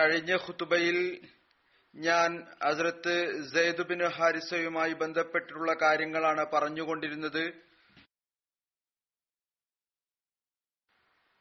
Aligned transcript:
കഴിഞ്ഞ 0.00 0.34
ഖുതുബയിൽ 0.34 1.28
ഞാൻ 1.94 2.46
ഹസ്രത്ത് 2.64 3.44
സെയ്ദുബിൻ 3.54 4.08
ഹാരിസയുമായി 4.08 4.92
ബന്ധപ്പെട്ടിട്ടുള്ള 4.92 5.74
കാര്യങ്ങളാണ് 5.82 6.46
പറഞ്ഞുകൊണ്ടിരുന്നത്. 6.46 7.52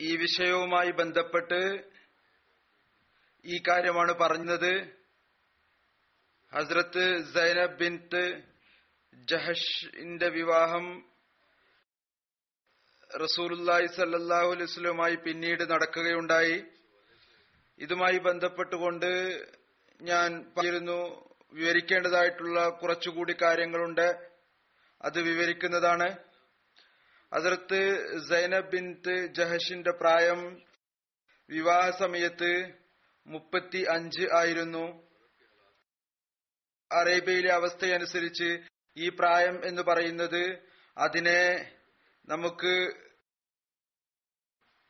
ഈ 0.02 0.16
വിഷയവുമായി 0.16 0.92
ബന്ധപ്പെട്ട് 0.92 1.84
ഈ 3.46 3.64
കാര്യമാണ് 3.70 4.14
പറഞ്ഞത്. 4.14 4.74
ഹസ്രത്ത് 6.54 7.34
സൈനബ് 7.34 7.78
ബിൻത്ത് 7.78 8.44
ജഹഷിന്റെ 9.14 10.28
വിവാഹം 10.28 11.10
റസൂലുല്ലായി 13.24 13.86
വസല്ലമയുമായി 13.86 15.16
പിന്നീട് 15.16 15.72
നടക്കുകയുണ്ടായി. 15.72 16.79
ഇതുമായി 17.80 18.18
ബന്ധപ്പെട്ടുകൊണ്ട് 18.18 19.42
ഞാൻ 20.02 20.54
പറഞ്ഞിരുന്നു 20.58 21.30
വിവരിക്കേണ്ടതായിട്ടുള്ള 21.52 22.70
കുറച്ചുകൂടി 22.70 23.36
കാര്യങ്ങളുണ്ട്. 23.42 24.30
അത് 25.02 25.22
വിവരിക്കുന്നതാണ്. 25.22 26.18
അതിർത്ത് 27.34 28.14
സൈനബ് 28.30 28.72
ബിൻത്ത് 28.72 29.26
ജഹഷിന്റെ 29.26 29.92
പ്രായം 29.92 30.62
വിവാഹ 31.50 31.90
സമയത്ത് 31.90 32.74
മുപ്പത്തി 33.28 33.86
അഞ്ച് 33.90 34.28
ആയിരുന്നു. 34.34 35.08
അറേബ്യയിലെ 36.92 37.54
അവസ്ഥയനുസരിച്ച് 37.54 38.60
ഈ 38.98 39.10
പ്രായം 39.10 39.66
എന്ന് 39.66 39.82
പറയുന്നത് 39.82 40.60
അതിനെ 40.98 41.74
നമുക്ക് 42.30 42.92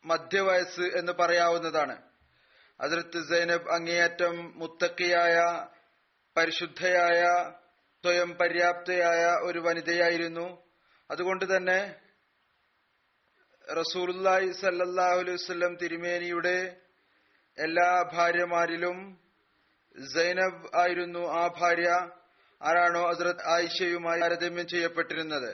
മധ്യവയസ്സ് 0.06 0.81
എന്ന് 0.81 1.11
പറയാവുന്നതാണ്. 1.11 2.09
ഹസരത്ത് 2.79 3.19
സൈനബ് 3.29 3.69
അങ്ങേയറ്റം 3.69 4.35
മുത്തക്കിയായ 4.56 5.38
പരിശുദ്ധയായ 6.35 7.22
സ്വയം 8.03 8.29
പര്യാപ്തയായ 8.41 9.23
ഒരു 9.47 9.59
വനിതയായിരുന്നു. 9.59 10.45
അതുകൊണ്ട് 11.09 11.45
തന്നെ 11.56 11.79
റസൂലുല്ലാഹി 13.68 14.51
സല്ലാഹു 14.62 15.18
അലൈഹി 15.19 15.38
വസല്ലം 15.41 15.75
തിരുമേനിയുടെ 15.75 16.57
എല്ലാ 17.57 17.89
ഭാര്യമാരിലും 18.13 18.97
സൈനബ് 19.95 20.69
ആയിരുന്നു 20.79 21.23
ആ 21.39 21.44
ഭാര്യ. 21.59 21.89
ആരാണോ 22.62 23.01
ഹസ്രത് 23.09 23.44
ആയിഷയുമായി 23.47 24.22
താരതമ്യം 24.22 24.68
ചെയ്യപ്പെട്ടിരുന്നത്. 24.68 25.51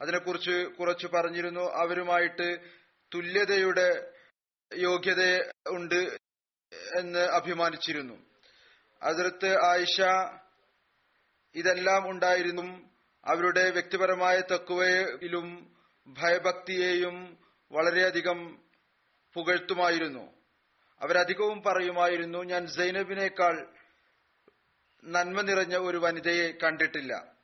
അതിനെക്കുറിച്ച് 0.00 0.56
കുറച്ച് 0.78 1.06
പറഞ്ഞിരുന്നു. 1.06 1.64
അവരുമായിട്ട് 1.82 2.48
തുല്യതയുടെ 3.12 3.88
യോഗ്യത 4.74 5.52
ഉണ്ട് 5.68 6.18
എന്ന് 6.98 7.18
അഭിമാനിച്ചിരുന്നു. 7.18 8.26
അതിർത്ത് 9.02 9.64
ആയിഷ 9.64 10.00
ഇതെല്ലാം 11.54 12.10
ഉണ്ടായിരുന്നു. 12.10 12.90
അവരുടെ 13.24 13.70
വ്യക്തിപരമായ 13.70 14.40
തക്കുവയിലും 14.40 15.76
ഭയഭക്തിയെയും 16.08 17.38
വളരെയധികം 17.72 18.64
പുകഴ്ത്തുമായിരുന്നു. 19.34 20.40
അവരധികവും 21.00 21.62
പറയുമായിരുന്നു 21.62 22.38
ഞാൻ 22.38 22.66
സൈനബിനേക്കാൾ 22.66 23.74
നന്മ 25.04 25.40
നിറഞ്ഞ 25.40 25.76
ഒരു 25.76 25.98
വനിതയെ 25.98 26.52
കണ്ടിട്ടില്ല. 26.52 27.40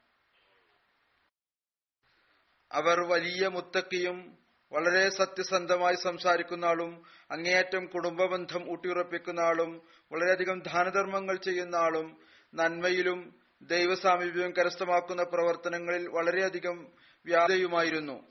അവർ 2.73 3.01
വലിയ 3.01 3.49
മുത്തക്കിയും 3.49 4.46
വളരെ 4.73 5.11
സത്യസന്ധമായി 5.11 5.95
സംസാരിക്കുന്ന 5.95 6.65
ആളും 6.65 7.05
അങ്ങേയറ്റം 7.31 7.87
കുടുംബബന്ധം 7.87 8.71
ഊട്ടിയുറപ്പിക്കുന്ന 8.71 9.41
ആളും 9.41 9.83
വളരെയധികം 10.13 10.63
ദാനധർമ്മങ്ങൾ 10.63 11.37
ചെയ്യുന്ന 11.37 11.77
ആളും 11.77 12.21
നന്മയിലും 12.55 13.35
ദൈവസാമീപ്യം 13.63 14.53
കരസ്ഥമാക്കുന്ന 14.53 15.23
പ്രവർത്തനങ്ങളിൽ 15.23 16.09
വളരെയധികം 16.09 16.93
വ്യാധയുമായിരുന്നു 17.25 18.27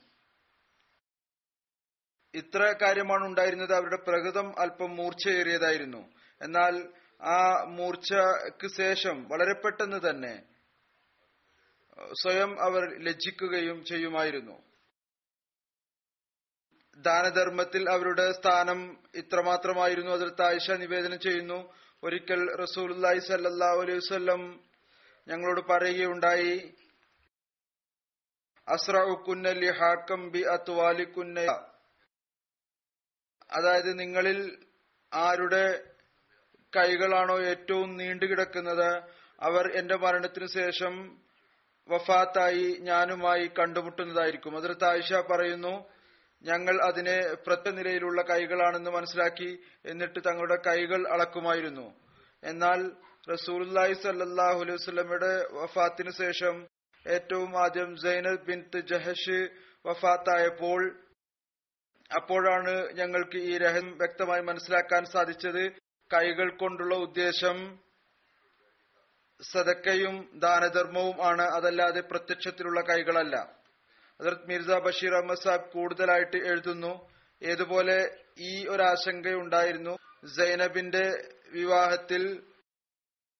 ഇത്ര 2.34 2.76
കാര്യമാണ് 2.82 3.26
ഉണ്ടായിരുന്നത്. 3.26 3.74
അവരുടെ 3.74 3.96
പ്രകൃതം 3.96 4.60
അല്പം 4.60 4.96
മൂർച്ചയേറിയതായിരുന്നു. 4.96 6.14
എന്നാൽ 6.42 6.94
ആ 7.22 7.64
മൂർച്ചയ്ക്ക് 7.64 8.76
ശേഷം 8.76 9.24
വളരെ 9.24 9.54
പെട്ടെന്ന് 9.54 10.10
തന്നെ 10.10 10.44
സ്വയം 12.22 12.62
അവർ 12.62 13.04
ലജ്ജിക്കുകയും 13.04 13.84
ചെയ്യുമായിരുന്നു. 13.84 14.75
ദാനധർമ്മത്തിൽ 16.98 17.90
അവരുടെ 17.90 18.32
സ്ഥാനം 18.32 18.98
ഇത്രമാത്രമായിരുന്നു. 19.16 20.12
അതിൽ 20.12 20.44
ആയിഷ 20.44 20.72
നിവേദനം 20.72 21.20
ചെയ്യുന്നു. 21.20 21.74
ഒരിക്കൽ 22.04 22.56
റസൂലി 22.56 23.20
സല്ലാ 23.20 23.68
അലൈഹി 23.68 23.98
വസ്ലം 23.98 24.60
ഞങ്ങളോട് 25.28 25.62
പറയുകയുണ്ടായി 25.68 26.74
അസ്രഉക്കുന്നലി 28.68 29.72
ഹാക്കം 29.72 30.32
ബി 30.32 30.40
അത്വാലിക്കുന്ന 30.40 31.40
അതായത് 33.52 34.00
നിങ്ങളിൽ 34.00 34.66
ആരുടെ 35.14 35.84
കൈകളാണോ 36.78 37.40
ഏറ്റവും 37.40 37.98
നീണ്ടുകിടക്കുന്നത് 37.98 39.04
അവർ 39.42 39.78
എന്റെ 39.78 39.96
മരണത്തിനു 39.96 40.46
ശേഷം 40.46 41.18
വഫാത്തായി 41.90 42.78
ഞാനുമായി 42.80 43.52
കണ്ടുമുട്ടുന്നതായിരിക്കും. 43.60 44.58
അതിർത്ത് 44.58 44.86
ആയിഷ 44.86 45.14
പറയുന്നു 45.14 45.95
ഞങ്ങൾ 46.46 46.84
അതിനെ 46.84 47.34
പ്രത്യ 47.48 47.72
നിലയിലുള്ള 47.72 48.22
കൈകളാണെന്ന് 48.22 48.92
മനസ്സിലാക്കി 48.92 49.64
എന്നിട്ട് 49.86 50.20
തങ്ങളുടെ 50.20 50.58
കൈകൾ 50.68 51.08
അളക്കുമായിരുന്നു. 51.08 51.96
എന്നാൽ 52.44 52.92
റസൂലി 53.34 53.94
സല്ലാഹു 53.94 54.60
അലൈഹി 54.62 55.56
വഫാത്തിന് 55.56 56.12
ശേഷം 56.12 56.68
ഏറ്റവും 57.08 57.64
ആദ്യം 57.64 57.96
സൈനബ് 57.96 58.46
ബിൻ 58.46 58.72
ജഹഷ് 58.82 59.50
വഫാത്തായപ്പോൾ 59.86 61.02
അപ്പോഴാണ് 62.16 62.94
ഞങ്ങൾക്ക് 62.94 63.38
ഈ 63.38 63.58
രഹം 63.58 63.98
വ്യക്തമായി 63.98 64.42
മനസ്സിലാക്കാൻ 64.42 65.06
സാധിച്ചത്. 65.06 65.72
കൈകൾ 66.14 66.56
കൊണ്ടുള്ള 66.56 66.96
ഉദ്ദേശം 66.96 67.80
സദക്കയും 69.52 70.32
ദാനധർമ്മവും 70.36 71.26
ആണ് 71.26 71.42
അതല്ലാതെ 71.42 72.02
പ്രത്യക്ഷത്തിലുള്ള 72.02 72.82
കൈകളല്ല. 72.82 73.65
ഹസരത് 74.22 74.50
മിർസ 74.50 74.66
ബഷീർ 74.66 75.14
അഹമ്മദ് 75.14 75.38
സാബ് 75.38 75.72
കൂടുതലായിട്ട് 75.72 76.38
എഴുതുന്നു. 76.38 77.10
ഏതുപോലെ 77.44 78.18
ഈ 78.40 78.68
ഒരു 78.68 78.84
ആശങ്കയുണ്ടായിരുന്നു 78.84 79.98
സൈനബിന്റെ 80.38 81.30
വിവാഹത്തിൽ 81.50 82.44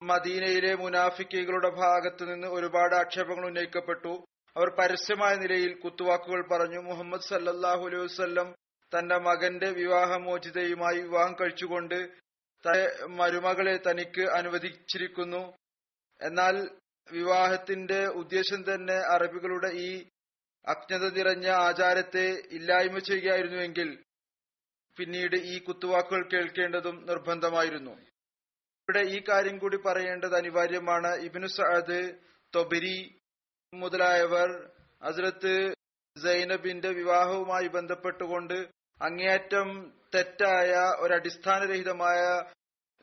മദീനയിലെ 0.02 0.76
മുനാഫിക്കുകളുടെ 0.76 1.70
ഭാഗത്തു 1.70 2.26
നിന്ന് 2.26 2.48
ഒരുപാട് 2.48 2.96
ആക്ഷേപങ്ങൾ 2.96 3.46
ഉന്നയിക്കപ്പെട്ടു. 3.46 4.26
അവർ 4.58 4.70
പരസ്യമായ 4.70 5.36
നിലയിൽ 5.36 5.74
കുത്തുവാക്കുകൾ 5.74 6.42
പറഞ്ഞു. 6.52 6.80
മുഹമ്മദ് 6.80 7.22
സല്ലാഹു 7.22 7.86
അലൈഹി 7.86 8.04
വസ്ല്ലം 8.04 8.56
തന്റെ 8.98 9.18
മകന്റെ 9.18 9.70
വിവാഹമോചിതയുമായി 9.72 11.02
വിവാഹം 11.02 11.36
കഴിച്ചുകൊണ്ട് 11.42 12.10
മരുമകളെ 13.08 13.80
തനിക്ക് 13.90 14.22
അനുവദിച്ചിരിക്കുന്നു. 14.22 15.54
എന്നാൽ 16.22 16.70
വിവാഹത്തിന്റെ 17.12 18.06
ഉദ്ദേശം 18.06 18.74
തന്നെ 18.74 18.98
അറബികളുടെ 19.14 19.68
ഈ 19.68 19.90
അജ്ഞത 20.68 21.14
നിറഞ്ഞ 21.14 21.48
ആചാരത്തെ 21.50 22.44
ഇല്ലായ്മ 22.52 23.00
ചെയ്യുകയായിരുന്നുവെങ്കിൽ 23.00 24.04
പിന്നീട് 24.98 25.36
ഈ 25.36 25.60
കുത്തുവാക്കുകൾ 25.60 26.30
കേൾക്കേണ്ടതും 26.34 27.06
നിർബന്ധമായിരുന്നു. 27.06 27.92
ഇവിടെ 27.92 29.00
ഈ 29.00 29.24
കാര്യം 29.30 29.58
കൂടി 29.58 29.78
പറയേണ്ടത് 29.78 30.36
അനിവാര്യമാണ്. 30.36 31.16
ഇബിനു 31.16 31.48
സഅദ് 31.48 32.14
തൊബരി 32.56 33.20
മുതലായവർ 33.74 34.72
ഹസ്രത്ത് 35.04 35.74
സൈനബിന്റെ 36.24 36.90
വിവാഹവുമായി 36.90 37.68
ബന്ധപ്പെട്ടുകൊണ്ട് 37.68 38.68
അങ്ങേയറ്റം 39.02 39.94
തെറ്റായ 40.16 40.74
ഒരടിസ്ഥാനരഹിതമായ 41.00 42.44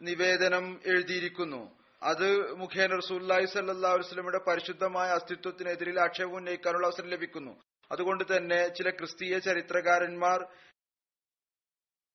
നിവേദനം 0.02 0.80
എഴുതിയിരിക്കുന്നു. 0.86 1.81
അത് 2.02 2.54
മുഖേന 2.54 2.96
റസൂല്ലായി 2.96 3.44
സല്ലാ 3.44 3.93
വസ്ലമിയുടെ 3.93 4.38
പരിശുദ്ധമായ 4.38 5.08
അസ്തിത്വത്തിനെതിരിൽ 5.08 6.00
ആക്ഷേപം 6.00 6.37
ഉന്നയിക്കാനുള്ള 6.37 6.87
അവസരം 6.87 7.08
ലഭിക്കുന്നു. 7.08 7.62
അതുകൊണ്ട് 7.93 8.25
തന്നെ 8.37 8.69
ചില 8.69 8.90
ക്രിസ്തീയ 8.90 9.38
ചരിത്രകാരന്മാർ 9.38 10.46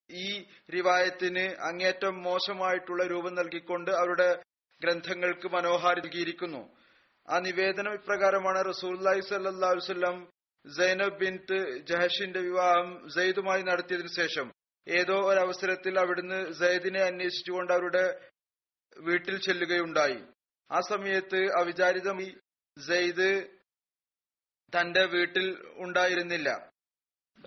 ഈ 0.09 0.45
റിവായത്തിന് 0.73 1.45
അങ്ങേറ്റം 1.61 2.23
മോശമായിട്ടുള്ള 2.23 3.03
രൂപം 3.03 3.35
നൽകിക്കൊണ്ട് 3.35 3.91
അവരുടെ 3.91 4.41
ഗ്രന്ഥങ്ങൾക്ക് 4.81 5.47
മനോഹാരി 5.47 6.01
നൽകിയിരിക്കുന്നു. 6.01 6.61
ആ 7.29 7.39
നിവേദനം 7.39 7.93
ഇപ്രകാരമാണ് 7.93 8.59
റസൂല്ലായി 8.65 9.19
സല്ലാ 9.19 9.71
വസ്ലം 9.71 10.17
സൈനബ് 10.65 11.19
ബിൻത്ത് 11.19 11.57
ജഹഷിന്റെ 11.89 12.39
വിവാഹം 12.39 13.09
സെയ്ദുമായി 13.09 13.61
നടത്തിയതിനു 13.61 14.07
ശേഷം. 14.07 14.51
ഏതോ 14.87 15.15
ഒരവസരത്തിൽ 15.29 15.99
അവിടുന്ന് 15.99 16.53
സെയ്ദിനെ 16.53 17.01
അന്വേഷിച്ചുകൊണ്ട് 17.03 17.73
അവരുടെ 17.73 18.05
വീട്ടിൽ 18.99 19.41
ചെല്ലുകയുണ്ടായി. 19.41 20.23
ആ 20.71 20.79
സമയത്ത് 20.79 21.45
അവിചാരിതമായി 21.61 22.37
സെയ്ദ് 22.87 23.49
തന്റെ 24.79 25.05
വീട്ടിൽ 25.05 25.57
ഉണ്ടായിരുന്നില്ല. 25.77 26.71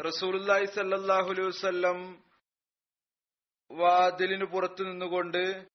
റസൂലി 0.07 0.65
സല്ലാഹുലുസല്ലം 0.65 2.25
വാതിലിന് 3.71 4.45
പുറത്തു 4.45 4.83
നിന്നുകൊണ്ട് 4.83 5.67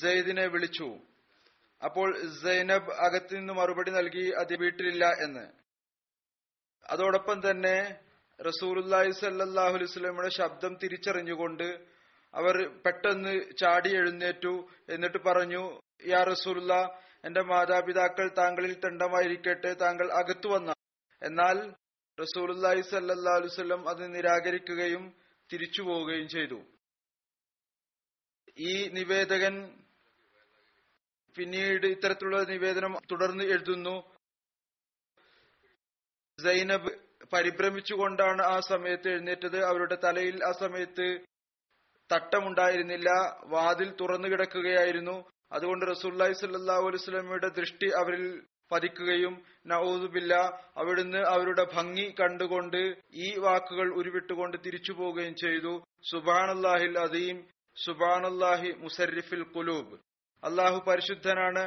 സെയ്ദിനെ 0.00 0.46
വിളിച്ചു. 0.46 0.98
അപ്പോൾ 1.84 2.36
സൈനബ് 2.42 2.92
അകത്തു 2.92 3.34
നിന്ന് 3.34 3.52
മറുപടി 3.52 3.90
നൽകി 3.90 4.30
അത് 4.30 4.56
വീട്ടിലില്ല 4.56 5.04
എന്ന്. 5.04 5.52
അതോടൊപ്പം 6.90 7.50
തന്നെ 7.50 8.00
റസൂലുല്ലാഹി 8.40 9.10
സല്ലാഹുലുസ്ലമിയുടെ 9.10 10.28
ശബ്ദം 10.28 10.78
തിരിച്ചറിഞ്ഞുകൊണ്ട് 10.82 11.97
അവർ 12.34 12.80
പെട്ടെന്ന് 12.86 13.56
ചാടി 13.58 13.96
എഴുന്നേറ്റു. 13.96 14.68
എന്നിട്ട് 14.88 15.18
പറഞ്ഞു 15.18 15.80
യാ 16.06 16.24
റസൂലുള്ള 16.24 17.00
എന്റെ 17.24 17.42
മാതാപിതാക്കൾ 17.42 18.30
താങ്കളിൽ 18.38 18.80
തണ്ടമായിരിക്കട്ടെ 18.80 19.72
താങ്കൾ 19.72 20.12
അകത്തു 20.12 20.48
വന്ന. 20.48 20.74
എന്നാൽ 21.22 21.74
റസൂലുല്ലാഹി 22.20 22.80
സല്ലാ 22.80 23.34
അലുവല്ലം 23.34 23.88
അത് 23.88 24.14
നിരാകരിക്കുകയും 24.14 25.14
തിരിച്ചു 25.52 25.82
പോവുകയും 25.82 26.28
ചെയ്തു. 26.28 26.62
ഈ 28.58 28.88
നിവേദകൻ 28.88 29.84
പിന്നീട് 31.36 31.86
ഇത്തരത്തിലുള്ള 31.86 32.42
നിവേദനം 32.42 32.96
തുടർന്ന് 33.10 33.44
എഴുതുന്നു. 33.44 34.02
സൈനബ് 36.44 36.90
പരിഭ്രമിച്ചുകൊണ്ടാണ് 37.32 38.42
ആ 38.42 38.60
സമയത്ത് 38.60 39.08
എഴുന്നേറ്റത്. 39.08 39.64
അവരുടെ 39.64 39.98
തലയിൽ 40.04 40.44
ആ 40.44 40.52
സമയത്ത് 40.52 41.20
തട്ടമുണ്ടായിരുന്നില്ല. 42.12 43.10
വാതിൽ 43.44 43.90
തുറന്നു 44.00 44.28
കിടക്കുകയായിരുന്നു. 44.28 45.16
അതുകൊണ്ട് 45.52 45.84
റസൂല്ലായി 45.90 46.32
സല്ലാഹു 46.32 46.86
അലുസ്ലമിയുടെ 46.86 47.48
ദൃഷ്ടി 47.48 47.88
അവരിൽ 48.00 48.42
പതിക്കുകയും 48.72 49.42
നൌദുബില്ല 49.66 50.34
അവിടുന്ന് 50.76 51.18
അവരുടെ 51.18 51.66
ഭംഗി 51.74 52.14
കണ്ടുകൊണ്ട് 52.20 52.80
ഈ 53.14 53.28
വാക്കുകൾ 53.38 53.94
ഉരുവിട്ടുകൊണ്ട് 53.94 54.56
തിരിച്ചു 54.66 54.92
പോവുകയും 54.92 55.34
ചെയ്തു. 55.34 55.72
സുബാനുല്ലാഹിൽ 56.10 56.98
അദീം 56.98 57.46
സുബാനുല്ലാഹി 57.76 58.74
മുസരിഫിൽ 58.78 59.42
കുലൂബ് 59.42 59.96
അള്ളാഹു 60.42 60.78
പരിശുദ്ധനാണ് 60.90 61.64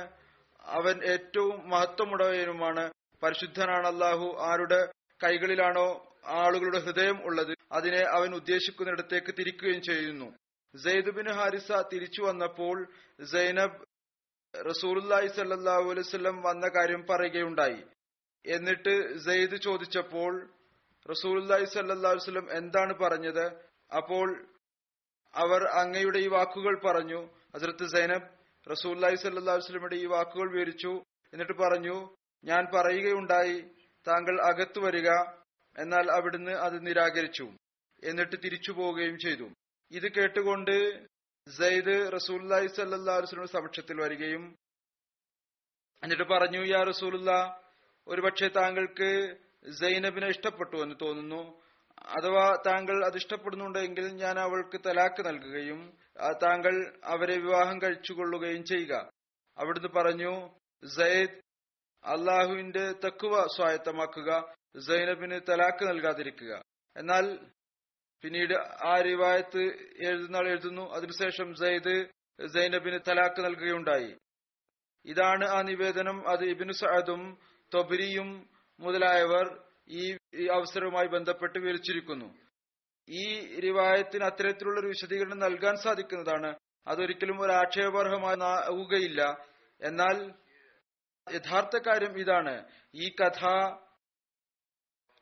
അവൻ 0.66 1.04
ഏറ്റവും 1.04 1.70
മഹത്വമുടവനുമാണ് 1.70 2.92
പരിശുദ്ധനാണ് 3.24 3.88
അള്ളാഹു 3.88 4.38
ആരുടെ 4.40 4.82
കൈകളിലാണോ 5.22 6.11
ആളുകളുടെ 6.26 6.80
ഹൃദയം 6.80 7.26
ഉള്ളത്. 7.26 7.56
അതിനെ 7.72 8.06
അവൻ 8.08 8.36
ഉദ്ദേശിക്കുന്നിടത്തേക്ക് 8.36 9.34
തിരിക്കുകയും 9.40 9.82
ചെയ്യുന്നു. 9.82 10.34
ബിൻ 11.12 11.32
ഹാരിസ 11.32 11.72
തിരിച്ചു 11.72 12.22
വന്നപ്പോൾ 12.22 12.88
സൈനബ് 13.32 13.86
റസൂലുല്ലാഹി 14.70 15.28
സല്ലാഹു 15.28 15.92
അലൈവല്ലം 15.92 16.42
വന്ന 16.42 16.68
കാര്യം 16.68 17.06
പറയുകയുണ്ടായി. 17.10 17.84
എന്നിട്ട് 18.46 19.18
സെയ്ദ് 19.18 19.56
ചോദിച്ചപ്പോൾ 19.56 20.50
റസൂലുല്ലാഹി 21.12 21.66
സല്ലാ 21.66 22.12
വസ്ലം 22.12 22.58
എന്താണ് 22.58 22.94
പറഞ്ഞത്? 22.94 23.46
അപ്പോൾ 23.96 24.46
അവർ 25.36 25.64
അങ്ങയുടെ 25.68 26.20
ഈ 26.20 26.28
വാക്കുകൾ 26.28 26.80
പറഞ്ഞു. 26.80 27.30
ഹസരത്ത് 27.56 27.88
സൈനബ് 27.88 28.28
റസൂല്ലായി 28.72 29.16
സല്ലാ 29.16 29.54
വസ്ലമിയുടെ 29.54 29.96
ഈ 29.96 30.06
വാക്കുകൾ 30.06 30.52
വിവരിച്ചു. 30.52 31.04
എന്നിട്ട് 31.34 31.54
പറഞ്ഞു 31.54 32.16
ഞാൻ 32.44 32.68
പറയുകയുണ്ടായി. 32.76 33.60
താങ്കൾ 34.08 34.42
അകത്തു 34.42 34.80
വരിക. 34.80 35.10
എന്നാൽ 35.78 36.12
അവിടുന്ന് 36.12 36.52
അത് 36.52 36.86
നിരാകരിച്ചു 36.86 37.52
എന്നിട്ട് 38.04 38.36
തിരിച്ചു 38.44 38.72
പോവുകയും 38.72 39.18
ചെയ്തു. 39.18 39.50
ഇത് 39.92 40.12
കേട്ടുകൊണ്ട് 40.12 41.06
സയ്ദ് 41.50 42.12
റസൂല്ലായി 42.14 42.68
സല്ലാ 42.68 43.16
വസ്ലമിന്റെ 43.16 43.54
സമക്ഷത്തിൽ 43.54 44.02
വരികയും 44.02 44.56
എന്നിട്ട് 46.04 46.24
പറഞ്ഞു 46.24 46.66
യാ 46.66 46.84
റസൂലുള്ള 46.84 47.62
ഒരുപക്ഷെ 48.08 48.48
താങ്കൾക്ക് 48.48 49.36
സൈനബിനെ 49.72 50.28
ഇഷ്ടപ്പെട്ടു 50.28 50.78
എന്ന് 50.78 50.96
തോന്നുന്നു. 51.02 51.62
അഥവാ 52.02 52.64
താങ്കൾ 52.66 53.06
അത് 53.06 53.16
ഇഷ്ടപ്പെടുന്നുണ്ടെങ്കിൽ 53.16 54.08
ഞാൻ 54.08 54.40
അവൾക്ക് 54.40 54.82
തലാക്ക് 54.86 55.26
നൽകുകയും 55.26 55.98
താങ്കൾ 56.44 57.00
അവരെ 57.06 57.38
വിവാഹം 57.38 57.82
കഴിച്ചുകൊള്ളുകയും 57.82 58.64
ചെയ്യുക. 58.64 59.10
അവിടുന്ന് 59.58 59.90
പറഞ്ഞു 59.90 60.50
സയ്ദ് 60.88 61.42
അള്ളാഹുവിന്റെ 62.06 62.92
തക്കുവ 63.06 63.48
സ്വായത്തമാക്കുക. 63.56 64.54
സൈനബിന് 64.80 65.40
തലാക്ക് 65.50 65.88
നൽകാതിരിക്കുക. 65.88 66.62
എന്നാൽ 66.98 67.40
പിന്നീട് 68.22 68.54
ആ 68.86 69.02
റിവായത്ത് 69.02 69.62
എഴുതുന്ന 70.08 70.38
ആൾ 70.38 70.48
എഴുതുന്നു. 70.48 70.94
അതിനുശേഷം 70.94 71.56
സൈദ് 71.56 72.06
സൈനബിന് 72.48 73.00
തലാക്ക് 73.08 73.46
നൽകുകയുണ്ടായി. 73.46 74.16
ഇതാണ് 75.06 75.46
ആ 75.46 75.62
നിവേദനം. 75.62 76.30
അത് 76.30 76.44
ഇബിനു 76.44 76.72
സഅദും 76.72 77.38
തൊബരിയും 77.74 78.50
മുതലായവർ 78.80 79.64
ഈ 79.90 80.48
അവസരവുമായി 80.48 81.08
ബന്ധപ്പെട്ട് 81.08 81.60
വിവരിച്ചിരിക്കുന്നു. 81.60 82.38
ഈ 83.10 83.60
റിവായത്തിന് 83.60 84.24
അത്തരത്തിലുള്ള 84.24 84.80
ഒരു 84.80 84.88
വിശദീകരണം 84.88 85.40
നൽകാൻ 85.40 85.76
സാധിക്കുന്നതാണ്. 85.76 86.56
അതൊരിക്കലും 86.88 87.42
ഒരു 87.42 87.52
ആക്ഷേപാർഹമാകുകയില്ല 87.52 89.48
എന്നാൽ 89.82 90.34
യഥാർത്ഥ 91.34 91.78
കാര്യം 91.78 92.20
ഇതാണ്. 92.20 92.66
ഈ 92.96 93.10
കഥ 93.10 93.46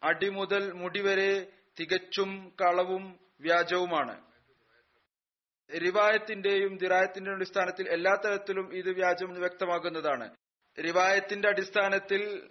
അടിമുതൽ 0.04 0.72
മുടിവരെ 0.72 1.52
തികച്ചും 1.80 2.54
കളവും 2.62 3.20
വ്യാജവുമാണ്. 3.42 4.22
റിവായത്തിന്റെയും 5.82 6.78
ദിറായത്തിന്റെയും 6.78 7.36
അടിസ്ഥാനത്തിൽ 7.36 7.90
എല്ലാ 7.90 8.16
തരത്തിലും 8.16 8.76
ഇത് 8.76 8.90
വ്യാജം 8.90 9.34
വ്യക്തമാക്കുന്നതാണ്. 9.34 10.36
റിവായത്തിന്റെ 10.86 11.48
അടിസ്ഥാനത്തിൽ 11.50 12.50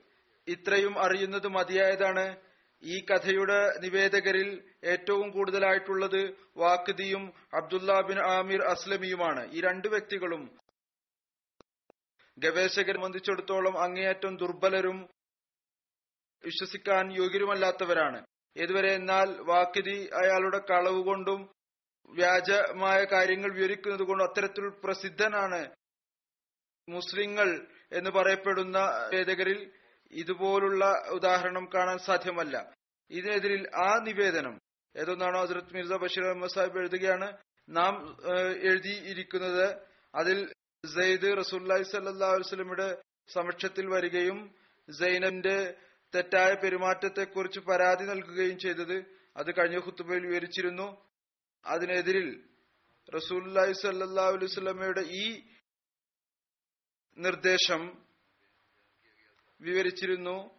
ഇത്രയും 0.48 0.98
അറിയുന്നത് 0.98 1.48
മതിയായതാണ്. 1.48 2.36
ഈ 2.82 3.04
കഥയുടെ 3.04 3.78
നിവേദകരിൽ 3.78 4.70
ഏറ്റവും 4.84 5.30
കൂടുതലായിട്ടുള്ളത് 5.30 6.34
വാക്ദിയും 6.56 7.32
അബ്ദുല്ല 7.54 8.00
ബിൻ 8.00 8.18
ആമിർ 8.20 8.62
അസ്ലമിയുമാണ്. 8.62 9.52
ഈ 9.52 9.60
രണ്ടു 9.60 9.88
വ്യക്തികളും 9.88 10.58
ഗവേഷകരെ 12.38 12.92
സംബന്ധിച്ചിടത്തോളം 12.92 13.82
അങ്ങേയറ്റം 13.82 14.36
ദുർബലരും 14.36 15.08
വിശ്വസിക്കാൻ 16.44 17.12
യോഗ്യരുമല്ലാത്തവരാണ്. 17.12 18.24
ഏതുവരെ 18.56 18.94
എന്നാൽ 18.94 19.28
വാക്കിതി 19.40 20.10
അയാളുടെ 20.14 20.58
കളവ് 20.58 21.00
കൊണ്ടും 21.02 21.40
വ്യാജമായ 22.10 23.04
കാര്യങ്ങൾ 23.04 23.52
വിവരിക്കുന്നത് 23.52 24.02
കൊണ്ടും 24.02 24.24
അത്തരത്തിൽ 24.24 24.68
പ്രസിദ്ധനാണ് 24.84 25.70
മുസ്ലിങ്ങൾ 26.88 27.66
എന്ന് 27.92 28.10
പറയപ്പെടുന്ന 28.10 28.78
വേദകരിൽ 29.12 29.72
ഇതുപോലുള്ള 30.12 30.84
ഉദാഹരണം 31.08 31.68
കാണാൻ 31.74 31.98
സാധ്യമല്ല. 31.98 32.72
ഇതിനെതിരിൽ 33.10 33.68
ആ 33.74 33.98
നിവേദനം 33.98 34.54
ഏതൊന്നാണോ 34.94 35.40
ഹസരത് 35.40 35.74
മിർസ 35.74 35.92
ബഷീർ 35.92 36.24
അഹമ്മദ് 36.24 36.50
സാഹിബ് 36.50 36.78
എഴുതുകയാണ് 36.78 37.28
നാം 37.68 37.94
എഴുതിയിരിക്കുന്നത് 38.68 39.66
അതിൽ 40.14 40.38
സെയ്ദ് 40.94 41.36
റസൂല്ലി 41.36 41.82
സല്ലാ 41.82 42.30
വസ്ലമിയുടെ 42.32 42.88
സമക്ഷത്തിൽ 43.34 43.86
വരികയും 43.88 44.38
സൈനന്റെ 44.88 45.58
തെറ്റായ 46.14 46.54
പെരുമാറ്റത്തെക്കുറിച്ച് 46.54 47.60
പരാതി 47.60 48.04
നൽകുകയും 48.04 48.58
ചെയ്തത് 48.58 49.04
അത് 49.36 49.54
കഴിഞ്ഞ 49.58 49.76
ഖുത്തുബയിൽ 49.76 50.26
വിവരിച്ചിരുന്നു. 50.26 51.06
അതിനെതിരിൽ 51.66 52.48
റസൂല്ലി 53.16 53.72
സല്ലാ 53.72 54.26
അലൈവല്ലമയുടെ 54.26 55.00
ഈ 55.00 55.42
നിർദ്ദേശം 57.18 58.04
വിവരിച്ചിരുന്നു. 59.60 60.58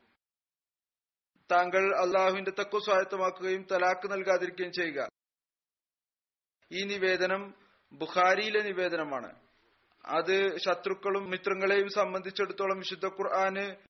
താങ്കൾ 1.51 1.95
അള്ളാഹുവിന്റെ 1.95 2.51
തക്കു 2.59 2.79
സ്വായത്തമാക്കുകയും 2.79 3.67
തലാക്ക് 3.71 4.11
നൽകാതിരിക്കുകയും 4.11 4.71
ചെയ്യുക. 4.71 5.09
ഈ 6.71 6.83
നിവേദനം 6.83 7.53
ബുഖാരിയിലെ 7.93 8.61
നിവേദനമാണ്. 8.61 9.39
അത് 10.05 10.57
ശത്രുക്കളും 10.57 11.29
മിത്രങ്ങളെയും 11.29 11.89
സംബന്ധിച്ചിടത്തോളം 11.89 12.77
വിശുദ്ധ 12.77 13.05
ഖുർആന് 13.05 13.88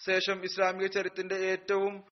ശേഷം 0.00 0.44
ഇസ്ലാമിക 0.44 0.86
ചരിത്രത്തിന്റെ 0.86 1.34
ഏറ്റവും 1.34 2.04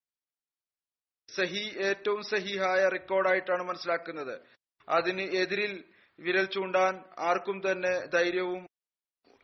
സഹി 1.28 1.64
ഏറ്റവും 1.88 2.22
സഹിഹായ 2.22 2.88
റെക്കോർഡായിട്ടാണ് 2.88 3.62
മനസ്സിലാക്കുന്നത്. 3.62 4.40
അതിന് 4.88 5.22
എതിരിൽ 5.22 5.84
വിരൽ 6.18 6.44
ചൂണ്ടാൻ 6.44 7.04
ആർക്കും 7.18 7.62
തന്നെ 7.66 8.06
ധൈര്യവും 8.06 8.66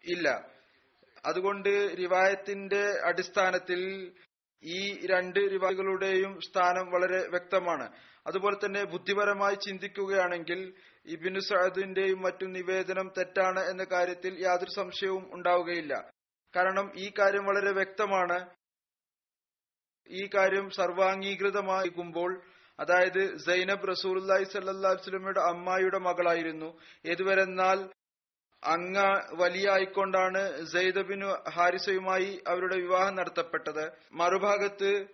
ഇല്ല. 0.05 0.29
അതുകൊണ്ട് 1.27 1.99
റിവായത്തിന്റെ 1.99 2.83
അടിസ്ഥാനത്തിൽ 3.05 3.81
ഈ 4.65 5.07
രണ്ട് 5.07 5.41
റിവായകളുടെയും 5.51 6.41
സ്ഥാനം 6.41 6.91
വളരെ 6.91 7.29
വ്യക്തമാണ്. 7.29 7.87
അതുപോലെ 8.27 8.57
തന്നെ 8.57 8.85
ബുദ്ധിപരമായി 8.85 9.55
ചിന്തിക്കുകയാണെങ്കിൽ 9.55 10.75
ഇബിനു 11.07 11.39
സഅദിന്റെയും 11.39 12.21
മറ്റും 12.21 12.53
നിവേദനം 12.53 13.13
തെറ്റാണ് 13.19 13.61
എന്ന 13.71 13.85
കാര്യത്തിൽ 13.85 14.33
യാതൊരു 14.43 14.71
സംശയവും 14.71 15.35
ഉണ്ടാവുകയില്ല. 15.35 15.95
കാരണം 16.57 16.93
ഈ 16.97 17.13
കാര്യം 17.19 17.45
വളരെ 17.47 17.71
വ്യക്തമാണ്. 17.71 18.51
ഈ 20.11 20.31
കാര്യം 20.35 20.71
സർവാംഗീകൃതമായിരിക്കുമ്പോൾ 20.71 22.43
അതായത് 22.81 23.37
സൈനബ് 23.37 23.89
റസൂലി 23.89 24.45
സല്ലാ 24.45 24.91
വസ്ലമയുടെ 24.91 25.41
അമ്മായിയുടെ 25.41 25.99
മകളായിരുന്നു. 25.99 26.81
ഏതുവരെന്നാൽ 27.07 27.79
അങ്ങ 28.65 28.97
വലിയ 29.33 29.71
ആയിക്കൊണ്ടാണ് 29.71 30.65
സെയ്ദബിനു 30.65 31.29
ഹാരിസയുമായി 31.51 32.43
അവരുടെ 32.47 32.77
വിവാഹം 32.77 33.15
നടത്തപ്പെട്ടത്. 33.15 33.85
മറുഭാഗത്ത് 34.13 35.07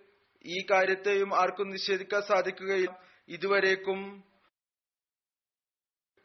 ഈ 0.45 0.65
കാര്യത്തെയും 0.71 1.35
ആർക്കും 1.35 1.69
നിഷേധിക്കാൻ 1.69 2.21
സാധിക്കുകയും 2.21 2.95
ഇതുവരേക്കും 3.29 3.99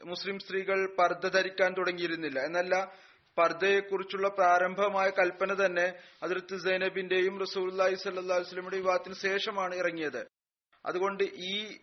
മുസ്ലിം 0.00 0.38
സ്ത്രീകൾ 0.38 0.78
പർദ്ധ 0.99 1.28
ധരിക്കാൻ 1.28 1.75
തുടങ്ങിയിരുന്നില്ല. 1.78 2.38
എന്നല്ല 2.40 2.75
പർദ്ദയെക്കുറിച്ചുള്ള 3.38 4.28
പ്രാരംഭമായ 4.28 5.10
കൽപ്പന 5.10 5.66
തന്നെ 5.66 5.86
അതിർത്ത് 6.22 6.56
സൈനബിന്റെയും 6.56 7.40
റസൂല്ലായി 7.40 7.94
സല്ലാ 7.94 8.36
വസ്ലമിയുടെ 8.36 8.76
വിവാഹത്തിന് 8.76 9.14
ശേഷമാണ് 9.14 9.74
ഇറങ്ങിയത്. 9.74 10.26
അതുകൊണ്ട് 10.86 11.24
ഈ 11.24 11.78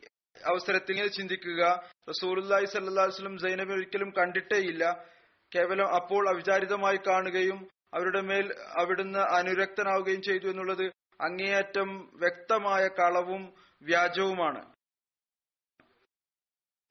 അവസരത്തിൽ 0.46 1.08
ചിന്തിക്കുക 1.08 1.90
റസൂലുല്ലാഹി 2.10 2.66
സല്ലാ 2.66 3.04
വസ്ലം 3.04 3.38
സൈനബിനെ 3.38 3.76
ഒരിക്കലും 3.76 4.14
കണ്ടിട്ടേയില്ല. 4.18 5.06
കേവലം 5.56 5.96
അപ്പോൾ 5.96 6.30
അവിചാരിതമായി 6.30 7.00
കാണുകയും 7.08 7.68
അവരുടെ 7.94 8.22
മേൽ 8.22 8.56
അവിടുന്ന് 8.78 9.20
അനുരക്തനാവുകയും 9.20 10.22
ചെയ്തു 10.22 10.48
എന്നുള്ളത് 10.48 10.92
അങ്ങേയറ്റം 11.22 12.12
വ്യക്തമായ 12.16 12.88
കളവും 12.88 13.54
വ്യാജവുമാണ്. 13.82 14.62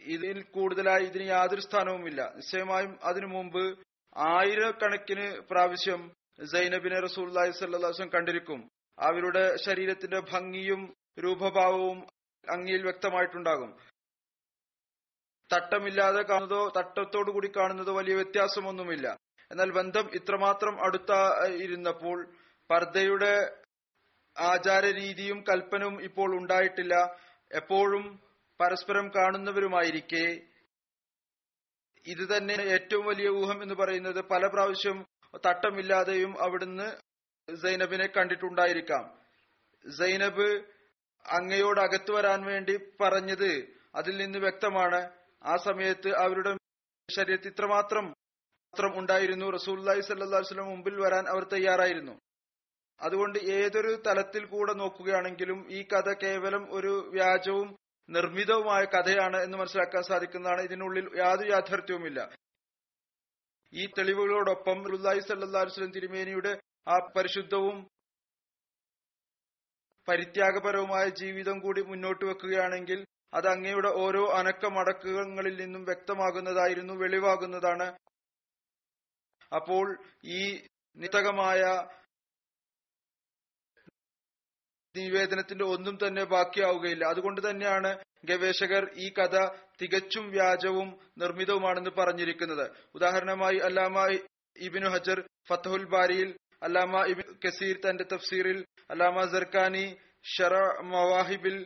ഇതിൽ 0.00 0.42
കൂടുതലായി 0.42 1.04
ഇതിന് 1.04 1.28
യാതൊരു 1.28 1.60
സ്ഥാനവുമില്ല. 1.60 2.32
നിശ്ചയമായും 2.36 2.98
അതിനു 3.04 3.26
മുമ്പ് 3.26 3.87
ആയിരക്കണക്കിന് 4.18 5.40
പ്രാവശ്യം 5.40 6.12
സൈനബിനെ 6.52 7.00
റസൂല്ലായി 7.00 7.50
സല്ലാസ്വം 7.50 8.08
കണ്ടിരിക്കും. 8.08 8.70
അവരുടെ 8.98 9.56
ശരീരത്തിന്റെ 9.56 10.20
ഭംഗിയും 10.20 10.94
രൂപഭാവവും 11.24 12.06
അങ്ങിയിൽ 12.50 12.82
വ്യക്തമായിട്ടുണ്ടാകും. 12.82 13.76
തട്ടമില്ലാതെ 15.52 16.22
കാണുന്നതോ 16.22 16.72
തട്ടത്തോടു 16.76 17.30
കൂടി 17.30 17.48
കാണുന്നതോ 17.48 17.94
വലിയ 17.94 18.14
വ്യത്യാസമൊന്നുമില്ല. 18.14 19.16
എന്നാൽ 19.50 19.70
ബന്ധം 19.70 20.10
ഇത്രമാത്രം 20.14 20.84
അടുത്ത 20.84 21.12
ഇരുന്നപ്പോൾ 21.62 22.34
പർദ്ദയുടെ 22.70 23.62
ആചാരരീതിയും 24.38 25.40
കൽപ്പനവും 25.40 26.02
ഇപ്പോൾ 26.02 26.36
ഉണ്ടായിട്ടില്ല. 26.36 27.16
എപ്പോഴും 27.52 28.20
പരസ്പരം 28.60 29.08
കാണുന്നവരുമായിരിക്കെ 29.08 30.47
ഇത് 32.06 32.36
തന്നെ 32.36 32.54
ഏറ്റവും 32.54 33.06
വലിയ 33.06 33.28
ഊഹം 33.28 33.62
എന്ന് 33.62 33.74
പറയുന്നത് 33.74 34.20
പല 34.20 34.46
പ്രാവശ്യം 34.46 35.06
തട്ടമില്ലാതെയും 35.46 36.42
അവിടുന്ന് 36.42 36.96
സൈനബിനെ 37.56 38.06
കണ്ടിട്ടുണ്ടായിരിക്കാം. 38.06 39.18
സൈനബ് 39.98 40.64
അങ്ങയോട് 41.28 41.80
അകത്തു 41.80 42.12
വരാൻ 42.12 42.44
വേണ്ടി 42.44 42.78
പറഞ്ഞത് 43.00 43.78
അതിൽ 43.94 44.16
നിന്ന് 44.16 44.38
വ്യക്തമാണ്. 44.38 45.10
ആ 45.44 45.56
സമയത്ത് 45.56 46.14
അവരുടെ 46.14 46.56
ശരീരത്തിൽ 47.10 47.48
ഇത്രമാത്രം 47.48 48.06
മാത്രം 48.06 48.98
ഉണ്ടായിരുന്നു. 48.98 49.50
റസൂല്ലായി 49.50 50.00
സല്ലാസ്ലം 50.00 50.66
മുമ്പിൽ 50.66 51.00
വരാൻ 51.00 51.28
അവർ 51.28 51.44
തയ്യാറായിരുന്നു. 51.44 52.20
അതുകൊണ്ട് 53.00 53.38
ഏതൊരു 53.38 54.02
തലത്തിൽ 54.06 54.44
കൂടെ 54.44 54.72
നോക്കുകയാണെങ്കിലും 54.72 55.70
ഈ 55.70 55.82
കഥ 55.82 56.12
കേവലം 56.12 56.74
ഒരു 56.74 57.10
വ്യാജവും 57.12 57.76
നിർമ്മിതവുമായ 58.10 58.84
കഥയാണ് 58.84 59.36
എന്ന് 59.42 59.58
മനസ്സിലാക്കാൻ 59.58 60.02
സാധിക്കുന്നതാണ്. 60.02 60.60
ഇതിനുള്ളിൽ 60.60 61.18
യാതൊരു 61.18 61.50
യാഥാർത്ഥ്യവുമില്ല. 61.50 62.20
ഈ 63.72 63.86
തെളിവുകളോടൊപ്പം 63.86 64.90
റുല്ലായി 64.90 65.18
സല്ലാസ്ലം 65.18 65.90
തിരുമേനിയുടെ 65.90 66.60
ആ 66.88 67.08
പരിശുദ്ധവും 67.16 67.90
പരിത്യാഗപരവുമായ 70.08 71.08
ജീവിതം 71.08 71.58
കൂടി 71.58 71.82
മുന്നോട്ട് 71.82 72.24
വെക്കുകയാണെങ്കിൽ 72.24 73.06
അത് 73.34 73.48
അങ്ങയുടെ 73.48 73.88
ഓരോ 73.88 74.32
അനക്കമടക്കങ്ങളിൽ 74.32 75.62
നിന്നും 75.62 75.84
വ്യക്തമാകുന്നതായിരുന്നു 75.84 76.94
വെളിവാകുന്നതാണ്. 76.94 77.98
അപ്പോൾ 79.54 79.98
ഈ 80.24 80.66
നിതകമായ 80.96 81.62
നിവേദനത്തിന്റെ 84.98 85.64
ഒന്നും 85.64 85.96
തന്നെ 86.06 86.24
ബാക്കിയാവുകയില്ല. 86.24 87.04
അതുകൊണ്ട് 87.04 87.40
തന്നെയാണ് 87.50 87.90
ഗവേഷകർ 88.24 88.84
ഈ 88.96 89.08
കഥ 89.18 89.36
തികച്ചും 89.82 90.24
വ്യാജവും 90.30 90.88
നിർമ്മിതവുമാണെന്ന് 91.18 91.90
പറഞ്ഞിരിക്കുന്നത്. 91.98 92.66
ഉദാഹരണമായി 92.94 93.58
അല്ലാമ 93.58 94.06
ഇബിനു 94.58 94.88
ഹജർ 94.88 95.18
ഫത്തഹുൽ 95.48 95.84
ബാരിയിൽ 95.84 96.30
അല്ലാമ 96.62 97.02
ഇബിൻ 97.04 97.26
കസീർ 97.44 97.76
തന്റെ 97.84 98.04
തഫ്സീറിൽ 98.12 98.58
അല്ലാമ 98.90 99.24
ജർക്കാനി 99.24 99.84
ഷറ 100.36 100.54
മവാഹിബിൽ 100.92 101.58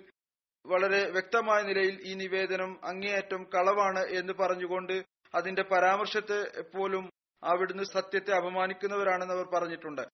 വളരെ 0.65 0.99
വ്യക്തമായ 1.11 1.61
നിലയിൽ 1.63 1.95
ഈ 2.03 2.13
നിവേദനം 2.15 2.73
അങ്ങേയറ്റം 2.85 3.43
കളവാണ് 3.55 4.03
എന്ന് 4.19 4.33
പറഞ്ഞുകൊണ്ട് 4.33 4.97
അതിന്റെ 5.35 5.63
പരാമർശത്തെ 5.63 6.39
പോലും 6.75 7.05
അവിടുന്ന് 7.43 7.85
സത്യത്തെ 7.93 8.33
അപമാനിക്കുന്നവരാണെന്ന് 8.35 9.35
അവർ 9.35 9.47
പറഞ്ഞിട്ടുണ്ട്. 9.55 10.05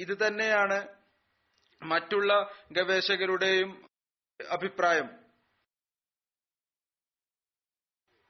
ഇത് 0.00 0.26
തന്നെയാണ് 0.26 0.88
മറ്റുള്ള 1.82 2.50
ഗവേഷകരുടെയും 2.72 3.88
അഭിപ്രായം. 4.50 5.08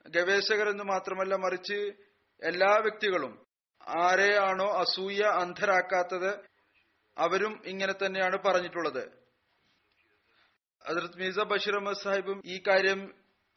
ഗവേഷകർ 0.09 0.69
എന്ന് 0.69 0.85
മാത്രമല്ല 0.85 1.35
മറിച്ച് 1.35 1.79
എല്ലാ 2.43 2.77
വ്യക്തികളും 2.77 3.47
ആരെയാണോ 3.89 4.69
അസൂയ 4.73 5.23
അന്ധരാക്കാത്തത് 5.23 6.31
അവരും 7.19 7.63
ഇങ്ങനെ 7.67 7.93
തന്നെയാണ് 7.93 8.37
പറഞ്ഞിട്ടുള്ളത്. 8.37 9.03
ഹജറത് 10.87 11.19
മീസ 11.19 11.39
ബഷീർ 11.39 11.75
അഹമ്മദ് 11.75 12.03
സാഹിബും 12.03 12.43
ഈ 12.47 12.63
കാര്യം 12.69 13.01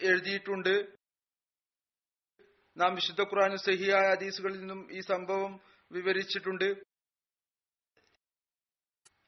എഴുതിയിട്ടുണ്ട്. 0.01 0.73
നാം 2.77 2.95
വിശുദ്ധ 2.95 3.21
ഖുറാനും 3.21 3.57
സഹിയായ 3.57 4.15
ഹദീസുകളിൽ 4.15 4.59
നിന്നും 4.59 4.87
ഈ 4.91 4.99
സംഭവം 4.99 5.59
വിവരിച്ചിട്ടുണ്ട്. 5.91 6.92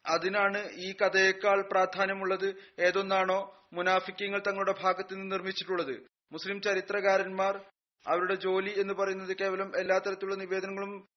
അതിനാണ് 0.08 0.70
ഈ 0.72 0.96
കഥയേക്കാൾ 1.02 1.62
പ്രാധാന്യമുള്ളത് 1.72 2.56
ഏതൊന്നാണോ 2.80 3.66
മുനാഫിക്കങ്ങൾ 3.74 4.42
തങ്ങളുടെ 4.48 4.76
ഭാഗത്ത് 4.82 5.14
നിന്ന് 5.14 5.32
നിർമ്മിച്ചിട്ടുള്ളത്. 5.32 5.96
മുസ്ലിം 6.32 6.62
ചരിത്രകാരന്മാർ 6.62 7.66
അവരുടെ 8.08 8.36
ജോലി 8.36 8.80
എന്ന് 8.80 8.94
പറയുന്നത് 8.94 9.38
കേവലം 9.38 9.78
എല്ലാ 9.78 9.98
തരത്തിലുള്ള 9.98 10.36
നിവേദനങ്ങളും 10.36 11.08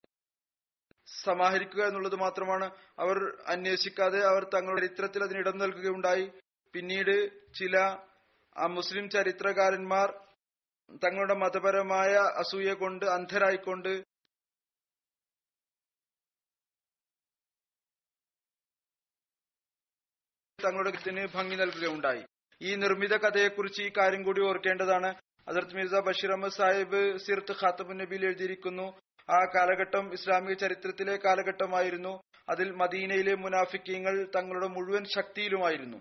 സമാഹരിക്കുക 1.24 1.82
എന്നുള്ളത് 1.84 2.16
മാത്രമാണ്. 2.16 2.70
അവർ 2.98 3.36
അന്വേഷിക്കാതെ 3.46 4.20
അവർ 4.20 4.44
തങ്ങളുടെ 4.44 4.86
ചരിത്രത്തിൽ 4.86 5.22
അതിന് 5.22 5.38
ഇടം 5.38 5.58
നൽകുകയുണ്ടായി. 5.58 6.32
പിന്നീട് 6.72 7.30
ചില 7.54 7.76
ആ 8.56 8.66
മുസ്ലിം 8.66 9.10
ചരിത്രകാരന്മാർ 9.10 10.08
തങ്ങളുടെ 11.04 11.34
മതപരമായ 11.34 12.14
അസൂയ 12.14 12.72
കൊണ്ട് 12.72 13.06
അന്ധരായിക്കൊണ്ട് 13.06 14.02
തങ്ങളുടെ 20.64 20.90
കത്തിന് 20.90 21.26
ഭംഗി 21.34 21.56
നൽകുകയുണ്ടായി. 21.56 22.22
ഈ 22.62 22.74
നിർമ്മിത 22.74 23.16
കഥയെക്കുറിച്ച് 23.16 23.82
ഈ 23.82 23.90
കാര്യം 23.98 24.22
കൂടി 24.22 24.40
ഓർക്കേണ്ടതാണ്. 24.40 25.14
അതിർത്ത് 25.48 25.74
മിർസ 25.74 25.94
ബഷീർ 25.94 26.30
അഹമ്മദ് 26.30 26.52
സാഹിബ് 26.52 27.18
സിർത്ത് 27.18 27.52
ഖാത്തബ് 27.52 28.00
നബിയിൽ 28.00 28.24
എഴുതിയിരിക്കുന്നു. 28.24 28.86
ആ 29.30 29.38
കാലഘട്ടം 29.54 30.12
ഇസ്ലാമിക 30.12 30.52
ചരിത്രത്തിലെ 30.52 31.18
കാലഘട്ടമായിരുന്നു. 31.24 32.22
അതിൽ 32.48 32.70
മദീനയിലെ 32.70 33.34
മുനാഫിക്കീങ്ങൾ 33.34 34.26
തങ്ങളുടെ 34.36 34.66
മുഴുവൻ 34.66 35.04
ശക്തിയിലുമായിരുന്നു. 35.04 35.98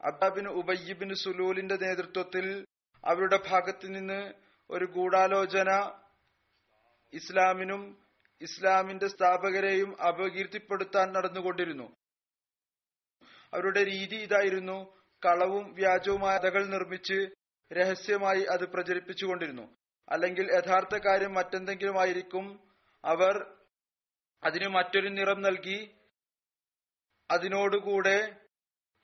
അബ്ബാബിൻ 0.00 0.48
ഉബയ്യബിൻ 0.48 1.14
സുലൂലിന്റെ 1.14 1.76
നേതൃത്വത്തിൽ 1.76 2.64
അവരുടെ 3.04 3.38
ഭാഗത്തു 3.50 3.86
നിന്ന് 3.86 4.32
ഒരു 4.70 4.84
ഗൂഢാലോചന 4.84 5.70
ഇസ്ലാമിനും 7.12 7.98
ഇസ്ലാമിന്റെ 8.40 9.08
സ്ഥാപകരെയും 9.08 10.02
അപകീർത്തിപ്പെടുത്താൻ 10.02 11.12
നടന്നുകൊണ്ടിരുന്നു. 11.12 11.88
അവരുടെ 13.54 13.84
രീതി 13.84 14.16
ഇതായിരുന്നു. 14.16 15.00
കളവും 15.24 15.74
വ്യാജവുമായ 15.74 16.38
കഥകൾ 16.38 16.66
നിർമ്മിച്ച് 16.66 17.18
രഹസ്യമായി 17.72 18.42
അത് 18.42 18.68
പ്രചരിപ്പിച്ചുകൊണ്ടിരുന്നു. 18.68 19.76
അല്ലെങ്കിൽ 20.08 20.50
യഥാർത്ഥ 20.52 20.96
കാര്യം 20.96 21.34
മറ്റെന്തെങ്കിലും 21.34 22.00
ആയിരിക്കും 22.00 22.46
അവർ 23.04 23.56
അതിന് 24.44 24.68
മറ്റൊരു 24.68 25.08
നിറം 25.08 25.42
നൽകി 25.42 25.96
അതിനോടുകൂടെ 27.30 28.36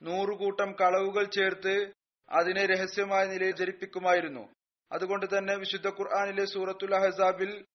നൂറുകൂട്ടം 0.01 0.73
കളവുകൾ 0.73 1.23
ചേർത്ത് 1.23 1.91
അതിനെ 2.29 2.65
രഹസ്യമായ 2.65 3.25
നിലയിൽ 3.25 3.55
ജരിപ്പിക്കുമായിരുന്നു 3.55 4.53
അതുകൊണ്ട് 4.91 5.37
തന്നെ 5.37 5.55
വിശുദ്ധ 5.55 5.87
ഖുർആാനിലെ 5.87 6.45
സൂറത്തുൽ 6.45 6.95
അഹസാബിൽ 6.95 7.65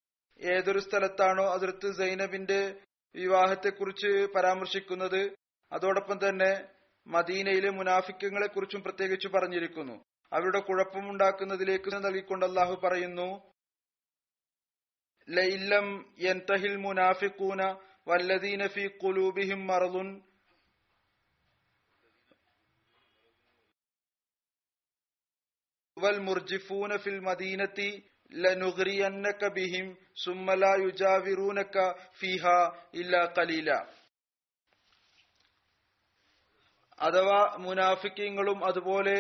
ഏതൊരു 0.41 0.79
സ്ഥലത്താണോ 0.79 1.53
അതിർത്ത് 1.53 1.93
സൈനബിന്റെ 1.93 2.81
വിവാഹത്തെക്കുറിച്ച് 3.15 4.27
പരാമർശിക്കുന്നത്? 4.35 5.37
അതോടൊപ്പം 5.72 6.18
തന്നെ 6.20 6.52
മദീനയിലെ 7.08 7.70
മുനാഫിക്കങ്ങളെ 7.70 8.48
കുറിച്ചും 8.48 8.82
പ്രത്യേകിച്ച് 8.82 9.28
പറഞ്ഞിരിക്കുന്നു 9.28 9.96
അവരുടെ 10.32 10.60
കുഴപ്പമുണ്ടാക്കുന്നതിലേക്ക് 10.60 11.90
നൽകിക്കൊണ്ട് 11.98 12.46
അള്ളാഹു 12.46 12.76
പറയുന്നു 12.82 13.28
ലൈലം 15.28 15.88
യൻതഹിൽ 16.26 16.76
മുനാഫിക്കൂന 16.78 17.62
വല്ലദീന 18.08 18.66
ഫി 18.76 18.86
ഖുലൂബിഹിം 19.04 19.62
മറലുൻ 19.68 20.10
والمرجفون 25.98 26.98
في 26.98 27.10
المدينة 27.10 27.80
لنغرينك 28.32 29.42
بهم 29.50 29.86
ثم 30.18 30.52
لا 30.54 30.76
يجاورونك 30.78 31.76
فيها 32.14 32.58
إلا 32.96 33.26
قليلا 33.28 33.80
അഥവാ 37.03 37.57
മുനാഫിക്കങ്ങളും 37.59 38.65
അതുപോലെ 38.65 39.17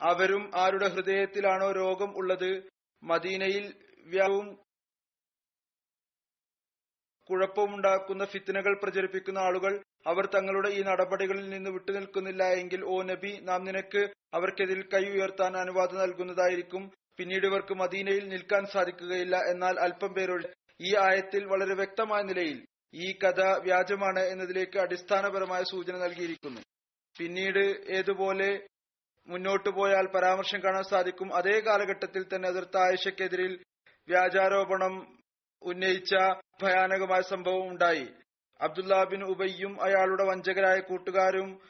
അവരും 0.00 0.50
ആരുടെ 0.54 0.88
ഹൃദയത്തിലാണോ 0.88 1.72
രോഗം 1.72 2.16
ഉള്ളത് 2.16 2.50
മദീനയിൽ 3.02 3.64
വ്യാവും 4.06 4.46
കുഴപ്പമുണ്ടാക്കുന്ന 7.28 8.24
ഫിത്തനകൾ 8.24 8.80
പ്രചരിപ്പിക്കുന്ന 8.82 9.38
ആളുകൾ 9.38 9.82
അവർ 10.06 10.26
തങ്ങളുടെ 10.26 10.68
ഈ 10.68 10.82
നടപടികളിൽ 10.82 11.48
നിന്ന് 11.50 11.70
വിട്ടുനിൽക്കുന്നില്ല 11.70 12.42
എങ്കിൽ 12.44 12.84
ഓ 12.84 13.02
നബി 13.02 13.32
നാം 13.42 13.64
നിനക്ക് 13.64 14.02
അവർക്കെതിൽ 14.34 14.80
കൈ 14.82 15.04
ഉയർത്താൻ 15.10 15.56
അനുവാദം 15.56 15.98
നൽകുന്നതായിരിക്കും. 15.98 16.90
പിന്നീട് 17.16 17.46
ഇവർക്ക് 17.46 17.74
മദീനയിൽ 17.74 18.28
നിൽക്കാൻ 18.28 18.66
സാധിക്കുകയില്ല. 18.66 19.36
എന്നാൽ 19.36 19.74
അല്പം 19.80 20.12
പേരോട് 20.12 20.46
ഈ 20.80 20.96
ആയത്തിൽ 20.96 21.44
വളരെ 21.44 21.74
വ്യക്തമായ 21.74 22.22
നിലയിൽ 22.22 22.58
ഈ 22.94 23.12
കഥ 23.12 23.40
വ്യാജമാണ് 23.40 24.20
എന്നതിലേക്ക് 24.20 24.78
അടിസ്ഥാനപരമായ 24.78 25.62
സൂചന 25.62 25.96
നൽകിയിരിക്കുന്നു. 25.96 26.60
പിന്നീട് 27.18 27.84
ഏതുപോലെ 27.88 28.66
മുന്നോട്ട് 29.26 29.68
പോയാൽ 29.68 30.06
പരാമർശം 30.06 30.62
കാണാൻ 30.62 30.82
സാധിക്കും. 30.82 31.34
അതേ 31.34 31.60
കാലഘട്ടത്തിൽ 31.60 32.22
തന്നെ 32.22 32.48
അതിർത്ത 32.48 32.76
ആയിഷക്കെതിരിൽ 32.76 33.64
വ്യാജാരോപണം 34.08 35.18
ഉന്നയിച്ച 35.62 36.14
ഭയാനകമായ 36.62 37.20
സംഭവം 37.20 37.68
ഉണ്ടായി. 37.68 38.08
അബ്ദുല്ല 38.60 39.04
ബിൻ 39.04 39.24
ഉബയ്യും 39.24 39.82
അയാളുടെ 39.82 40.24
വഞ്ചകരായ 40.24 40.80
കൂട്ടുകാരും 40.80 41.60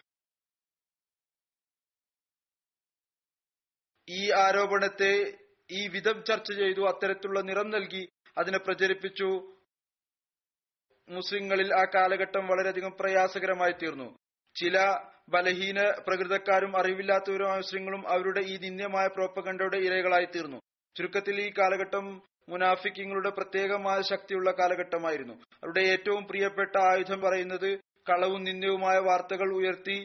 ഈ 4.09 4.31
ആരോപണത്തെ 4.31 5.39
ഈ 5.71 5.89
വിധം 5.89 6.25
ചർച്ച 6.25 6.53
ചെയ്തു. 6.53 6.81
അത്തരത്തിലുള്ള 6.81 7.41
നിറം 7.41 7.71
നൽകി 7.71 8.09
അതിനെ 8.39 8.59
പ്രചരിപ്പിച്ചു. 8.59 9.57
മുസ്ലിങ്ങളിൽ 11.09 11.75
ആ 11.75 11.85
കാലഘട്ടം 11.95 12.47
വളരെയധികം 12.47 12.97
പ്രയാസകരമായി 13.01 13.73
തീർന്നു. 13.73 14.17
ചില 14.57 14.97
ബലഹീന 15.29 15.81
പ്രകൃതക്കാരും 16.07 16.73
അറിവില്ലാത്തവരുമായ 16.81 17.57
മുസ്ലിങ്ങളും 17.57 18.03
അവരുടെ 18.15 18.41
ഈ 18.53 18.55
നിന്ദ്യമായ 18.65 19.07
പ്രോപ്പഗണ്ടയുടെ 19.07 19.79
ഇരകളായി 19.87 20.29
തീർന്നു 20.35 20.59
ചുരുക്കത്തിൽ 20.97 21.37
ഈ 21.47 21.49
കാലഘട്ടം 21.59 22.07
മുനാഫിക്കിങ്ങളുടെ 22.49 23.31
പ്രത്യേകമായ 23.31 23.99
ശക്തിയുള്ള 24.11 24.51
കാലഘട്ടമായിരുന്നു. 24.51 25.35
അവരുടെ 25.61 25.83
ഏറ്റവും 25.93 26.23
പ്രിയപ്പെട്ട 26.31 26.75
ആയുധം 26.91 27.21
പറയുന്നത് 27.21 27.71
കളവും 28.11 28.43
നിന്ദ്യവുമായ 28.45 28.97
വാർത്തകൾ 28.99 29.49
ഉയർത്തി 29.59 29.99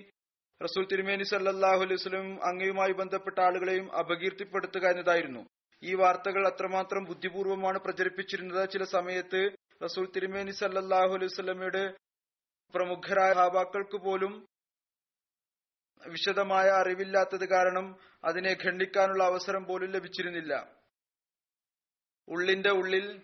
റസൂൽ 0.62 0.86
തിരുമേനി 0.92 1.24
സല്ലാഹു 1.24 1.82
അലൈഹി 1.86 2.22
അങ്ങയുമായി 2.50 2.94
ബന്ധപ്പെട്ട 3.02 3.38
ആളുകളെയും 3.40 3.88
അപകീർത്തിപ്പെടുത്തുക 4.02 4.86
എന്നതായിരുന്നു. 4.94 5.42
ഈ 5.84 5.92
വാർത്തകൾ 5.94 6.44
അത്രമാത്രം 6.48 7.04
ബുദ്ധിപൂർവമാണ് 7.10 7.80
പ്രചരിപ്പിച്ചിരുന്നത്. 7.80 8.64
ചില 8.74 8.84
സമയത്ത് 8.96 9.42
റസൂൽ 9.84 10.08
തിരുമേനി 10.16 10.54
സല്ലാഹു 10.62 11.12
അലൈഹി 11.18 11.32
വസ്ലമയുടെ 11.32 11.84
പ്രമുഖരായ 12.74 13.32
ഹാബാക്കൾക്ക് 13.34 14.00
പോലും 14.08 14.34
വിശദമായ 16.08 16.70
അറിവില്ലാത്തത് 16.70 17.50
കാരണം 17.50 18.00
അതിനെ 18.24 18.58
ഖണ്ഡിക്കാനുള്ള 18.64 19.24
അവസരം 19.24 19.66
പോലും 19.66 19.92
ലഭിച്ചിരുന്നില്ല. 19.92 20.76
ഉള്ളിന്റെ 22.28 22.70
ഉള്ളിൽ 22.70 23.22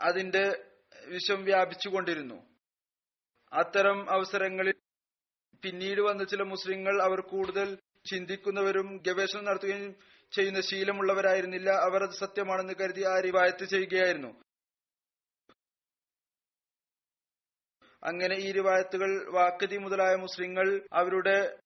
അതിന്റെ 0.00 0.64
വിഷം 1.06 1.44
വ്യാപിച്ചുകൊണ്ടിരുന്നു. 1.44 2.50
അത്തരം 3.52 4.10
അവസരങ്ങളിൽ 4.10 4.74
പിന്നീട് 5.62 6.00
വന്ന 6.00 6.24
ചില 6.24 6.42
മുസ്ലിങ്ങൾ 6.42 7.02
അവർ 7.02 7.20
കൂടുതൽ 7.20 7.78
ചിന്തിക്കുന്നവരും 8.10 9.02
ഗവേഷണം 9.06 9.44
നടത്തുകയും 9.44 9.96
ചെയ്യുന്ന 10.32 10.60
ശീലമുള്ളവരായിരുന്നില്ല. 10.60 11.70
അവർ 11.70 12.02
അത് 12.02 12.10
സത്യമാണെന്ന് 12.10 12.72
കരുതി 12.80 13.02
ആ 13.02 13.20
റിവായത്ത് 13.20 13.64
ചെയ്യുകയായിരുന്നു. 13.64 14.42
അങ്ങനെ 18.04 18.36
ഈ 18.36 18.52
റിവായത്തുകൾ 18.52 19.30
വാക്കതി 19.30 19.76
മുതലായ 19.76 20.14
മുസ്ലിങ്ങൾ 20.14 20.88
അവരുടെ 20.92 21.58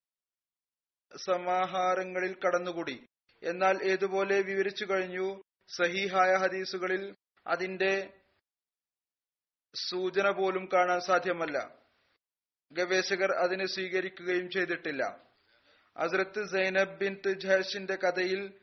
സമാഹാരങ്ങളിൽ 1.17 2.37
കടന്നുകൂടി. 2.47 3.07
എന്നാൽ 3.43 3.83
ഏതുപോലെ 3.83 4.41
വിവരിച്ചു 4.41 4.85
കഴിഞ്ഞു 4.85 5.43
സഹീഹായ 5.69 6.35
ഹദീസുകളിൽ 6.35 7.17
അതിന്റെ 7.47 8.13
സൂചന 9.75 10.31
പോലും 10.31 10.69
കാണാൻ 10.73 11.01
സാധ്യമല്ല. 11.01 11.79
ഗവേഷകർ 12.73 13.33
അതിനെ 13.33 13.67
സ്വീകരിക്കുകയും 13.67 14.51
ചെയ്തിട്ടില്ല. 14.51 15.25
ഹസ്രത്ത് 15.99 16.45
സൈനബ് 16.53 16.99
ബിൻ 16.99 17.23
ജഹഷിന്റെ 17.39 17.95
കഥയിൽ 17.95 18.59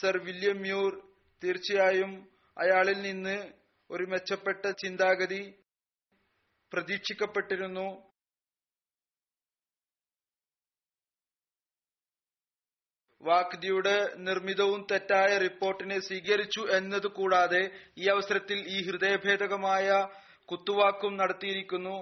സർ 0.00 0.18
വില്യം 0.18 0.56
മ്യൂർ 0.56 1.12
തീർച്ചയായും 1.44 2.28
അയാളിൽ 2.58 3.02
നിന്ന് 3.02 3.52
ഒരു 3.90 4.04
മെച്ചപ്പെട്ട 4.04 4.70
ചിന്താഗതി 4.70 5.54
പ്രതീക്ഷിക്കപ്പെട്ടിരുന്നു. 6.72 8.10
വാക്ദിയുടെ 13.22 13.96
നിർമ്മിതവും 14.16 14.86
തെറ്റായ 14.90 15.38
റിപ്പോർട്ടിനെ 15.38 16.00
സ്വീകരിച്ചു 16.00 16.60
എന്നത് 16.76 17.06
കൂടാതെ 17.06 17.60
ഈ 17.98 18.06
അവസരത്തിൽ 18.08 18.58
ഈ 18.68 18.86
ഹൃദയഭേദകമായ 18.86 19.88
കുത്തുവാക്കും 20.48 21.16
നടത്തിയിരിക്കുന്നു. 21.16 21.98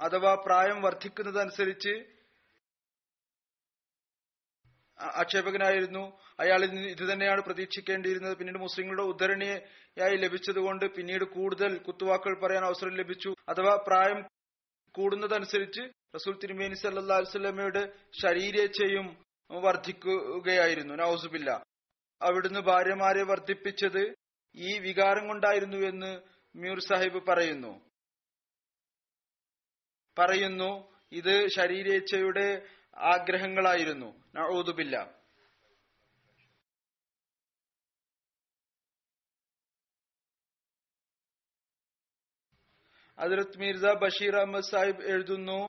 അഥവാ 0.00 0.34
പ്രായം 0.34 0.82
വർദ്ധിക്കുന്നതനുസരിച്ച് 0.82 2.13
ആക്ഷേപകനായിരുന്നു. 5.04 6.20
അയാൾ 6.40 6.64
ഇത് 6.64 7.12
തന്നെയാണ് 7.12 7.42
പ്രതീക്ഷിക്കേണ്ടിയിരുന്നത്. 7.42 8.36
പിന്നീട് 8.36 8.58
മുസ്ലിങ്ങളുടെ 8.58 9.02
ഉദ്ധരണിയായി 9.02 10.16
ലഭിച്ചതുകൊണ്ട് 10.16 10.84
പിന്നീട് 10.84 11.24
കൂടുതൽ 11.24 11.78
കുത്തുവാക്കുകൾ 11.78 12.40
പറയാൻ 12.40 12.64
അവസരം 12.64 12.96
ലഭിച്ചു. 12.96 13.34
അഥവാ 13.48 13.84
പ്രായം 13.86 14.28
കൂടുന്നതനുസരിച്ച് 14.94 15.80
റസൂൽ 16.14 16.38
തിരുമേനി 16.38 16.74
സല്ലാ 16.74 17.18
വസ്ലമയുടെ 17.18 17.92
ശരീരേച്ഛയും 18.22 19.24
വർദ്ധിക്കുകയായിരുന്നു 19.50 20.94
നൌസുബില്ല. 20.94 21.64
അവിടുന്ന് 22.22 22.60
ഭാര്യമാരെ 22.60 23.22
വർദ്ധിപ്പിച്ചത് 23.22 24.14
ഈ 24.56 24.78
വികാരം 24.78 25.28
കൊണ്ടായിരുന്നു 25.28 25.76
എന്ന് 25.76 26.20
മീർ 26.56 26.80
സാഹിബ് 26.80 27.26
പറയുന്നു. 27.26 27.80
പറയുന്നു 30.18 30.94
ഇത് 31.12 31.48
ശരീരേച്ഛയുടെ 31.48 32.62
ആഗ്രഹങ്ങളായിരുന്നു. 32.96 34.23
നഊദുബില്ല. 34.34 35.24
അതിർത്ത് 43.18 43.58
മിർസ 43.58 43.80
ബഷീർ 43.80 44.36
അഹമ്മദ് 44.36 44.70
സാഹിബ് 44.70 45.02
എഴുതുന്നു 45.02 45.68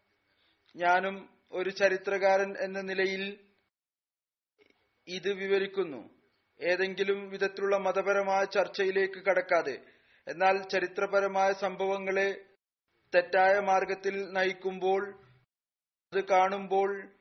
ഞാനും 0.76 1.30
ഒരു 1.52 1.70
ചരിത്രകാരൻ 1.70 2.58
എന്ന 2.58 2.82
നിലയിൽ 2.82 3.52
ഇത് 5.08 5.34
വിവരിക്കുന്നു. 5.34 6.16
ഏതെങ്കിലും 6.62 7.30
വിധത്തിലുള്ള 7.30 7.78
മതപരമായ 7.78 8.46
ചർച്ചയിലേക്ക് 8.46 9.26
കടക്കാതെ 9.26 9.76
എന്നാൽ 10.28 10.68
ചരിത്രപരമായ 10.68 11.54
സംഭവങ്ങളെ 11.54 12.46
തെറ്റായ 13.16 13.60
മാർഗത്തിൽ 13.60 14.32
നയിക്കുമ്പോൾ 14.32 15.02
അത് 16.14 16.24
കാണുമ്പോൾ 16.24 17.15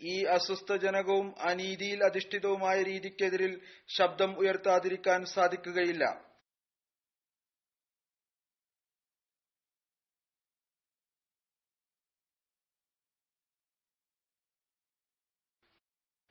ഈ 0.00 0.24
അസ്വസ്ഥജനകവും 0.24 1.34
അനീതിയിൽ 1.38 2.04
അധിഷ്ഠിതവുമായ 2.04 2.82
രീതിക്കെതിരിൽ 2.82 3.60
ശബ്ദം 3.88 4.30
ഉയർത്താതിരിക്കാൻ 4.38 5.24
സാധിക്കുകയില്ല. 5.24 6.04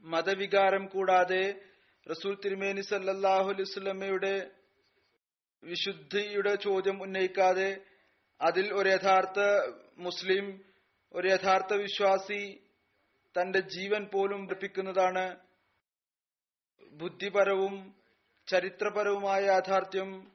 മതവികാരം 0.04 0.86
കൂടാതെ 0.86 1.44
റസൂൽ 2.08 2.36
തിരുമേനി 2.44 2.82
സല്ലാഹു 2.82 3.50
അലൈവല്ലമ്മയുടെ 3.50 4.52
വിശുദ്ധിയുടെ 5.64 6.56
ചോദ്യം 6.56 7.02
ഉന്നയിക്കാതെ 7.04 7.70
അതിൽ 8.42 8.74
ഒരു 8.74 8.90
യഥാർത്ഥ 8.90 9.40
മുസ്ലിം 9.98 10.46
ഒരു 11.14 11.28
യഥാർത്ഥ 11.28 11.74
വിശ്വാസി 11.74 12.69
തന്റെ 13.42 13.60
ജീവൻ 13.60 14.06
പോലും 14.06 14.46
വർപ്പിക്കുന്നതാണ് 14.46 15.38
ബുദ്ധിപരവും 16.92 17.96
ചരിത്രപരവുമായ 18.48 19.44
യാഥാർത്ഥ്യം. 19.44 20.32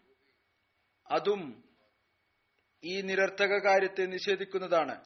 അതും 1.11 1.65
ഈ 2.85 3.01
നിരർത്ഥക 3.01 3.59
കാര്യത്തെ 3.59 4.07
നിഷേധിക്കുന്നതാണ്. 4.07 5.05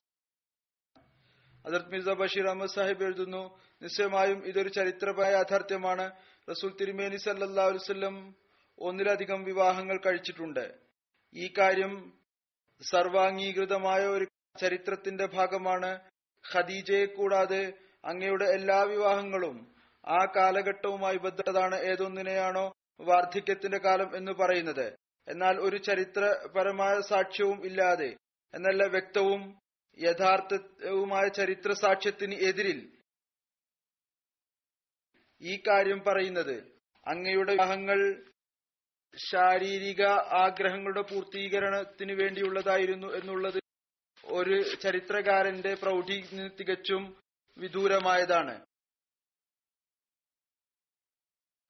അതിർത്ത് 1.67 1.89
മിർസ 1.89 2.09
ബഷീർ 2.09 2.47
അഹമ്മദ് 2.47 2.71
സാഹിബ് 2.71 3.05
എഴുതുന്നു 3.05 3.61
നിശ്ചയമായും 3.83 4.47
ഇതൊരു 4.47 4.69
ചരിത്രപരമായ 4.69 5.33
യാഥാർത്ഥ്യമാണ്. 5.33 6.13
റസൂൽ 6.51 6.77
തിരുമേനി 6.81 7.17
സല്ലാ 7.17 7.65
ഒന്നിലധികം 8.79 9.45
വിവാഹങ്ങൾ 9.45 10.01
കഴിച്ചിട്ടുണ്ട്. 10.07 10.79
ഈ 11.35 11.53
കാര്യം 11.59 12.19
സർവാംഗീകൃതമായ 12.83 14.07
ഒരു 14.07 14.27
ചരിത്രത്തിന്റെ 14.61 15.27
ഭാഗമാണ്. 15.27 16.11
ഖദീജയെ 16.55 17.07
കൂടാതെ 17.07 17.73
അങ്ങയുടെ 18.05 18.45
എല്ലാ 18.45 18.79
വിവാഹങ്ങളും 18.83 19.57
ആ 20.09 20.21
കാലഘട്ടവുമായി 20.37 21.17
ബന്ധപ്പെട്ടതാണ് 21.17 21.77
ഏതൊന്നിനെയാണോ 21.91 22.67
വാർദ്ധക്യത്തിന്റെ 23.01 23.79
കാലം 23.79 24.17
എന്ന് 24.17 24.33
പറയുന്നത്. 24.33 24.87
എന്നാൽ 25.29 25.57
ഒരു 25.61 25.77
ചരിത്രപരമായ 25.77 27.01
സാക്ഷ്യവും 27.01 27.67
ഇല്ലാതെ 27.67 28.11
എന്നല്ല 28.55 28.83
വ്യക്തവും 28.87 29.43
യഥാർത്ഥവുമായ 29.99 31.29
ചരിത്ര 31.29 31.73
സാക്ഷ്യത്തിന് 31.73 32.37
എതിരിൽ 32.49 32.79
ഈ 35.43 35.55
കാര്യം 35.69 36.01
പറയുന്നത് 36.07 36.57
അങ്ങയുടെ 37.07 37.53
വിവാഹങ്ങൾ 37.53 38.01
ശാരീരിക 39.15 40.03
ആഗ്രഹങ്ങളുടെ 40.45 41.01
പൂർത്തീകരണത്തിന് 41.01 42.13
വേണ്ടിയുള്ളതായിരുന്നു 42.13 43.09
എന്നുള്ളത് 43.09 43.59
ഒരു 44.25 44.57
ചരിത്രകാരന്റെ 44.83 45.75
പ്രൗഢി 45.75 46.19
തികച്ചും 46.61 47.05
വിദൂരമായതാണ്. 47.59 48.67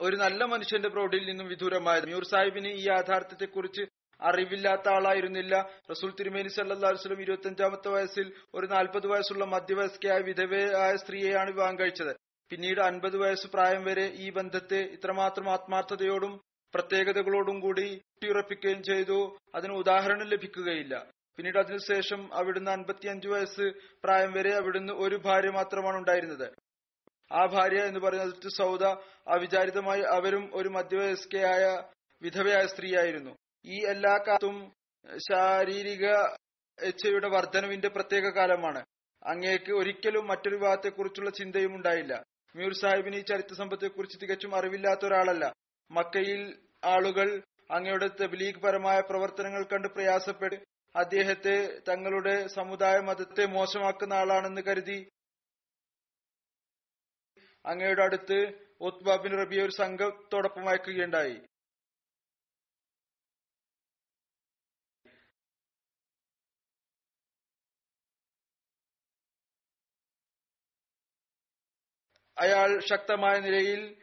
ഒരു 0.01 0.16
നല്ല 0.16 0.44
മനുഷ്യന്റെ 0.44 0.88
പ്രൗഢിയിൽ 0.88 1.27
നിന്നും 1.27 1.48
വിദൂരമായത്. 1.48 2.05
മ്യൂർ 2.05 2.24
സാഹിബിന് 2.24 2.68
ഈ 2.68 2.85
യാഥാർത്ഥ്യത്തെക്കുറിച്ച് 2.88 3.83
അറിവില്ലാത്ത 4.20 4.88
ആളായിരുന്നില്ല. 4.88 5.70
റസൂൽ 5.90 6.14
തിരുമേനി 6.20 6.48
സല്ലാ 6.48 6.90
വസ്ലം 6.90 7.20
ഇരുപത്തിയഞ്ചാമത്തെ 7.20 7.88
വയസ്സിൽ 7.88 8.33
ഒരു 8.55 8.66
നാൽപ്പത് 8.66 9.07
വയസ്സുള്ള 9.07 9.44
മധ്യവയസ്കയായ 9.44 10.18
വിധവയായ 10.18 10.96
സ്ത്രീയെയാണ് 10.96 11.51
വിവാഹം 11.51 11.79
കഴിച്ചത്. 11.79 12.16
പിന്നീട് 12.51 12.81
അൻപത് 12.81 13.16
വയസ്സ് 13.16 13.46
പ്രായം 13.46 13.85
വരെ 13.85 14.07
ഈ 14.07 14.31
ബന്ധത്തെ 14.31 14.81
ഇത്രമാത്രം 14.81 15.51
ആത്മാർത്ഥതയോടും 15.51 16.40
പ്രത്യേകതകളോടും 16.74 17.61
കൂടി 17.61 18.03
ഉറപ്പിക്കുകയും 18.29 18.83
ചെയ്തു. 18.83 19.38
അതിന് 19.55 19.72
ഉദാഹരണം 19.72 20.27
ലഭിക്കുകയില്ല. 20.27 21.11
പിന്നീട് 21.38 21.59
അതിനുശേഷം 21.59 22.35
അവിടുന്ന് 22.35 22.70
അൻപത്തിയഞ്ചു 22.70 23.29
വയസ്സ് 23.29 23.72
പ്രായം 24.05 24.33
വരെ 24.33 24.55
അവിടുന്ന് 24.55 24.92
ഒരു 24.92 25.16
ഭാര്യ 25.16 25.51
മാത്രമാണ് 25.51 25.96
ഉണ്ടായിരുന്നത്. 25.96 26.53
ആ 27.33 27.46
ഭാര്യ 27.46 27.83
എന്ന് 27.83 28.01
പറയുന്നത് 28.01 28.48
സൗദ. 28.57 28.85
അവിചാരിതമായി 29.29 30.01
അവരും 30.01 30.51
ഒരു 30.55 30.68
മധ്യവയസ്കയായ 30.68 31.64
വിധവയായ 32.22 32.66
സ്ത്രീയായിരുന്നു. 32.66 33.37
ഈ 33.64 33.87
എല്ലാ 33.87 34.18
കാലത്തും 34.29 34.72
ശാരീരിക 35.16 36.07
ഇച്ഛയുടെ 36.79 37.29
വർധനവിന്റെ 37.29 37.88
പ്രത്യേക 37.88 38.31
കാലമാണ്. 38.31 38.85
അങ്ങേക്ക് 39.27 39.72
ഒരിക്കലും 39.72 40.27
മറ്റൊരു 40.27 40.57
വിവാഹത്തെക്കുറിച്ചുള്ള 40.57 41.31
ചിന്തയും 41.31 41.74
ഉണ്ടായില്ല. 41.74 42.22
മീർ 42.57 42.72
സാഹിബിന് 42.72 43.16
ഈ 43.16 43.20
ചരിത്ര 43.20 43.55
സമ്പത്തെക്കുറിച്ച് 43.55 44.18
തികച്ചും 44.22 44.57
അറിവില്ലാത്ത 44.57 45.07
ഒരാളല്ല. 45.07 45.53
മക്കയിൽ 45.90 46.59
ആളുകൾ 46.85 47.42
അങ്ങയുടെ 47.70 48.09
തബ്ലീഗ് 48.22 48.62
പരമായ 48.62 49.01
പ്രവർത്തനങ്ങൾ 49.01 49.64
കണ്ട് 49.64 49.88
പ്രയാസപ്പെട്ട് 49.88 50.67
അദ്ദേഹത്തെ 50.96 51.81
തങ്ങളുടെ 51.88 52.46
സമുദായ 52.46 52.98
മതത്തെ 52.98 53.46
മോശമാക്കുന്ന 53.46 54.12
ആളാണെന്ന് 54.12 54.61
കരുതി. 54.61 55.11
അങ്ങയുടെ 57.66 58.03
അടുത്ത് 58.03 58.68
ഒത്ബാബിൻ 58.81 59.38
റബിയെ 59.38 59.62
ഒരു 59.62 59.70
സംഘത്തോടൊപ്പം 59.70 60.68
അയക്കുകയുണ്ടായി. 60.68 61.40
അയാൾ 72.38 72.81
ശക്തമായ 72.81 73.38
നിലയിൽ 73.38 74.03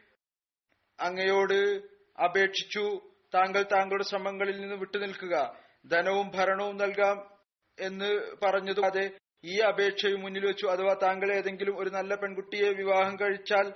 അങ്ങയോട് 1.00 1.82
അപേക്ഷിച്ചു. 2.22 3.14
താങ്കൾ 3.34 3.62
താങ്കളുടെ 3.62 4.04
ശ്രമങ്ങളിൽ 4.04 4.60
നിന്ന് 4.60 4.76
വിട്ടുനിൽക്കുക. 4.76 5.65
ധനവും 5.92 6.28
ഭരണവും 6.36 6.76
നൽകാം 6.76 7.16
എന്ന് 7.78 8.10
പറഞ്ഞതുകൂടാതെ 8.42 9.04
ഈ 9.44 9.54
അപേക്ഷയും 9.70 10.20
മുന്നിൽ 10.22 10.44
വെച്ചു. 10.46 10.66
അഥവാ 10.66 10.94
താങ്കൾ 11.02 11.28
ഏതെങ്കിലും 11.32 11.74
ഒരു 11.78 11.90
നല്ല 11.90 12.14
പെൺകുട്ടിയെ 12.14 12.68
വിവാഹം 12.80 13.16
കഴിച്ചാൽ 13.16 13.66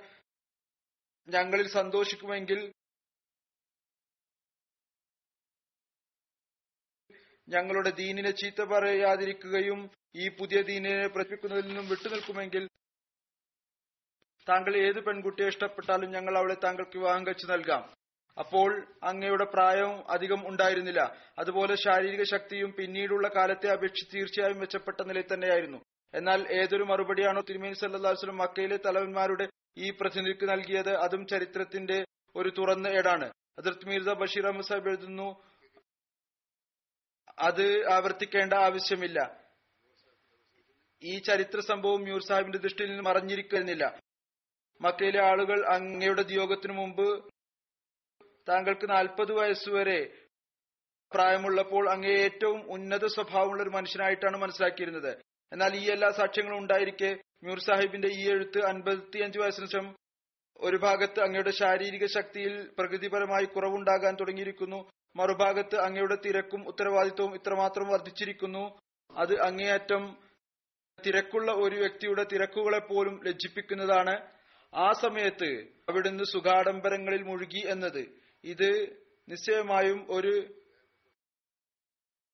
ഞങ്ങളിൽ 1.27 1.67
സന്തോഷിക്കുമെങ്കിൽ 1.69 2.61
ഞങ്ങളുടെ 7.47 7.91
ദീനിനെ 8.01 8.31
ചീത്ത 8.31 8.61
പറയാതിരിക്കുകയും 8.71 9.79
ഈ 10.15 10.25
പുതിയ 10.39 10.59
ദീനിനെ 10.61 11.07
പ്രചരിപ്പിക്കുന്നതിൽ 11.07 11.67
നിന്നും 11.67 11.87
വിട്ടുനിൽക്കുമെങ്കിൽ 11.89 12.63
താങ്കൾ 14.47 14.73
ഏത് 14.77 14.99
പെൺകുട്ടിയെ 15.07 15.47
ഇഷ്ടപ്പെട്ടാലും 15.47 16.09
ഞങ്ങൾ 16.11 16.33
അവളെ 16.37 16.55
താങ്കൾക്ക് 16.63 16.97
വിവാഹം 16.97 17.23
കഴിച്ചു 17.27 17.47
നൽകാം. 17.51 17.83
അപ്പോൾ 18.37 18.87
അങ്ങയുടെ 19.03 19.43
പ്രായവും 19.43 20.11
അധികം 20.11 20.47
ഉണ്ടായിരുന്നില്ല. 20.47 21.17
അതുപോലെ 21.39 21.75
ശാരീരിക 21.75 22.23
ശക്തിയും 22.23 22.71
പിന്നീടുള്ള 22.71 23.27
കാലത്തെ 23.27 23.71
അപേക്ഷിച്ച് 23.71 24.17
തീർച്ചയായും 24.17 24.59
മെച്ചപ്പെട്ട 24.59 25.01
നിലയിൽ 25.01 25.33
തന്നെയായിരുന്നു. 25.33 25.77
എന്നാൽ 26.15 26.47
ഏതൊരു 26.51 26.83
മറുപടിയാണോ 26.83 27.41
തിരുമേനി 27.41 27.73
സല്ലാസ്ലും 27.73 28.37
മക്കയിലെ 28.37 28.77
തലവന്മാരുടെ 28.85 29.49
ഈ 29.77 29.91
പ്രതിനിധിക്ക് 29.91 30.49
നൽകിയത് 30.49 30.95
അതും 30.95 31.27
ചരിത്രത്തിന്റെ 31.27 32.05
ഒരു 32.35 32.49
തുറന്ന 32.49 32.87
ഏടാണ്. 32.87 33.31
അതിർത്ത് 33.59 33.87
മീർസ 33.87 34.09
ബഷീർ 34.09 34.45
അഹമ്മദ് 34.45 34.65
സാഹിബ് 34.65 34.89
എഴുതുന്നു 34.89 35.43
അത് 37.39 37.87
ആവർത്തിക്കേണ്ട 37.87 38.53
ആവശ്യമില്ല. 38.53 39.41
ഈ 41.03 41.19
ചരിത്ര 41.19 41.59
സംഭവം 41.59 42.01
മ്യൂർ 42.01 42.21
സാഹിബിന്റെ 42.27 42.57
ദൃഷ്ടിയിൽ 42.57 42.89
നിന്ന് 42.89 43.03
മറഞ്ഞിരിക്കുന്നില്ല 43.03 43.99
മക്കയിലെ 44.81 45.21
ആളുകൾ 45.21 45.65
അങ്ങയുടെ 45.75 46.21
ദിയോഗത്തിനു 46.21 46.73
മുമ്പ് 46.73 47.30
താങ്കൾക്ക് 48.47 48.89
നാൽപ്പത് 48.89 49.31
വയസ്സുവരെ 49.31 49.99
പ്രായമുള്ളപ്പോൾ 51.11 51.89
അങ്ങേ 51.89 52.13
ഏറ്റവും 52.25 52.59
ഉന്നത 52.71 53.05
സ്വഭാവമുള്ള 53.05 53.63
ഒരു 53.63 53.69
മനുഷ്യനായിട്ടാണ് 53.69 54.37
മനസ്സിലാക്കിയിരുന്നത്. 54.37 55.11
എന്നാൽ 55.51 55.75
ഈ 55.75 55.83
എല്ലാ 55.91 56.09
സാക്ഷ്യങ്ങളും 56.09 56.57
ഉണ്ടായിരിക്കെ 56.57 57.09
മ്യൂർ 57.43 57.59
സാഹിബിന്റെ 57.59 58.07
ഈ 58.07 58.21
എഴുത്ത് 58.31 58.59
അൻപത്തിയഞ്ച് 58.65 59.39
വയസ്സിന് 59.39 59.65
ശേഷം 59.65 59.87
ഒരു 60.59 60.77
ഭാഗത്ത് 60.77 61.19
അങ്ങയുടെ 61.19 61.51
ശാരീരിക 61.51 62.05
ശക്തിയിൽ 62.05 62.53
പ്രകൃതിപരമായി 62.77 63.45
കുറവുണ്ടാകാൻ 63.45 64.15
തുടങ്ങിയിരിക്കുന്നു. 64.19 64.79
മറുഭാഗത്ത് 65.15 65.77
അങ്ങയുടെ 65.85 66.17
തിരക്കും 66.25 66.61
ഉത്തരവാദിത്വവും 66.67 67.35
ഇത്രമാത്രം 67.35 67.87
വർദ്ധിച്ചിരിക്കുന്നു. 67.87 68.63
അത് 69.11 69.33
അങ്ങേയറ്റം 69.47 70.03
തിരക്കുള്ള 70.99 71.51
ഒരു 71.51 71.75
വ്യക്തിയുടെ 71.75 72.23
തിരക്കുകളെ 72.23 72.79
പോലും 72.79 73.15
ലജ്ജിപ്പിക്കുന്നതാണ്. 73.25 74.15
ആ 74.73 74.91
സമയത്ത് 75.03 75.49
അവിടുന്ന് 75.89 76.23
സുഖാഡംബരങ്ങളിൽ 76.23 77.23
മുഴുകി 77.23 77.63
എന്നത് 77.67 78.03
ഇത് 78.43 78.97
നിശ്ചയമായും 79.29 80.07
ഒരു 80.09 80.61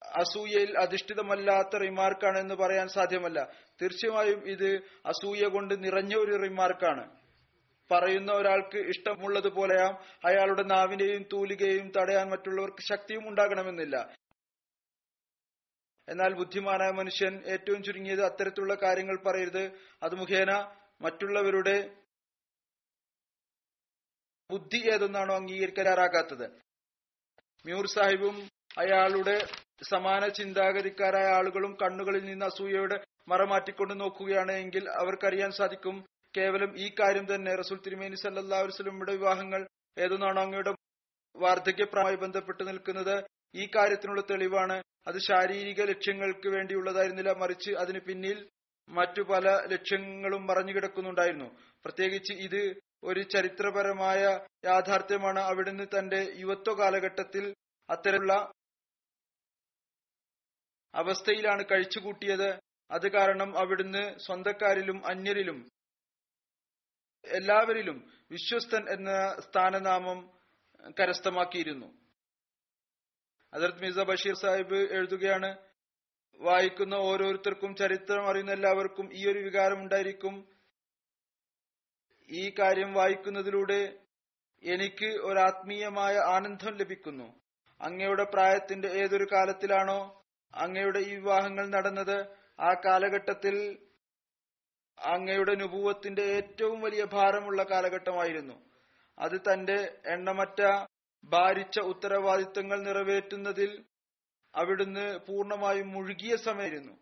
അസൂയയിൽ 0.03 0.77
അധിഷ്ഠിതമല്ലാത്ത 0.77 1.77
റിമാർക്കാണ് 1.77 2.37
എന്ന് 2.39 2.55
പറയാൻ 2.55 2.87
സാധ്യമല്ല. 2.87 3.51
തീർച്ചയായും 3.81 4.49
ഇത് 4.49 4.81
അസൂയ 5.05 5.47
കൊണ്ട് 5.47 5.83
നിറഞ്ഞ 5.83 6.15
ഒരു 6.15 6.43
റിമാർക്കാണ്. 6.43 7.17
പറയുന്ന 7.91 8.31
ഒരാൾക്ക് 8.31 8.77
ഇഷ്ടമുള്ളതുപോലെയാം 8.77 9.93
അയാളുടെ 10.25 10.63
നാവിനെയും 10.63 11.25
തൂലികയും 11.33 11.91
തടയാൻ 11.97 12.29
മറ്റുള്ളവർക്ക് 12.29 12.81
ശക്തിയും 12.81 13.27
ഉണ്ടാകണമെന്നില്ല. 13.27 14.15
എന്നാൽ 16.09 16.33
ബുദ്ധിമാനായ 16.33 16.91
മനുഷ്യൻ 16.91 17.43
ഏറ്റവും 17.47 17.83
ചുരുങ്ങിയത് 17.83 18.25
അത്തരത്തിലുള്ള 18.25 18.73
കാര്യങ്ങൾ 18.73 19.23
പറയരുത്. 19.27 19.71
അത് 20.03 20.15
മുഖേന 20.15 20.51
മറ്റുള്ളവരുടെ 21.01 21.95
ബുദ്ധി 24.51 24.89
ഏതൊന്നാണോ 24.93 25.35
അംഗീകരിക്കാറാകാത്തത് 25.35 26.47
മ്യൂർ 27.65 27.85
സാഹിബും 27.87 28.49
അയാളുടെ 28.77 29.47
സമാന 29.89 30.27
ചിന്താഗതിക്കാരായ 30.27 31.25
ആളുകളും 31.25 31.77
കണ്ണുകളിൽ 31.81 32.25
നിന്ന് 32.25 32.45
അസൂയയുടെ 32.45 33.03
മറമാറ്റിക്കൊണ്ട് 33.27 33.99
നോക്കുകയാണ് 33.99 34.51
എങ്കിൽ 34.51 34.89
അവർക്കറിയാൻ 34.89 35.51
സാധിക്കും 35.51 36.05
കേവലം 36.37 36.77
ഈ 36.77 36.95
കാര്യം 36.99 37.35
തന്നെ. 37.35 37.55
റസൂൽ 37.55 37.79
തിരുമേനി 37.85 38.15
സല്ലാ 38.15 38.61
വസ്ലമിയുടെ 38.61 39.11
വിവാഹങ്ങൾ 39.11 39.67
ഏതൊന്നാണോ 39.97 40.41
അങ്ങയുടെ 40.41 40.73
വാർദ്ധക്യപ്രമായി 41.35 42.15
ബന്ധപ്പെട്ട് 42.15 42.67
നിൽക്കുന്നത്. 42.67 43.23
ഈ 43.55 43.69
കാര്യത്തിനുള്ള 43.75 44.21
തെളിവാണ്. 44.21 44.83
അത് 45.07 45.17
ശാരീരിക 45.17 45.81
ലക്ഷ്യങ്ങൾക്ക് 45.81 46.47
വേണ്ടിയുള്ളതായിരുന്നില്ല. 46.47 47.31
മറിച്ച് 47.31 47.71
അതിന് 47.71 47.99
പിന്നിൽ 47.99 48.47
മറ്റു 48.89 49.21
പല 49.21 49.47
ലക്ഷ്യങ്ങളും 49.73 50.47
മറഞ്ഞു 50.47 50.73
കിടക്കുന്നുണ്ടായിരുന്നു 50.73 51.57
പ്രത്യേകിച്ച് 51.83 52.33
ഇത് 52.33 52.61
ഒരു 53.03 53.21
ചരിത്രപരമായ 53.23 54.21
യാഥാർത്ഥ്യമാണ് 54.65 55.39
അവിടുന്ന് 55.39 55.83
തന്റെ 55.99 56.33
യുവത്വ 56.35 56.73
കാലഘട്ടത്തിൽ 56.73 57.55
അത്തരമുള്ള 57.89 58.51
അവസ്ഥയിലാണ് 60.95 61.63
കഴിച്ചുകൂട്ടിയത്. 61.71 62.59
അത് 62.91 63.11
കാരണം 63.11 63.57
അവിടുന്ന് 63.57 64.19
സ്വന്തക്കാരിലും 64.19 65.07
അന്യരിലും 65.07 65.69
എല്ലാവരിലും 67.23 67.97
വിശ്വസ്തൻ 68.31 68.89
എന്ന 68.89 69.11
സ്ഥാനനാമം 69.39 70.19
കരസ്ഥമാക്കിയിരുന്നു. 70.99 71.87
അതിർത്ത് 73.53 73.81
മിർസ 73.81 73.99
ബഷീർ 73.99 74.35
സാഹിബ് 74.41 74.79
എഴുതുകയാണ് 74.91 75.57
വായിക്കുന്ന 76.39 76.93
ഓരോരുത്തർക്കും 76.93 77.75
ചരിത്രം 77.75 78.29
അറിയുന്ന 78.29 78.51
എല്ലാവർക്കും 78.51 79.13
ഈ 79.13 79.31
ഒരു 79.31 79.39
വികാരം 79.39 79.79
ഉണ്ടായിരിക്കും. 79.81 80.56
ഈ 82.29 82.53
കാര്യം 82.59 82.93
വായിക്കുന്നതിലൂടെ 82.93 83.81
എനിക്ക് 84.63 85.05
ഒരാത്മീയമായ 85.05 86.15
ആനന്ദം 86.35 86.77
ലഭിക്കുന്നു. 86.77 87.27
അങ്ങയുടെ 87.81 88.23
പ്രായത്തിന്റെ 88.23 88.87
ഏതൊരു 88.87 89.27
കാലത്തിലാണോ 89.31 89.99
അങ്ങയുടെ 90.53 90.99
ഈ 90.99 91.13
വിവാഹങ്ങൾ 91.15 91.65
നടന്നത് 91.69 92.17
ആ 92.59 92.73
കാലഘട്ടത്തിൽ 92.85 93.55
അങ്ങയുടെ 94.97 95.55
നുപൂവത്തിന്റെ 95.55 96.23
ഏറ്റവും 96.37 96.81
വലിയ 96.81 97.03
ഭാരമുള്ള 97.03 97.63
കാലഘട്ടമായിരുന്നു. 97.63 98.55
അത് 99.17 99.41
തന്റെ 99.41 99.77
എണ്ണമറ്റ 100.05 100.61
ഭാരിച്ച 101.23 101.79
ഉത്തരവാദിത്തങ്ങൾ 101.79 102.77
നിറവേറ്റുന്നതിൽ 102.81 103.71
അവിടുന്ന് 104.53 105.19
പൂർണമായും 105.27 105.91
മുഴുകിയ 105.91 106.35
സമയമായിരുന്നു. 106.35 106.93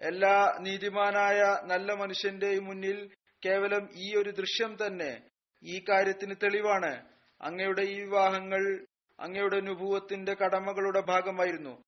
എല്ലാ 0.00 0.56
നീതിമാനായ 0.60 1.58
നല്ല 1.64 1.92
മനുഷ്യന്റെയും 1.92 2.64
മുന്നിൽ 2.64 3.10
കേവലം 3.44 3.88
ഈ 3.94 4.14
ഒരു 4.14 4.30
ദൃശ്യം 4.30 4.76
തന്നെ 4.86 5.22
ഈ 5.62 5.84
കാര്യത്തിന് 5.88 6.34
തെളിവാണ്. 6.42 7.06
അങ്ങയുടെ 7.42 7.82
ഈ 7.82 8.00
വിവാഹങ്ങൾ 8.00 8.86
അങ്ങയുടെ 9.20 9.56
അനുഭവത്തിന്റെ 9.56 10.34
കടമകളുടെ 10.34 11.00
ഭാഗമായിരുന്നു. 11.00 11.84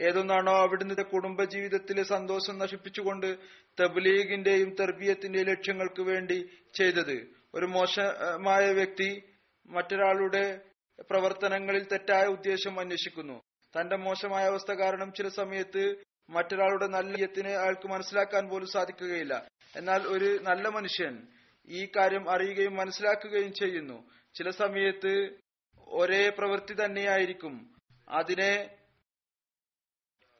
ഏതൊന്നാണോ 0.00 0.56
അവിടുന്ന് 0.56 0.94
കുടുംബജീവിതത്തിലെ 0.94 2.02
സന്തോഷം 2.02 2.58
നശിപ്പിച്ചുകൊണ്ട് 2.58 3.36
തബ്ലീഗിന്റെയും 3.80 4.74
തെർബിയത്തിന്റെയും 4.80 5.46
ലക്ഷ്യങ്ങൾക്ക് 5.46 6.02
വേണ്ടി 6.02 6.48
ചെയ്തത്. 6.74 7.16
ഒരു 7.54 7.66
മോശമായ 7.66 8.72
വ്യക്തി 8.72 9.22
മറ്റൊരാളുടെ 9.66 10.60
പ്രവർത്തനങ്ങളിൽ 11.10 11.84
തെറ്റായ 11.92 12.24
ഉദ്ദേശം 12.26 12.80
അന്വേഷിക്കുന്നു. 12.80 13.42
തന്റെ 13.74 13.96
മോശമായ 13.96 14.44
അവസ്ഥ 14.46 14.72
കാരണം 14.72 15.12
ചില 15.12 15.28
സമയത്ത് 15.28 16.13
മറ്റൊരാളുടെ 16.30 16.86
നല്ല 16.86 17.22
യത്തിനെ 17.22 17.50
അയാൾക്ക് 17.50 17.88
മനസ്സിലാക്കാൻ 17.88 18.48
പോലും 18.48 18.66
സാധിക്കുകയില്ല. 18.66 19.48
എന്നാൽ 19.76 20.02
ഒരു 20.02 20.38
നല്ല 20.42 20.68
മനുഷ്യൻ 20.68 21.28
ഈ 21.66 21.86
കാര്യം 21.86 22.30
അറിയുകയും 22.30 22.76
മനസ്സിലാക്കുകയും 22.76 23.52
ചെയ്യുന്നു. 23.52 24.10
ചില 24.34 24.50
സമയത്ത് 24.50 25.38
ഒരേ 25.78 26.28
പ്രവൃത്തി 26.28 26.84
തന്നെയായിരിക്കും. 26.84 27.76
അതിനെ 28.08 28.78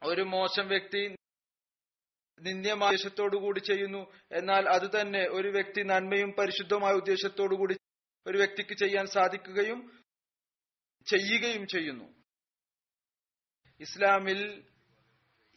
ഒരു 0.03 0.23
മോശം 0.23 0.69
വ്യക്തി 0.69 1.17
നിന്ദ്യമായ 2.41 2.91
ഉദ്ദേശത്തോടുകൂടി 2.91 3.61
ചെയ്യുന്നു. 3.61 4.13
എന്നാൽ 4.33 4.69
അത് 4.69 5.01
തന്നെ 5.01 5.29
ഒരു 5.31 5.49
വ്യക്തി 5.49 5.83
നന്മയും 5.83 6.33
പരിശുദ്ധമായ 6.33 6.93
ഉദ്ദേശത്തോടു 6.93 7.55
കൂടി 7.55 7.77
ഒരു 8.27 8.39
വ്യക്തിക്ക് 8.39 8.75
ചെയ്യാൻ 8.75 9.07
സാധിക്കുകയും 9.07 10.05
ചെയ്യുകയും 11.07 11.67
ചെയ്യുന്നു. 11.67 12.05
ഇസ്ലാമിൽ 13.81 14.65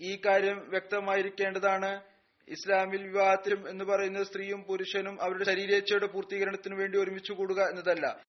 ഈ 0.02 0.22
കാര്യം 0.26 0.70
വ്യക്തമായിരിക്കേണ്ടതാണ്. 0.70 2.02
ഇസ്ലാമിൽ 2.48 3.04
വിവാഹത്തിലും 3.04 3.70
എന്ന് 3.70 3.86
പറയുന്നത് 3.86 4.24
സ്ത്രീയും 4.24 4.64
പുരുഷനും 4.64 5.22
അവരുടെ 5.22 5.44
ശരീരേച്ഛയുടെ 5.44 6.08
പൂർത്തീകരണത്തിന് 6.08 6.76
വേണ്ടി 6.76 7.00
ഒരുമിച്ച് 7.00 7.32
കൂടുക 7.32 7.62
എന്നതല്ല. 7.62 8.24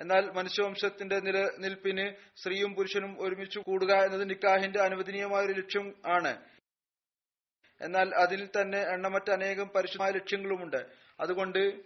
എന്നാൽ 0.00 0.30
മനുഷ്യവംശത്തിന്റെ 0.30 1.20
നിലനിൽപ്പിന് 1.20 2.14
സ്ത്രീയും 2.36 2.74
പുരുഷനും 2.74 3.16
ഒരുമിച്ച് 3.20 3.58
കൂടുക 3.58 3.92
എന്നത് 3.92 4.30
നിക്കാഹിന്റെ 4.30 4.80
അനുവദനീയമായ 4.80 5.46
ഒരു 5.46 5.52
ലക്ഷ്യം 5.52 6.02
ആണ്. 6.06 6.44
എന്നാൽ 7.80 8.14
അതിൽ 8.14 8.48
തന്നെ 8.60 8.78
എണ്ണമറ്റ 8.78 9.30
അനേകം 9.30 9.68
പരിശുദ്ധമായ 9.68 10.10
ലക്ഷ്യങ്ങളുമുണ്ട്. 10.10 10.86
അതുകൊണ്ട് 11.20 11.80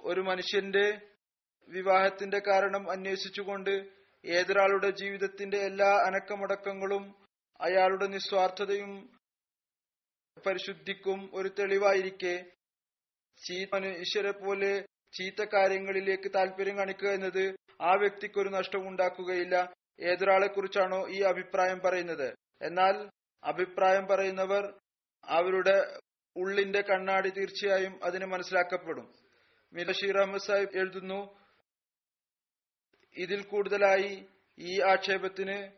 ഒരു 0.00 0.20
മനുഷ്യന്റെ 0.20 1.00
വിവാഹത്തിന്റെ 1.68 2.38
കാരണം 2.38 2.90
അന്വേഷിച്ചുകൊണ്ട് 2.90 3.88
ഏതൊരാളുടെ 4.24 4.90
ജീവിതത്തിന്റെ 4.90 5.56
എല്ലാ 5.56 6.02
അനക്കമടക്കങ്ങളും 6.06 7.27
അയാളുടെ 7.60 8.06
നിസ്വാർത്ഥതയും 8.06 9.10
പരിശുദ്ധിക്കും 10.46 11.30
ഒരു 11.34 11.48
തെളിവായിരിക്കെ. 11.48 12.44
മനുഷ്യരെ 13.74 14.30
പോലെ 14.30 14.80
ചീത്ത 15.12 15.44
കാര്യങ്ങളിലേക്ക് 15.54 16.30
താല്പര്യം 16.34 16.78
കാണിക്കുക 16.78 17.08
എന്നത് 17.08 17.56
ആ 17.80 17.92
വ്യക്തിക്ക് 17.94 18.38
ഒരു 18.40 18.48
നഷ്ടം 18.48 18.88
ഉണ്ടാക്കുകയില്ല. 18.88 19.74
ഏതൊരാളെ 20.00 20.46
കുറിച്ചാണോ 20.46 21.08
ഈ 21.08 21.20
അഭിപ്രായം 21.20 21.78
പറയുന്നത്? 21.78 22.34
എന്നാൽ 22.62 23.10
അഭിപ്രായം 23.44 24.06
പറയുന്നവർ 24.06 24.80
അവരുടെ 25.24 25.98
ഉള്ളിന്റെ 26.36 26.80
കണ്ണാടി 26.80 27.28
തീർച്ചയായും 27.28 28.04
അതിന് 28.04 28.24
മനസ്സിലാക്കപ്പെടും. 28.24 29.14
മീർ 29.72 29.86
ബഷീർ 29.86 30.18
അഹമ്മദ് 30.18 30.46
സാഹിബ് 30.46 30.76
എഴുതുന്നു 30.78 31.20
ഇതിൽ 33.16 33.42
കൂടുതലായി 33.42 34.26
ഈ 34.58 34.80
ആക്ഷേപത്തിന് 34.80 35.72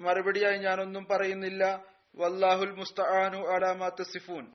മറുപടിയായി 0.00 0.58
ഞാനൊന്നും 0.58 1.04
പറയുന്നില്ല. 1.10 1.64
വല്ലാഹുൽ 2.14 2.72
മുസ്തആനു 2.74 3.40
അലാമാത്ത 3.54 4.02
സിഫൂൻ 4.02 4.46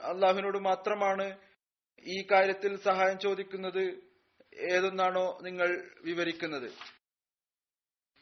അള്ളാഹുവിനോട് 0.00 0.58
മാത്രമാണ് 0.58 1.38
ഈ 2.06 2.26
കാര്യത്തിൽ 2.30 2.72
സഹായം 2.80 3.18
ചോദിക്കുന്നത് 3.18 3.84
ഏതൊന്നാണോ 4.72 5.38
നിങ്ങൾ 5.42 5.68
വിവരിക്കുന്നത്. 6.04 6.68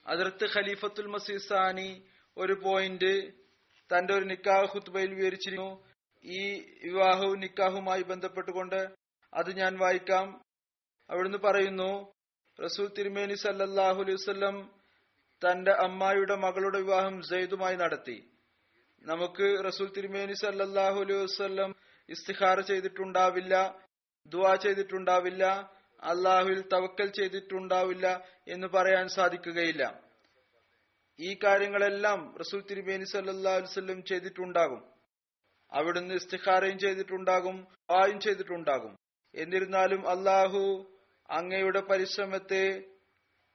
അതിർത്ത് 0.07 0.47
ഖലീഫത്തുൽ 0.55 1.07
മസീസാനി 1.07 1.91
ഒരു 2.37 2.55
പോയിന്റ് 2.65 3.13
തന്റെ 3.91 4.15
ഒരു 4.15 4.25
നിക്കാഹ് 4.25 4.67
ഹുത്ബയിൽ 4.67 5.15
വിവരിച്ചിരുന്നു. 5.15 5.71
ഈ 6.25 6.43
വിവാഹവും 6.85 7.41
നിക്കാഹുമായി 7.41 8.03
ബന്ധപ്പെട്ടുകൊണ്ട് 8.03 9.04
അത് 9.35 9.57
ഞാൻ 9.57 9.79
വായിക്കാം. 9.79 10.45
അവിടുന്ന് 11.11 11.39
പറയുന്നു 11.39 12.13
റസൂൽ 12.65 12.93
തിരുമേനി 12.99 13.35
സല്ലാഹു 13.35 14.03
അലൈഹി 14.03 14.63
തന്റെ 15.47 15.73
അമ്മായിയുടെ 15.73 16.35
മകളുടെ 16.35 16.79
വിവാഹം 16.79 17.23
സെയ്ദുമായി 17.23 17.77
നടത്തി. 17.77 18.31
നമുക്ക് 19.03 19.65
റസൂൽ 19.65 19.93
തിരുമേനി 19.97 20.33
സല്ലാഹു 20.33 21.01
അലൈഹി 21.01 21.25
വസ്ലം 21.25 21.75
ഇസ്തിഹാർ 22.09 22.61
ചെയ്തിട്ടുണ്ടാവില്ല 22.61 23.79
ദുവാ 24.27 24.55
ചെയ്തിട്ടുണ്ടാവില്ല 24.55 25.45
അള്ളാഹുവിൽ 26.03 26.69
തവക്കൽ 26.69 27.11
ചെയ്തിട്ടുണ്ടാവില്ല 27.11 28.25
എന്ന് 28.49 28.67
പറയാൻ 28.67 29.09
സാധിക്കുകയില്ല. 29.09 30.01
ഈ 31.21 31.39
കാര്യങ്ങളെല്ലാം 31.45 32.35
റസൂൽ 32.41 32.65
തിരുമേനി 32.71 33.05
സല്ലാ 33.05 33.57
വസ്ലം 33.57 34.05
ചെയ്തിട്ടുണ്ടാകും. 34.05 34.91
അവിടുന്ന് 35.73 36.15
ഇസ്തിഹാരയും 36.15 36.79
ചെയ്തിട്ടുണ്ടാകും 36.79 37.67
ആയും 38.03 38.21
ചെയ്തിട്ടുണ്ടാകും. 38.21 39.04
എന്നിരുന്നാലും 39.35 40.09
അള്ളാഹു 40.09 40.91
അങ്ങയുടെ 41.31 41.81
പരിശ്രമത്തെ 41.81 42.85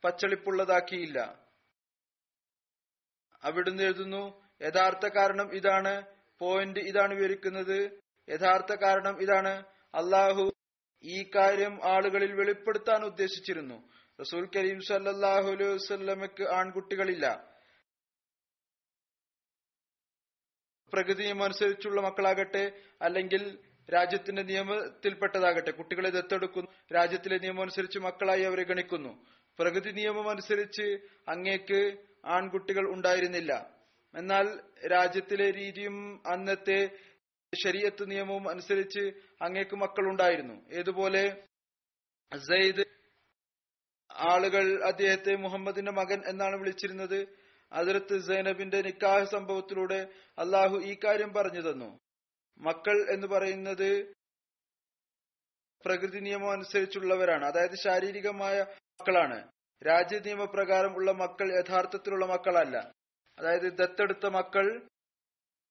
പച്ചളിപ്പുള്ളതാക്കിയില്ല. 0.04 1.50
അവിടുന്ന് 3.44 3.84
എഴുതുന്നു 3.84 4.50
യഥാർത്ഥ 4.62 5.08
കാരണം 5.08 5.56
ഇതാണ് 5.56 6.02
പോയിന്റ് 6.40 6.80
ഇതാണ് 6.80 7.14
വിവരിക്കുന്നത്. 7.14 8.00
യഥാർത്ഥ 8.30 8.76
കാരണം 8.76 9.22
ഇതാണ് 9.22 9.64
അള്ളാഹു 9.96 10.52
ഈ 11.04 11.32
കാര്യം 11.36 11.80
ആളുകളിൽ 11.84 12.34
വെളിപ്പെടുത്താൻ 12.34 13.04
ഉദ്ദേശിച്ചിരുന്നു. 13.06 13.90
റസൂൽ 14.22 14.50
കരീം 14.56 14.82
സല്ലാഹു 14.82 15.52
അലൈഹി 15.52 15.74
വസ്ലമക്ക് 15.74 16.44
ആൺകുട്ടികളില്ല. 16.44 17.50
പ്രകൃതിയുമനുസരിച്ചുള്ള 20.94 22.02
മക്കളാകട്ടെ 22.02 22.82
അല്ലെങ്കിൽ 23.02 23.69
രാജ്യത്തിന്റെ 23.94 24.42
നിയമത്തിൽപ്പെട്ടതാകട്ടെ. 24.44 25.72
കുട്ടികളെ 25.72 26.10
ദത്തെടുക്കുന്നു 26.10 26.72
രാജ്യത്തിലെ 26.96 27.38
നിയമം 27.38 27.62
അനുസരിച്ച് 27.62 28.00
മക്കളായി 28.00 28.42
അവരെ 28.42 28.64
ഗണിക്കുന്നു. 28.64 29.26
പ്രകൃതി 29.60 29.92
നിയമം 29.92 30.30
അനുസരിച്ച് 30.30 30.98
അങ്ങേക്ക് 31.28 31.98
ആൺകുട്ടികൾ 32.26 32.90
ഉണ്ടായിരുന്നില്ല. 32.90 33.80
എന്നാൽ 34.16 34.60
രാജ്യത്തിലെ 34.88 35.52
രീതിയും 35.52 36.24
അന്നത്തെ 36.28 36.90
ശരീരത്ത് 37.64 38.12
നിയമവും 38.12 38.50
അനുസരിച്ച് 38.50 39.14
അങ്ങേക്ക് 39.42 39.76
മക്കൾ 39.76 40.10
ഉണ്ടായിരുന്നു. 40.10 40.70
ഏതുപോലെ? 40.74 41.44
സെയ്ദ് 42.38 42.84
ആളുകൾ 44.12 44.84
അദ്ദേഹത്തെ 44.84 45.36
മുഹമ്മദിന്റെ 45.36 45.92
മകൻ 45.92 46.22
എന്നാണ് 46.28 46.56
വിളിച്ചിരുന്നത്. 46.56 47.28
അതിർത്ത് 47.72 48.20
സൈനബിന്റെ 48.20 48.82
നിക്കാഹ് 48.82 49.26
സംഭവത്തിലൂടെ 49.26 50.08
അള്ളാഹു 50.38 50.78
ഈ 50.78 50.98
കാര്യം 51.04 51.34
പറഞ്ഞു 51.34 51.72
തന്നു. 51.72 52.00
മക്കൾ 52.60 53.12
എന്ന് 53.12 53.28
പറയുന്നത് 53.28 54.14
പ്രകൃതി 55.86 56.20
നിയമം 56.20 56.52
അനുസരിച്ചുള്ളവരാണ്. 56.52 57.46
അതായത് 57.46 57.76
ശാരീരികമായ 57.76 58.62
മക്കളാണ്. 58.62 59.52
രാജ്യ 59.88 60.20
നിയമപ്രകാരം 60.20 60.96
ഉള്ള 60.96 61.12
മക്കൾ 61.12 61.54
യഥാർത്ഥത്തിലുള്ള 61.60 62.26
മക്കളല്ല. 62.26 62.92
അതായത് 63.40 63.74
ദത്തെടുത്ത 63.74 64.26
മക്കൾ 64.26 64.88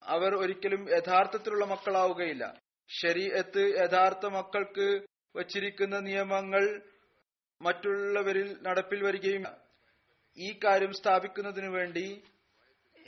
അവർ 0.02 0.34
ഒരിക്കലും 0.34 0.90
യഥാർത്ഥത്തിലുള്ള 0.90 1.64
മക്കളാവുകയില്ല. 1.64 2.58
ശരീരത്ത് 3.02 3.58
യഥാർത്ഥ 3.58 4.26
മക്കൾക്ക് 4.26 5.06
വച്ചിരിക്കുന്ന 5.36 5.98
നിയമങ്ങൾ 5.98 6.82
മറ്റുള്ളവരിൽ 7.62 8.62
നടപ്പിൽ 8.62 9.04
വരികയും 9.04 9.44
ഈ 10.36 10.58
കാര്യം 10.64 10.92
സ്ഥാപിക്കുന്നതിനു 10.92 11.68
വേണ്ടി 11.68 12.22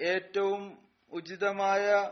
ഏറ്റവും 0.01 0.89
ഉചിതമായ 1.11 2.11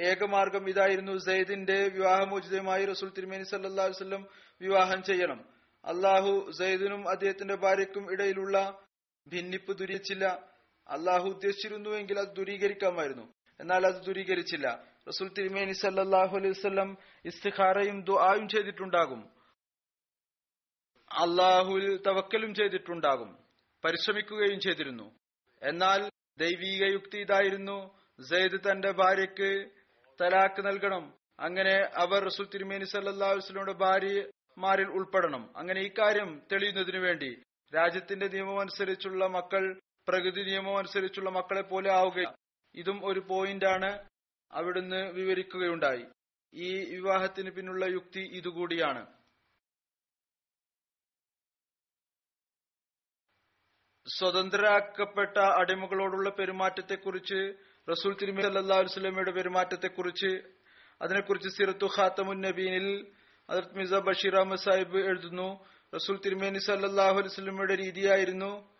ഏകമാർഗം 0.00 0.68
ഇതായിരുന്നു 0.68 1.18
സെയ്ദിന്റെ 1.18 1.88
വിവാഹമോചിതമായി 1.88 2.84
റസൂൽ 2.84 3.12
തിരുമേനി 3.12 3.42
സല്ലാ 3.42 3.84
വല്ലം 3.84 4.26
വിവാഹം 4.60 5.02
ചെയ്യണം. 5.02 5.44
അള്ളാഹു 5.84 6.50
സെയ്ദിനും 6.58 7.08
അദ്ദേഹത്തിന്റെ 7.08 7.54
ഭാര്യയ്ക്കും 7.54 8.12
ഇടയിലുള്ള 8.12 8.82
ഭിന്നിപ്പ് 9.28 9.78
ദുരിച്ചില്ല. 9.78 10.24
അള്ളാഹു 10.88 11.28
ഉദ്ദേശിച്ചിരുന്നുവെങ്കിൽ 11.28 12.18
അത് 12.18 12.36
ദുരീകരിക്കാമായിരുന്നു. 12.36 13.32
എന്നാൽ 13.60 13.86
അത് 13.86 14.02
ദുരീകരിച്ചില്ല. 14.02 14.84
റസൂൽ 15.08 15.28
തിരുമേനി 15.28 15.72
സല്ലാഹു 15.72 16.36
അലൈഹി 16.36 16.50
വസ്ലം 16.50 16.98
ഇസ്തിഖാറയും 17.24 18.04
ദുആയും 18.04 18.48
ചെയ്തിട്ടുണ്ടാകും. 18.48 19.30
അള്ളാഹുവിൽ 21.10 22.02
തവക്കലും 22.02 22.54
ചെയ്തിട്ടുണ്ടാകും. 22.54 23.38
പരിശ്രമിക്കുകയും 23.84 24.60
ചെയ്തിരുന്നു. 24.60 25.14
എന്നാൽ 25.62 26.10
ദൈവീക 26.38 26.92
യുക്തി 26.92 27.18
ഇതായിരുന്നു. 27.18 28.00
സെയ്ദ് 28.28 28.70
തന്റെ 28.70 28.90
ഭാര്യയ്ക്ക് 28.90 29.79
തലാക്ക് 30.20 30.66
നൽകണം. 30.66 31.14
അങ്ങനെ 31.40 31.74
അവർ 31.94 32.24
റസൂൽ 32.24 32.48
തിരുമേനി 32.54 32.84
സല്ലാസ്ലിയുടെ 32.84 33.72
ഭാര്യമാരിൽ 33.72 34.88
ഉൾപ്പെടണം. 34.88 35.56
അങ്ങനെ 35.56 35.80
ഈ 35.80 35.90
കാര്യം 35.98 36.42
തെളിയുന്നതിനു 36.52 36.98
വേണ്ടി 36.98 37.42
രാജ്യത്തിന്റെ 37.74 38.28
നിയമം 38.28 38.60
അനുസരിച്ചുള്ള 38.60 39.26
മക്കൾ 39.26 39.80
പ്രകൃതി 40.08 40.42
നിയമം 40.42 40.78
അനുസരിച്ചുള്ള 40.78 41.30
മക്കളെ 41.30 41.60
പോലെ 41.60 41.90
ആവുക 41.92 42.34
ഇതും 42.74 43.06
ഒരു 43.06 43.20
പോയിന്റാണ് 43.20 44.08
അവിടുന്ന് 44.52 45.10
വിവരിക്കുകയുണ്ടായി. 45.12 46.06
ഈ 46.54 46.94
വിവാഹത്തിന് 46.94 47.50
പിന്നുള്ള 47.50 47.84
യുക്തി 47.84 48.20
ഇതുകൂടിയാണ്. 48.20 49.06
സ്വതന്ത്രരാക്കപ്പെട്ട 54.18 55.38
അടിമകളോടുള്ള 55.38 56.30
പെരുമാറ്റത്തെക്കുറിച്ച് 56.30 57.69
റസൂൽ 57.90 58.16
തിരുമി 58.20 58.42
അല്ലാ 58.42 58.76
വസ്ലമയുടെ 58.78 59.30
പെരുമാറ്റത്തെക്കുറിച്ച് 59.30 60.42
അതിനെക്കുറിച്ച് 61.02 61.48
സിറത്തു 61.48 61.86
ഖാത്തമുൻ 61.86 62.40
നബീനിൽ 62.40 63.06
അതിർത്ത് 63.50 63.78
മിസ 63.78 63.94
ബഷീർ 63.94 64.36
അഹമ്മദ് 64.36 64.60
സാഹിബ് 64.60 64.98
എഴുതുന്നു. 64.98 65.66
റസൂൽ 65.94 66.20
തിരുമേനി 66.24 66.58
സല്ലാഹു 66.58 67.18
അലൈസ്ലമയുടെ 67.18 67.74
രീതിയായിരുന്നു 67.74 68.70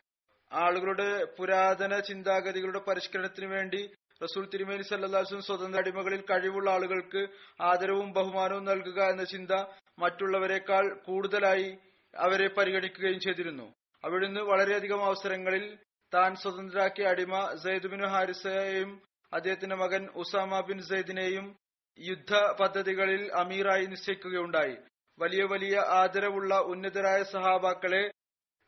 ആളുകളുടെ 0.53 1.25
പുരാതന 1.25 1.99
ചിന്താഗതികളുടെ 2.01 2.79
പരിഷ്കരണത്തിന് 2.88 3.46
വേണ്ടി 3.46 3.90
റസൂൽ 4.23 4.49
തിരുമേനി 4.55 4.83
സല്ലാസ്ലും 4.83 5.42
സ്വതന്ത്ര 5.42 5.79
അടിമകളിൽ 5.79 6.25
കഴിവുള്ള 6.31 6.70
ആളുകൾക്ക് 6.70 7.29
ആദരവും 7.61 8.12
ബഹുമാനവും 8.12 8.64
നൽകുക 8.64 9.03
എന്ന 9.03 9.25
ചിന്ത 9.25 9.51
മറ്റുള്ളവരെക്കാൾ 9.99 10.94
കൂടുതലായി 11.05 11.79
അവരെ 12.14 12.49
പരിഗണിക്കുകയും 12.49 13.20
ചെയ്തിരുന്നു. 13.20 13.75
അവിടുന്ന് 14.05 14.40
വളരെയധികം 14.40 15.05
അവസരങ്ങളിൽ 15.05 15.79
താൻ 16.14 16.35
സ്വതന്ത്രരാക്കിയ 16.35 17.07
അടിമ 17.07 17.55
സെയ്ദ് 17.55 18.05
ഹാരിസയെയും 18.05 19.03
അദ്ദേഹത്തിന്റെ 19.33 19.77
മകൻ 19.77 20.07
ഉസാമ 20.07 20.61
ബിൻ 20.61 20.83
സെയ്ദിനെയും 20.83 21.57
യുദ്ധ 21.99 22.35
പദ്ധതികളിൽ 22.61 23.33
അമീറായി 23.33 23.87
നിശ്ചയിക്കുകയുണ്ടായി. 23.87 24.77
വലിയ 25.18 25.42
വലിയ 25.44 25.77
ആദരവുള്ള 25.79 26.59
ഉന്നതരായ 26.59 27.23
സഹാബാക്കളെ 27.23 28.11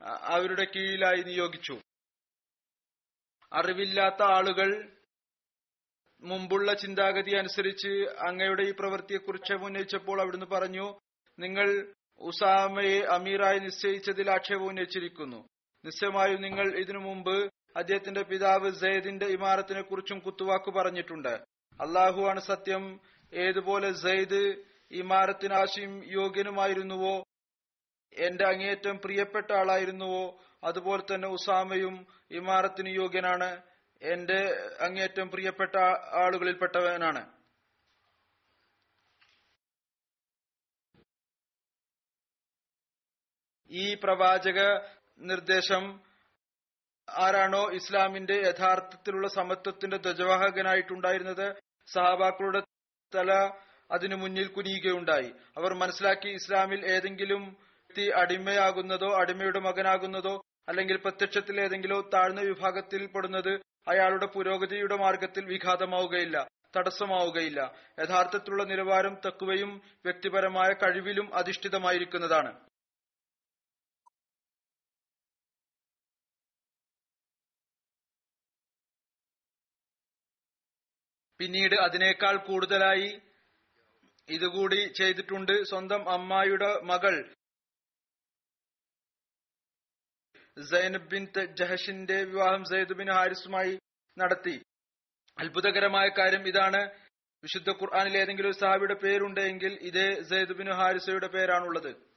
അവരുടെ 0.03 0.65
കീഴിലായി 0.65 1.23
നിയോഗിച്ചു. 1.23 1.81
അറിവില്ലാത്ത 3.53 4.23
ആളുകൾ 4.23 4.99
മുമ്പുള്ള 6.23 6.75
ചിന്താഗതി 6.75 7.37
അനുസരിച്ച് 7.37 7.89
അങ്ങയുടെ 8.29 8.63
ഈ 8.63 8.71
പ്രവൃത്തിയെക്കുറിച്ച് 8.71 9.53
ഉന്നയിച്ചപ്പോൾ 9.53 10.21
അവിടുന്ന് 10.21 10.47
പറഞ്ഞു 10.47 11.01
നിങ്ങൾ 11.39 11.95
ഉസാമയെ 12.19 13.01
അമീറായി 13.01 13.59
നിശ്ചയിച്ചതിൽ 13.59 14.31
ആക്ഷേപം 14.31 14.67
ഉന്നയിച്ചിരിക്കുന്നു. 14.67 15.49
നിശ്ചയമായും 15.85 16.43
നിങ്ങൾ 16.43 16.79
ഇതിനു 16.79 16.99
മുമ്പ് 16.99 17.53
അദ്ദേഹത്തിന്റെ 17.77 18.23
പിതാവ് 18.23 18.73
സെയ്ദിന്റെ 18.73 19.27
ഇമാരത്തിനെ 19.27 19.83
കുറിച്ചും 19.83 20.19
കുത്തുവാക്ക് 20.19 20.71
പറഞ്ഞിട്ടുണ്ട്. 20.71 21.29
അള്ളാഹുവാണ് 21.81 22.41
സത്യം. 22.41 23.01
ഏതുപോലെ 23.35 23.93
സെയ്ദ് 23.93 24.65
ഇമാരത്തിന് 24.91 25.55
ആശയും 25.55 26.13
യോഗ്യനുമായിരുന്നുവോ? 26.13 27.25
എന്റെ 28.13 28.45
അങ്ങേയറ്റം 28.45 28.99
പ്രിയപ്പെട്ട 29.05 29.53
ആളായിരുന്നുവോ? 29.53 30.39
അതുപോലെ 30.65 31.15
തന്നെ 31.15 31.29
ഉസാമയും 31.29 32.07
ഇമാരത്തിന് 32.31 32.89
യോഗ്യനാണ്. 32.89 33.63
എന്റെ 34.03 34.41
അങ്ങേയറ്റം 34.81 35.31
പ്രിയപ്പെട്ട 35.31 35.77
ആളുകളിൽപ്പെട്ടവനാണ്. 36.25 37.33
ഈ 43.71 43.95
പ്രവാചക 43.95 44.59
നിർദ്ദേശം 45.23 46.01
ആരാണോ 47.11 47.71
ഇസ്ലാമിന്റെ 47.73 48.35
യഥാർത്ഥത്തിലുള്ള 48.35 49.29
സമത്വത്തിന്റെ 49.29 49.97
ധ്വജവാഹകനായിട്ടുണ്ടായിരുന്നത് 49.97 51.55
സഹാബാക്കളുടെ 51.87 52.63
തല 53.15 53.51
അതിനു 53.91 54.17
മുന്നിൽ 54.17 54.47
കുനിയുകയുണ്ടായി. 54.47 55.33
അവർ 55.57 55.75
മനസ്സിലാക്കി 55.75 56.29
ഇസ്ലാമിൽ 56.29 56.87
ഏതെങ്കിലും 56.87 57.43
വ്യക്തി 57.43 58.11
അടിമയാകുന്നതോ 58.11 59.21
അടിമയുടെ 59.21 59.61
മകനാകുന്നതോ 59.61 60.43
അല്ലെങ്കിൽ 60.69 60.97
പ്രത്യക്ഷത്തിൽ 60.97 61.61
ഏതെങ്കിലും 61.61 62.11
താഴ്ന്ന 62.15 62.41
വിഭാഗത്തിൽ 62.41 63.07
പെടുന്നത് 63.07 63.61
അയാളുടെ 63.89 64.27
പുരോഗതിയുടെ 64.27 64.97
മാർഗത്തിൽ 64.97 65.45
വിഘാതമാവുകയില്ല 65.45 66.49
തടസ്സമാവുകയില്ല. 66.77 67.73
യഥാർത്ഥത്തിലുള്ള 67.99 68.65
നിലവാരം 68.65 69.17
തക്കുവയും 69.27 69.83
വ്യക്തിപരമായ 70.05 70.73
കഴിവിലും 70.73 71.35
അധിഷ്ഠിതമായിരിക്കുന്നതാണ്. 71.35 72.72
പിന്നീട് 81.39 81.75
അതിനേക്കാൾ 81.75 82.37
കൂടുതലായി 82.37 83.21
ഇതുകൂടി 84.29 84.93
ചെയ്തിട്ടുണ്ട് 84.93 85.63
സ്വന്തം 85.63 86.11
അമ്മായിയുടെ 86.11 86.81
മകൾ. 86.81 87.35
ബിൻ 90.97 91.29
ജഹഷിന്റെ 91.59 92.25
വിവാഹം 92.25 92.65
സൈദ് 92.65 92.93
ബിൻ 92.93 93.13
ഹാരിസുമായി 93.13 93.79
നടത്തി. 94.19 94.65
അത്ഭുതകരമായ 95.39 96.09
കാര്യം 96.09 96.49
ഇതാണ്. 96.49 96.91
വിശുദ്ധ 97.43 97.71
ഖുർആാനിൽ 97.71 98.19
ഏതെങ്കിലും 98.19 98.51
ഒരു 98.51 98.57
സഹാബിയുടെ 98.57 98.95
പേരുണ്ടെങ്കിൽ 98.95 99.79
ഇതേ 99.83 100.23
സൈദ് 100.23 100.53
ബിൻ 100.53 100.73
ഹാരിസയുടെ 100.73 101.27
പേരാണുള്ളത്. 101.27 102.13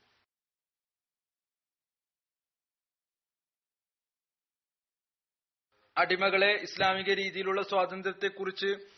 അടിമകളെ 5.97 6.51
ഇസ്ലാമിക 6.53 7.13
രീതിയിലുള്ള 7.13 7.61
സ്വാതന്ത്ര്യത്തെക്കുറിച്ച് 7.61 8.94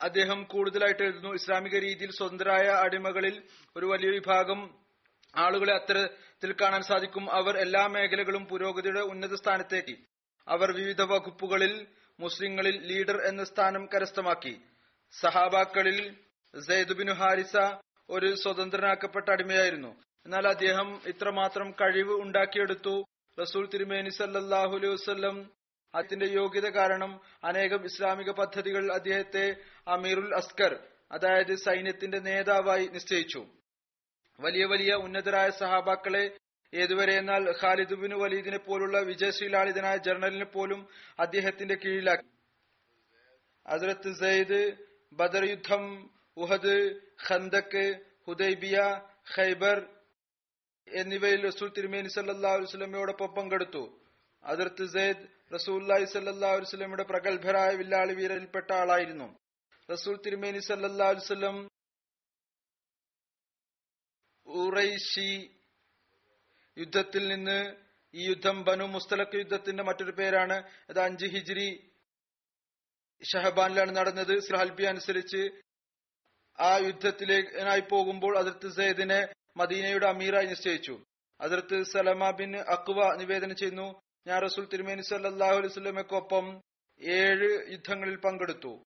അദ്ദേഹം 0.00 0.44
കൂടുതലായിട്ട് 0.44 1.02
എഴുതുന്നു. 1.02 1.34
ഇസ്ലാമിക 1.34 1.78
രീതിയിൽ 1.78 2.10
സ്വതന്ത്രരായ 2.10 2.66
അടിമകളിൽ 2.66 3.42
ഒരു 3.76 3.86
വലിയ 3.86 4.10
വിഭാഗം 4.10 4.74
ആളുകളെ 5.36 5.74
അത്തരത്തിൽ 5.74 6.54
കാണാൻ 6.60 6.82
സാധിക്കും. 6.82 7.30
അവർ 7.30 7.58
എല്ലാ 7.58 7.86
മേഖലകളും 7.86 8.46
പുരോഗതിയുടെ 8.46 9.00
ഉന്നത 9.00 9.34
സ്ഥാനത്തേക്ക്. 9.34 9.96
അവർ 10.48 10.72
വിവിധ 10.72 11.02
വകുപ്പുകളിൽ 11.02 11.86
മുസ്ലിങ്ങളിൽ 12.20 12.86
ലീഡർ 12.86 13.20
എന്ന 13.20 13.44
സ്ഥാനം 13.44 13.88
കരസ്ഥമാക്കി. 13.94 14.60
സഹാബാക്കളിൽ 15.20 16.16
സെയ്ദുബിനു 16.60 17.12
ഹാരിസ 17.12 17.56
ഒരു 18.10 18.34
സ്വതന്ത്രനാക്കപ്പെട്ട 18.34 19.30
അടിമയായിരുന്നു. 19.30 20.02
എന്നാൽ 20.24 20.48
അദ്ദേഹം 20.48 21.00
ഇത്രമാത്രം 21.06 21.70
കഴിവ് 21.70 22.12
ഉണ്ടാക്കിയെടുത്തു. 22.12 23.04
റസൂൽ 23.42 23.68
തിരുമേനി 23.74 24.08
സല്ലാഹു 24.08 24.76
അലൈഹി 24.76 24.94
വസ്ല്ലം 24.94 25.50
അതിന്റെ 25.94 26.26
യോഗ്യത 26.26 26.68
കാരണം 26.68 27.20
അനേകം 27.44 27.84
ഇസ്ലാമിക 27.84 28.30
പദ്ധതികൾ 28.30 28.92
അദ്ദേഹത്തെ 28.92 29.56
അമീറുൽ 29.88 30.34
അസ്കർ 30.34 30.72
അതായത് 31.12 31.54
സൈന്യത്തിന്റെ 31.54 32.18
നേതാവായി 32.18 32.86
നിശ്ചയിച്ചു. 32.86 33.42
വലിയ 34.40 34.64
വലിയ 34.64 34.94
ഉന്നതരായ 34.94 35.50
സഹാബാക്കളെ 35.50 36.24
ഏതുവരെ 36.72 37.12
എന്നാൽ 37.12 37.42
ഖാലിദുബിന് 37.60 38.14
വലീദിനെ 38.14 38.58
പോലുള്ള 38.58 38.98
വിജയശ്രീലാളിതനായ 39.00 39.96
ജനറലിനെ 39.96 40.44
പോലും 40.44 40.88
അദ്ദേഹത്തിന്റെ 41.18 41.74
കീഴിലാക്കി. 41.74 42.28
അസരത്ത് 43.66 44.12
സെയ്ദ് 44.18 44.76
ബദർ 45.12 45.44
യുദ്ധം 45.44 45.84
ഉഹദ് 46.36 47.00
ഖന്തക്ക് 47.28 47.84
ഹുദൈബിയ 48.28 48.78
ഖൈബർ 49.36 49.78
എന്നിവയിൽ 50.88 51.46
റസൂൽ 51.46 51.72
തിരുമേനി 51.76 52.08
സല്ലാ 52.08 52.54
വസ്ലമയോടൊപ്പം 52.54 53.34
പങ്കെടുത്തു. 53.34 54.00
അതിർത്ത് 54.44 54.84
സെയ്ദ് 54.92 55.26
റസൂല്ലായി 55.54 56.04
സല്ലാ 56.04 56.52
വസ്ലമയുടെ 56.52 57.02
പ്രഗത്ഭരായ 57.02 57.76
വില്ലാളി 57.76 58.14
വീരരിൽപ്പെട്ട 58.14 58.72
ആളായിരുന്നു. 58.72 59.38
റസൂൽ 59.90 60.22
തിരുമേനി 60.26 60.58
സല്ലാ 60.58 61.08
വസല്ലം 61.08 61.68
ഉറൈഷി 64.46 65.50
യുദ്ധത്തിൽ 66.78 67.28
നിന്ന് 67.28 67.76
ഈ 68.14 68.28
യുദ്ധം 68.28 68.62
ബനു 68.64 68.84
മുസ്തലഖ് 68.84 69.36
യുദ്ധത്തിന്റെ 69.36 69.82
മറ്റൊരു 69.82 70.10
പേരാണ്. 70.10 70.70
അത് 70.90 71.00
അഞ്ച് 71.00 71.26
ഹിജ്രി 71.26 71.90
ഷഹബാനിലാണ് 73.32 73.96
നടന്നത്. 73.96 74.38
സുഹൽബി 74.38 74.82
അനുസരിച്ച് 74.82 75.50
ആ 76.60 76.76
യുദ്ധത്തിലേക്കായി 76.76 77.80
പോകുമ്പോൾ 77.80 78.38
അതിർത്ത് 78.38 78.76
സെയ്ദിനെ 78.76 79.28
മദീനയുടെ 79.56 80.06
അമീറായി 80.06 80.46
നിശ്ചയിച്ചു. 80.46 81.04
അതിർത്ത് 81.40 81.82
സലമ 81.82 82.30
ബിൻ 82.30 82.56
അക്വ 82.56 83.14
നിവേദനം 83.14 83.56
ചെയ്യുന്നു. 83.56 84.03
ഞാൻ 84.26 84.42
റസൂൽ 84.42 84.64
തിരുമേനി 84.64 85.02
സല്ലാഹു 85.02 85.52
അലൈഹി 85.52 85.72
സ്വലമയ്ക്കൊപ്പം 85.72 86.62
ഏഴ് 87.00 87.72
യുദ്ധങ്ങളിൽ 87.72 88.16
പങ്കെടുത്തു. 88.16 88.84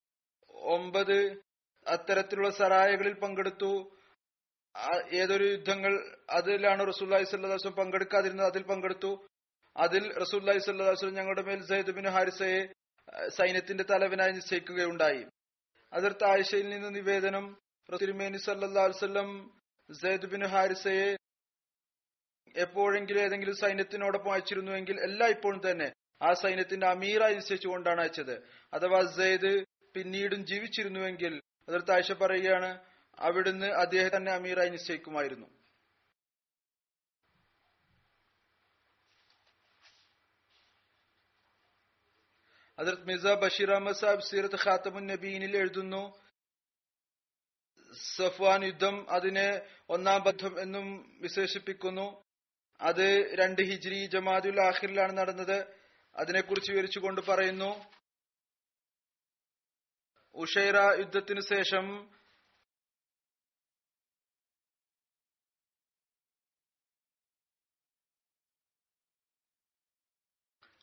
ഒമ്പത് 0.51 1.43
അത്തരത്തിലുള്ള 1.86 2.51
സറായകളിൽ 2.51 3.12
പങ്കെടുത്തു. 3.12 3.91
ഏതൊരു 5.12 5.45
യുദ്ധങ്ങൾ 5.45 5.93
അതിലാണ് 6.30 6.89
റസൂല്ലി 6.89 7.24
സല്ലാസ്വലം 7.24 7.76
പങ്കെടുക്കാതിരുന്നത് 7.76 8.47
അതിൽ 8.47 8.62
പങ്കെടുത്തു. 8.62 9.28
അതിൽ 9.76 10.14
റസൂല്ലി 10.18 10.59
സല്ലാസ്വലം 10.59 11.14
ഞങ്ങളുടെ 11.14 11.43
മേൽ 11.43 11.62
സൈദ് 11.66 11.91
ബിൻ 11.91 12.09
ഹാരിസയെ 12.09 12.68
സൈന്യത്തിന്റെ 13.28 13.84
തലവനായി 13.84 14.32
നിശ്ചയിക്കുകയുണ്ടായി. 14.32 15.26
അതിർത്ത് 15.93 16.24
ആയിഷയിൽ 16.24 16.68
നിന്ന് 16.68 16.95
നിവേദനം 16.95 17.57
തിരുമേനി 18.01 18.36
സല്ലാസ്വല്ലം 18.36 19.51
സൈദ് 20.03 20.26
ബിൻ 20.26 20.47
ഹാരിസയെ 20.47 21.16
എപ്പോഴെങ്കിലും 22.57 23.20
ഏതെങ്കിലും 23.20 23.57
സൈന്യത്തിനോടൊപ്പം 23.57 24.32
അയച്ചിരുന്നുവെങ്കിൽ 24.32 25.01
എല്ലാ 25.01 25.26
ഇപ്പോഴും 25.26 25.70
തന്നെ 25.70 25.92
ആ 26.22 26.32
സൈന്യത്തിന്റെ 26.32 26.86
അമീറായി 26.86 27.34
നിശ്ചയിച്ചുകൊണ്ടാണ് 27.34 28.01
അയച്ചത്. 28.01 28.42
അഥവാ 28.74 29.12
സെയ്ദ് 29.16 29.64
പിന്നീടും 29.94 30.46
ജീവിച്ചിരുന്നുവെങ്കിൽ 30.46 31.42
അതിർത്ത് 31.68 31.92
ആയിഷ 31.92 32.12
പറയുകയാണ് 32.12 32.78
അവിടുന്ന് 33.18 33.66
അദ്ദേഹം 33.66 34.16
തന്നെ 34.16 34.32
അമീറായി 34.32 34.68
നിശ്ചയിക്കുമായിരുന്നു. 34.68 35.46
അതിർത്ത് 42.78 43.03
മിർസ 43.03 43.26
ബഷീർ 43.26 43.70
അഹമ്മദ് 43.70 43.96
സാഹിബ് 43.96 44.20
സീറത്ത് 44.20 44.55
ഖാത്തമുൻ 44.55 45.07
നബീനിൽ 45.07 45.57
എഴുതുന്നു 45.57 46.18
സഫ്വാൻ 48.16 48.64
യുദ്ധം 48.64 49.11
അതിനെ 49.11 49.61
ഒന്നാം 49.88 50.22
ബദ്ധം 50.22 50.61
എന്നും 50.61 51.18
വിശേഷിപ്പിക്കുന്നു. 51.20 52.28
അത് 52.81 53.07
രണ്ട് 53.39 53.62
ഹിജ്രി 53.62 54.07
ജമാഅത്തുൽ 54.07 54.61
ആഖിറിലാണ് 54.61 55.18
നടന്നത്. 55.18 55.59
അതിനെക്കുറിച്ച് 56.16 56.70
വിവരിച്ചുകൊണ്ട് 56.72 57.20
പറയുന്നു. 57.20 57.70
ഉഷൈറ 60.35 60.76
യുദ്ധത്തിനു 61.01 61.41
ശേഷം 61.41 61.87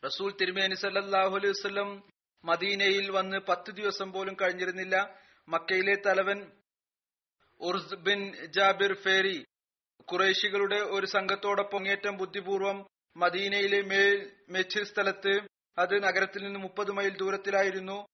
റസൂൽ 0.04 0.32
തിരുമേനി 0.40 0.76
സല്ലാഹു 0.76 1.34
അലൈഹി 1.36 1.54
വസ്ലം 1.54 1.90
മദീനയിൽ 2.44 3.12
വന്ന് 3.12 3.38
പത്ത് 3.38 3.72
ദിവസം 3.72 4.12
പോലും 4.14 4.36
കഴിഞ്ഞിരുന്നില്ല. 4.42 4.96
മക്കയിലെ 5.48 5.96
തലവൻ 6.06 6.40
ഉർസ് 7.60 7.96
ബിൻ 7.96 8.20
ജാബിർ 8.46 8.94
ഫേരി 9.04 9.38
കുറേശികളുടെ 10.04 10.76
ഒരു 10.76 11.06
സംഘത്തോടൊപ്പം 11.06 11.78
അങ്ങേറ്റം 11.78 12.18
ബുദ്ധിപൂർവം 12.18 12.86
മദീനയിലെ 13.18 13.82
മേൽ 13.82 14.32
മെച്ചിൽ 14.50 14.84
സ്ഥലത്ത് 14.84 15.34
അത് 15.78 16.04
നഗരത്തിൽ 16.04 16.44
നിന്ന് 16.44 16.60
മുപ്പത് 16.60 16.92
മൈൽ 16.92 17.18
ദൂരത്തിലായിരുന്നു. 17.18 18.06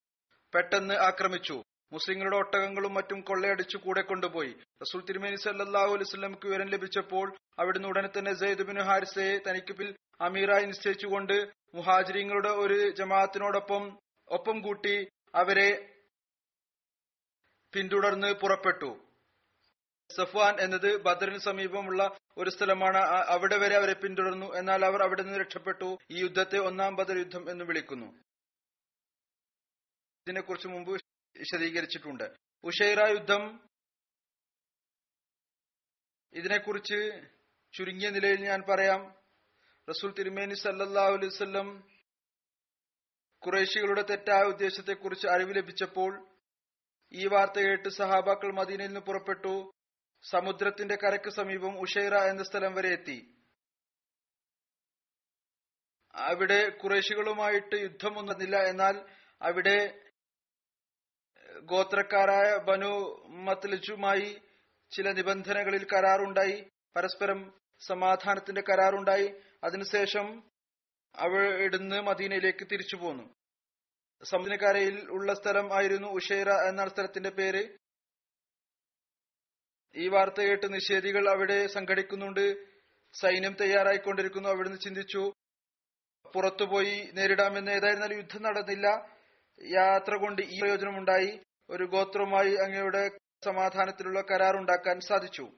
പെട്ടെന്ന് 0.54 0.94
ആക്രമിച്ചു. 0.94 1.62
മുസ്ലിങ്ങളുടെ 1.92 2.36
ഒട്ടകങ്ങളും 2.36 2.94
മറ്റും 2.94 3.20
കൊള്ളയടിച്ചു 3.20 3.76
കൂടെ 3.76 4.02
കൊണ്ടുപോയി. 4.02 4.52
റസൂൽ 4.82 5.00
തിരുമേനി 5.08 5.36
സല്ലാഹു 5.36 5.92
അലൈസ്ലംക്ക് 5.94 6.46
വിവരം 6.46 6.68
ലഭിച്ചപ്പോൾ 6.68 7.26
അവിടുന്ന് 7.58 7.88
ഉടനെ 7.88 8.10
തന്നെ 8.18 8.32
സെയ്ദ് 8.34 8.78
ഹാരിസയെ 8.80 9.38
തനിക്ക് 9.48 9.74
പിൽ 9.78 9.94
അമീറായി 10.20 10.66
നിശ്ചയിച്ചുകൊണ്ട് 10.66 11.36
മുഹാജിരിങ്ങളുടെ 11.74 12.48
ഒരു 12.48 12.90
ജമാഅത്തിനോടൊപ്പം 12.90 13.98
ഒപ്പം 14.28 14.60
കൂട്ടി 14.60 14.96
അവരെ 15.34 15.70
പിന്തുടർന്ന് 17.72 18.34
പുറപ്പെട്ടു. 18.34 18.90
സഫ്വാൻ 20.16 20.60
എന്നത് 20.60 20.96
ബദറിന് 20.96 21.38
സമീപമുള്ള 21.38 22.16
ഒരു 22.38 22.50
സ്ഥലമാണ്. 22.50 22.98
അവിടെ 22.98 23.56
വരെ 23.56 23.76
അവരെ 23.76 23.92
പിന്തുടർന്നു. 23.92 24.54
എന്നാൽ 24.54 24.84
അവർ 24.84 25.02
അവിടെ 25.02 25.22
നിന്ന് 25.22 25.38
രക്ഷപ്പെട്ടു. 25.38 25.98
ഈ 26.10 26.22
യുദ്ധത്തെ 26.22 26.58
ഒന്നാം 26.58 26.96
ബദർ 26.96 27.18
യുദ്ധം 27.18 27.50
എന്ന് 27.50 27.64
വിളിക്കുന്നു. 27.64 28.06
ഇതിനെക്കുറിച്ച് 30.26 30.68
മുമ്പ് 30.68 30.92
വിശദീകരിച്ചിട്ടുണ്ട്. 31.36 32.30
ഉഷൈറ 32.64 33.06
യുദ്ധം 33.08 33.60
ഇതിനെക്കുറിച്ച് 36.32 37.28
ചുരുങ്ങിയ 37.72 38.10
നിലയിൽ 38.10 38.44
ഞാൻ 38.44 38.62
പറയാം. 38.68 39.14
റസൂൽ 39.90 40.12
തിരുമേനി 40.12 40.54
സല്ലാഹു 40.54 41.12
അലൈവല്ലം 41.12 41.88
കുറേശികളുടെ 43.46 44.02
തെറ്റായ 44.02 44.42
ഉദ്ദേശത്തെക്കുറിച്ച് 44.42 45.26
അറിവ് 45.26 45.54
ലഭിച്ചപ്പോൾ 45.56 46.28
ഈ 47.12 47.26
വാർത്ത 47.26 47.58
കേട്ട് 47.58 47.88
സഹാബാക്കൾ 47.88 48.52
മദീനയിൽ 48.52 48.88
നിന്ന് 48.88 49.00
പുറപ്പെട്ടു. 49.00 49.72
സമുദ്രത്തിന്റെ 50.22 50.96
കരയ്ക്ക് 50.96 51.30
സമീപം 51.30 51.78
ഉഷൈറ 51.78 52.14
എന്ന 52.14 52.42
സ്ഥലം 52.42 52.74
വരെ 52.74 52.88
എത്തി. 52.88 53.34
അവിടെ 56.14 56.68
കുറേശികളുമായിട്ട് 56.68 57.76
യുദ്ധമൊന്നും 57.76 58.58
എന്നാൽ 58.68 59.04
അവിടെ 59.42 60.00
ഗോത്രക്കാരായ 61.62 62.56
ബനു 62.56 63.22
മത്ലജുമായി 63.28 64.40
ചില 64.90 65.12
നിബന്ധനകളിൽ 65.12 65.84
കരാറുണ്ടായി. 65.84 66.70
പരസ്പരം 66.96 67.52
സമാധാനത്തിന്റെ 67.80 68.60
കരാറുണ്ടായി. 68.60 69.34
അതിനുശേഷം 69.64 70.50
അവിടുന്ന് 71.16 72.00
മദീനയിലേക്ക് 72.00 72.66
തിരിച്ചു 72.72 72.96
പോന്നു. 72.96 73.34
സമുദ്രക്കരയിൽ 74.24 75.10
ഉള്ള 75.10 75.34
സ്ഥലം 75.34 75.74
ആയിരുന്നു 75.74 76.08
ഉഷൈറ 76.08 76.48
എന്ന 76.48 76.88
സ്ഥലത്തിന്റെ 76.88 77.30
പേര്. 77.30 77.81
ഈ 79.96 80.08
വാർത്ത 80.08 80.40
കേട്ട് 80.40 80.74
നിഷേധികൾ 80.74 81.28
അവിടെ 81.28 81.66
സംഘടിക്കുന്നുണ്ട്. 81.66 82.66
സൈന്യം 83.12 83.56
തയ്യാറായിക്കൊണ്ടിരിക്കുന്നു. 83.60 84.48
അവിടുന്ന് 84.48 84.78
ചിന്തിച്ചു 84.80 85.32
പുറത്തുപോയി 86.34 87.10
നേരിടാമെന്ന്. 87.14 87.70
ഏതായിരുന്നാലും 87.70 88.16
യുദ്ധം 88.16 88.42
നടന്നില്ല. 88.42 88.86
യാത്ര 89.62 90.14
കൊണ്ട് 90.14 90.42
ഈ 90.42 90.60
പ്രയോജനമുണ്ടായി. 90.60 91.40
ഒരു 91.70 91.84
ഗോത്രവുമായി 91.84 92.54
അങ്ങയുടെ 92.54 93.10
സമാധാനത്തിലുള്ള 93.44 94.20
കരാർ 94.20 94.56
ഉണ്ടാക്കാൻ 94.56 95.00
സാധിച്ചു. 95.00 95.48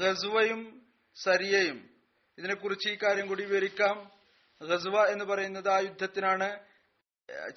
ഖസുവയും 0.00 0.86
സരിയയും. 1.24 2.00
ഇതിനെക്കുറിച്ച് 2.38 2.88
ഈ 2.88 2.96
കാര്യം 2.96 3.28
കൂടി 3.28 3.44
വിവരിക്കാം. 3.44 4.10
ഖസുവ 4.64 5.06
എന്ന് 5.06 5.24
പറയുന്നത് 5.24 5.68
ആ 5.68 5.78
യുദ്ധത്തിനാണ്. 5.78 6.64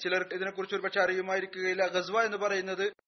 ചിലർ 0.03 0.33
ഇതിനെക്കുറിച്ച് 0.33 0.75
ഒരുപക്ഷെ 0.75 1.01
അറിയുമായിരിക്കുകയില്ല. 1.01 1.87
ഗസ്വ 1.87 2.21
എന്ന് 2.21 2.37
പറയുന്നത് 2.37 3.04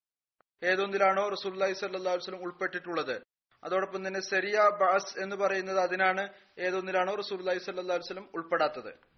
ഏതൊന്നിലാണോ 0.63 1.29
റസൂല്ലി 1.29 1.73
സല്ലാ 1.73 2.13
വസ്ലം 2.13 2.41
ഉൾപ്പെട്ടിട്ടുള്ളത്. 2.41 3.21
അതോടൊപ്പം 3.63 4.07
തന്നെ 4.07 4.19
സെരിയ 4.19 4.57
ബാസ് 4.81 5.19
എന്ന് 5.19 5.35
പറയുന്നത് 5.35 5.79
അതിനാണ് 5.79 6.33
ഏതൊന്നിലാണോ 6.59 7.15
റസൂല്ലി 7.15 7.57
സല്ലാ 7.57 7.95
വസ്ലം 7.95 8.29
ഉൾപ്പെടാത്തത്. 8.35 9.17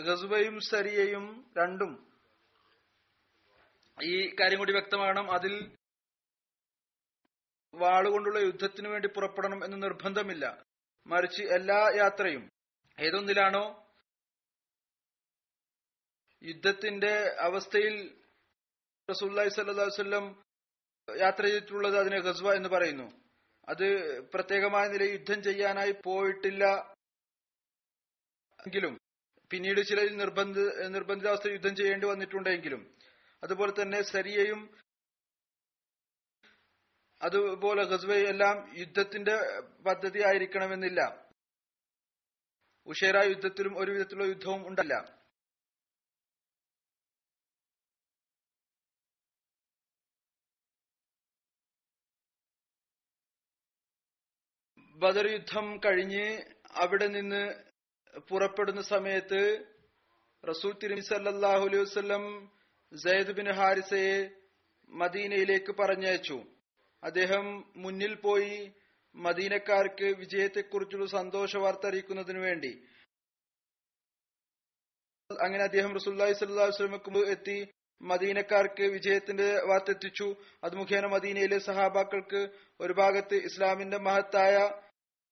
ഗസുബയും 0.00 0.60
സരിയയും 0.60 1.52
രണ്ടും 1.58 2.12
ഈ 4.02 4.34
കാര്യം 4.34 4.58
കൂടി 4.58 4.72
വ്യക്തമാകണം. 4.72 5.32
അതിൽ 5.32 5.76
വാളുകൊണ്ടുള്ള 7.74 8.38
യുദ്ധത്തിന് 8.38 8.88
വേണ്ടി 8.88 9.08
പുറപ്പെടണം 9.08 9.64
എന്ന് 9.64 9.82
നിർബന്ധമില്ല. 9.82 10.64
മറിച്ച് 11.06 11.42
എല്ലാ 11.42 11.90
യാത്രയും 11.96 12.61
ഏതൊന്നിലാണോ? 13.02 13.88
യുദ്ധത്തിന്റെ 16.42 17.36
അവസ്ഥയിൽ 17.38 18.18
റസൂല്ലി 19.10 19.48
സല്ലാസ്വല്ലം 19.48 20.44
യാത്ര 21.08 21.42
ചെയ്തിട്ടുള്ളത് 21.44 21.98
അതിനെ 21.98 22.20
ഗസ്വ 22.20 22.54
എന്ന് 22.54 22.68
പറയുന്നു. 22.68 23.22
അത് 23.68 23.86
പ്രത്യേകമായ 24.34 24.88
നിലയിൽ 24.88 25.12
യുദ്ധം 25.12 25.42
ചെയ്യാനായി 25.42 25.92
പോയിട്ടില്ല 25.92 26.64
എങ്കിലും 28.58 28.98
പിന്നീട് 29.50 29.80
ചില 29.80 30.00
നിർബന്ധ 30.10 30.58
നിർബന്ധിതാവസ്ഥ 30.86 31.46
യുദ്ധം 31.46 31.76
ചെയ്യേണ്ടി 31.76 32.06
വന്നിട്ടുണ്ടെങ്കിലും 32.06 32.96
അതുപോലെ 33.42 33.72
തന്നെ 33.82 34.02
സരിയയും 34.02 34.78
അതുപോലെ 37.20 37.84
ഗസ്വയും 37.84 38.28
എല്ലാം 38.28 38.78
യുദ്ധത്തിന്റെ 38.78 39.34
പദ്ധതി 39.86 40.20
ആയിരിക്കണമെന്നില്ല 40.22 41.21
ഉഷേര 42.86 43.16
യുദ്ധത്തിലും 43.24 43.74
ഒരു 43.78 43.90
വിധത്തിലുള്ള 43.90 44.28
യുദ്ധവും 44.28 44.62
ഉണ്ടല്ല 44.68 44.94
ബദർ 54.98 55.26
യുദ്ധം 55.26 55.66
കഴിഞ്ഞ് 55.84 56.26
അവിടെ 56.82 57.06
നിന്ന് 57.08 57.42
പുറപ്പെടുന്ന 58.30 58.82
സമയത്ത് 58.82 59.40
റസൂൽ 60.44 60.72
തിരുമി 60.82 61.02
സല്ലാഹു 61.08 61.64
അലൈഹി 61.68 61.82
വസ്ലം 61.82 62.24
സെയ്ദ് 62.92 63.34
ബിൻ 63.38 63.48
ഹാരിസയെ 63.52 64.16
മദീനയിലേക്ക് 64.90 65.72
പറഞ്ഞയച്ചു. 65.72 66.38
അദ്ദേഹം 67.02 67.44
മുന്നിൽ 67.76 68.14
പോയി 68.26 68.54
മദീനക്കാർക്ക് 69.14 70.04
വിജയത്തെക്കുറിച്ചുള്ള 70.04 71.06
സന്തോഷ 71.06 71.56
വാർത്ത 71.56 71.86
അറിയിക്കുന്നതിനു 71.86 72.40
വേണ്ടി. 72.40 72.82
അങ്ങനെ 75.40 75.64
അദ്ദേഹം 75.64 75.94
റസൂല്ലി 75.94 76.32
സ്വല്ലാസ്ലമക്ക് 76.32 77.18
എത്തി. 77.18 77.68
മദീനക്കാർക്ക് 78.02 78.82
വിജയത്തിന്റെ 78.82 79.62
വാർത്ത 79.62 79.90
എത്തിച്ചു. 79.90 80.36
അത് 80.64 80.74
മുഖേന 80.76 81.06
മദീനയിലെ 81.06 81.58
സഹാബാക്കൾക്ക് 81.58 82.48
ഒരു 82.80 82.92
ഭാഗത്ത് 82.92 83.34
ഇസ്ലാമിന്റെ 83.34 83.98
മഹത്തായ 83.98 84.70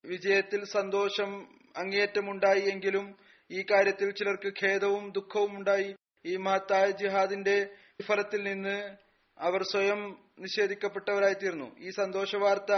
വിജയത്തിൽ 0.04 0.64
സന്തോഷം 0.64 1.58
അങ്ങേയറ്റമുണ്ടായി 1.76 2.60
എങ്കിലും 2.60 3.18
ഈ 3.50 3.62
കാര്യത്തിൽ 3.62 4.10
ചിലർക്ക് 4.10 4.52
ഖേദവും 4.64 5.12
ദുഃഖവും 5.12 5.56
ഉണ്ടായി. 5.56 5.94
ഈ 6.26 6.36
മഹത്തായ 6.36 6.90
ജിഹാദിന്റെ 6.90 7.76
ഫലത്തിൽ 8.02 8.42
നിന്ന് 8.42 8.96
അവർ 9.38 9.62
സ്വയം 9.62 10.30
നിഷേധിക്കപ്പെട്ടവരായി 10.38 11.34
തീർന്നു 11.34 11.78
ഈ 11.78 11.90
സന്തോഷ 11.90 12.36
വാർത്ത 12.36 12.72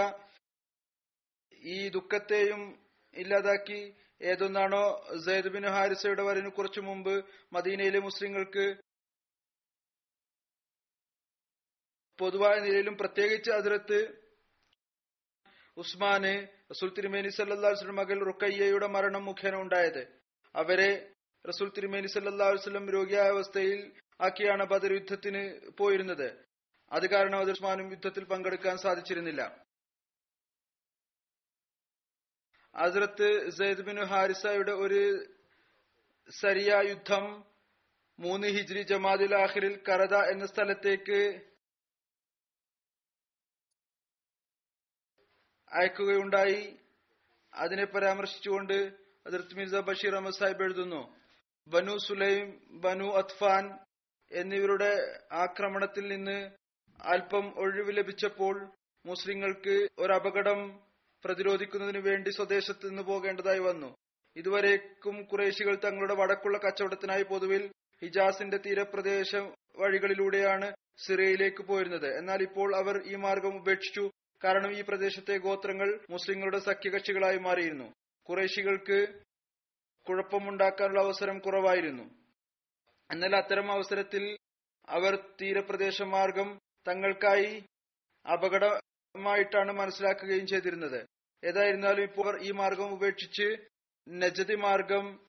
ഈ 1.61 1.89
ദുഃഖത്തെയും 1.89 2.79
ഇല്ലാതാക്കി. 3.15 3.95
ഏതൊന്നാണോ 4.23 5.07
സെയ്ദ് 5.25 5.49
ബിൻ 5.49 5.67
ഹാരിസയുടെ 5.67 6.23
വരവിന് 6.23 6.51
കുറച്ചു 6.51 6.81
മുമ്പ് 6.81 7.25
മദീനയിലെ 7.53 7.99
മുസ്ലിങ്ങൾക്ക് 7.99 8.83
പൊതുവായ 12.19 12.61
നിലയിലും 12.61 12.97
പ്രത്യേകിച്ച് 12.97 13.51
അതിരത്ത് 13.51 14.23
ഉസ്മാന് 15.77 16.47
റസൂൽ 16.71 16.95
തിരുമേനി 16.95 17.29
സല്ലാസ്ലം 17.29 17.97
മകൾ 17.97 18.25
റുക്കയ്യയുടെ 18.25 18.87
മരണം 18.87 19.25
മുഖേന 19.25 19.55
ഉണ്ടായത്. 19.55 20.21
അവരെ 20.55 21.13
റസൂൽ 21.49 21.73
തിരുമേനി 21.77 22.07
സല്ലാസ്ലം 22.07 22.91
രോഗിയായ 22.91 23.29
അവസ്ഥയിൽ 23.29 23.93
ആക്കിയാണ് 24.21 24.65
ബദർ 24.65 24.93
യുദ്ധത്തിന് 24.93 25.71
പോയിരുന്നത്. 25.79 26.45
അത് 26.93 27.07
കാരണം 27.11 27.51
ഉസ്മാനും 27.51 27.91
യുദ്ധത്തിൽ 27.91 28.25
പങ്കെടുക്കാൻ 28.25 28.77
സാധിച്ചിരുന്നില്ല. 28.77 29.65
ഹസ്രത്ത് 32.75 33.29
സെയ്ദ് 33.51 33.83
ബിൻ 33.83 33.99
ഹാരിസയുടെ 34.05 34.73
ഒരു 34.73 35.01
സരിയ 36.29 36.71
യുദ്ധം 36.89 37.25
മൂന്ന് 38.19 38.47
ഹിജ്രി 38.47 38.83
ജമാദുൽ 38.83 39.35
ആഖിറിൽ 39.35 39.75
കറദ 39.89 40.15
എന്ന 40.33 40.47
സ്ഥലത്തേക്ക് 40.47 41.21
അയക്കുകയുണ്ടായി. 45.73 46.61
അതിനെ 47.53 47.85
പരാമർശിച്ചുകൊണ്ട് 47.85 48.79
അതിർത്ത് 49.27 49.57
മിർസ 49.57 49.75
ബഷീർ 49.89 50.15
അഹമ്മദ് 50.15 50.35
സാഹിബ് 50.35 50.63
എഴുതുന്നു 50.63 51.03
ബനു 51.67 51.95
സുലൈം 51.99 52.47
ബനു 52.85 53.09
അത്ഫാൻ 53.13 53.65
എന്നിവരുടെ 54.31 54.93
ആക്രമണത്തിൽ 55.33 56.05
നിന്ന് 56.09 56.39
അല്പം 57.01 57.47
ഒഴിവ് 57.59 57.93
ലഭിച്ചപ്പോൾ 57.97 58.57
മുസ്ലിങ്ങൾക്ക് 59.05 59.77
ഒരു 59.99 60.13
അപകടം 60.13 60.61
പ്രതിരോധിക്കുന്നതിന് 61.25 61.99
വേണ്ടി 61.99 62.31
സ്വദേശത്ത് 62.31 62.89
നിന്ന് 62.89 63.03
പോകേണ്ടതായി 63.03 63.59
വന്നു. 63.59 63.97
ഇതുവരേക്കും 64.37 65.23
കുറേശികൾ 65.23 65.75
തങ്ങളുടെ 65.75 66.15
വടക്കുള്ള 66.15 66.59
കച്ചവടത്തിനായി 66.59 67.23
പൊതുവിൽ 67.23 67.71
ഹിജാസിന്റെ 68.03 68.57
തീരപ്രദേശ 68.57 69.37
വഴികളിലൂടെയാണ് 69.77 70.75
സിറിയയിലേക്ക് 71.07 71.63
പോയിരുന്നത്. 71.63 72.19
എന്നാൽ 72.19 72.43
ഇപ്പോൾ 72.43 72.77
അവർ 72.77 73.07
ഈ 73.07 73.15
മാർഗം 73.15 73.57
ഉപേക്ഷിച്ചു. 73.57 74.11
കാരണം 74.45 74.73
ഈ 74.79 74.83
പ്രദേശത്തെ 74.83 75.37
ഗോത്രങ്ങൾ 75.39 76.01
മുസ്ലിങ്ങളുടെ 76.11 76.59
സഖ്യകക്ഷികളായി 76.59 77.39
മാറിയിരുന്നു. 77.39 77.93
കുറേശികൾക്ക് 78.29 78.99
കുഴപ്പമുണ്ടാക്കാനുള്ള 80.07 81.01
അവസരം 81.01 81.39
കുറവായിരുന്നു. 81.39 82.03
എന്നാൽ 83.11 83.37
അത്തരം 83.37 83.73
അവസരത്തിൽ 83.73 84.37
അവർ 84.89 85.17
തീരപ്രദേശ 85.43 86.03
മാർഗം 86.03 86.59
തങ്ങൾക്കായി 86.89 87.65
അപകടമായിട്ടാണ് 89.15 89.73
മനസ്സിലാക്കുകയും 89.73 90.47
ചെയ്തിരുന്നത്. 90.47 91.07
ഏതായിരുന്നാലും 91.45 92.03
ഇപ്പോൾ 92.03 92.43
ഈ 92.43 92.51
മാർഗം 92.51 92.93
ഉപേക്ഷിച്ച് 92.93 93.57
നജതി 94.09 94.55
മാർഗം 94.55 95.21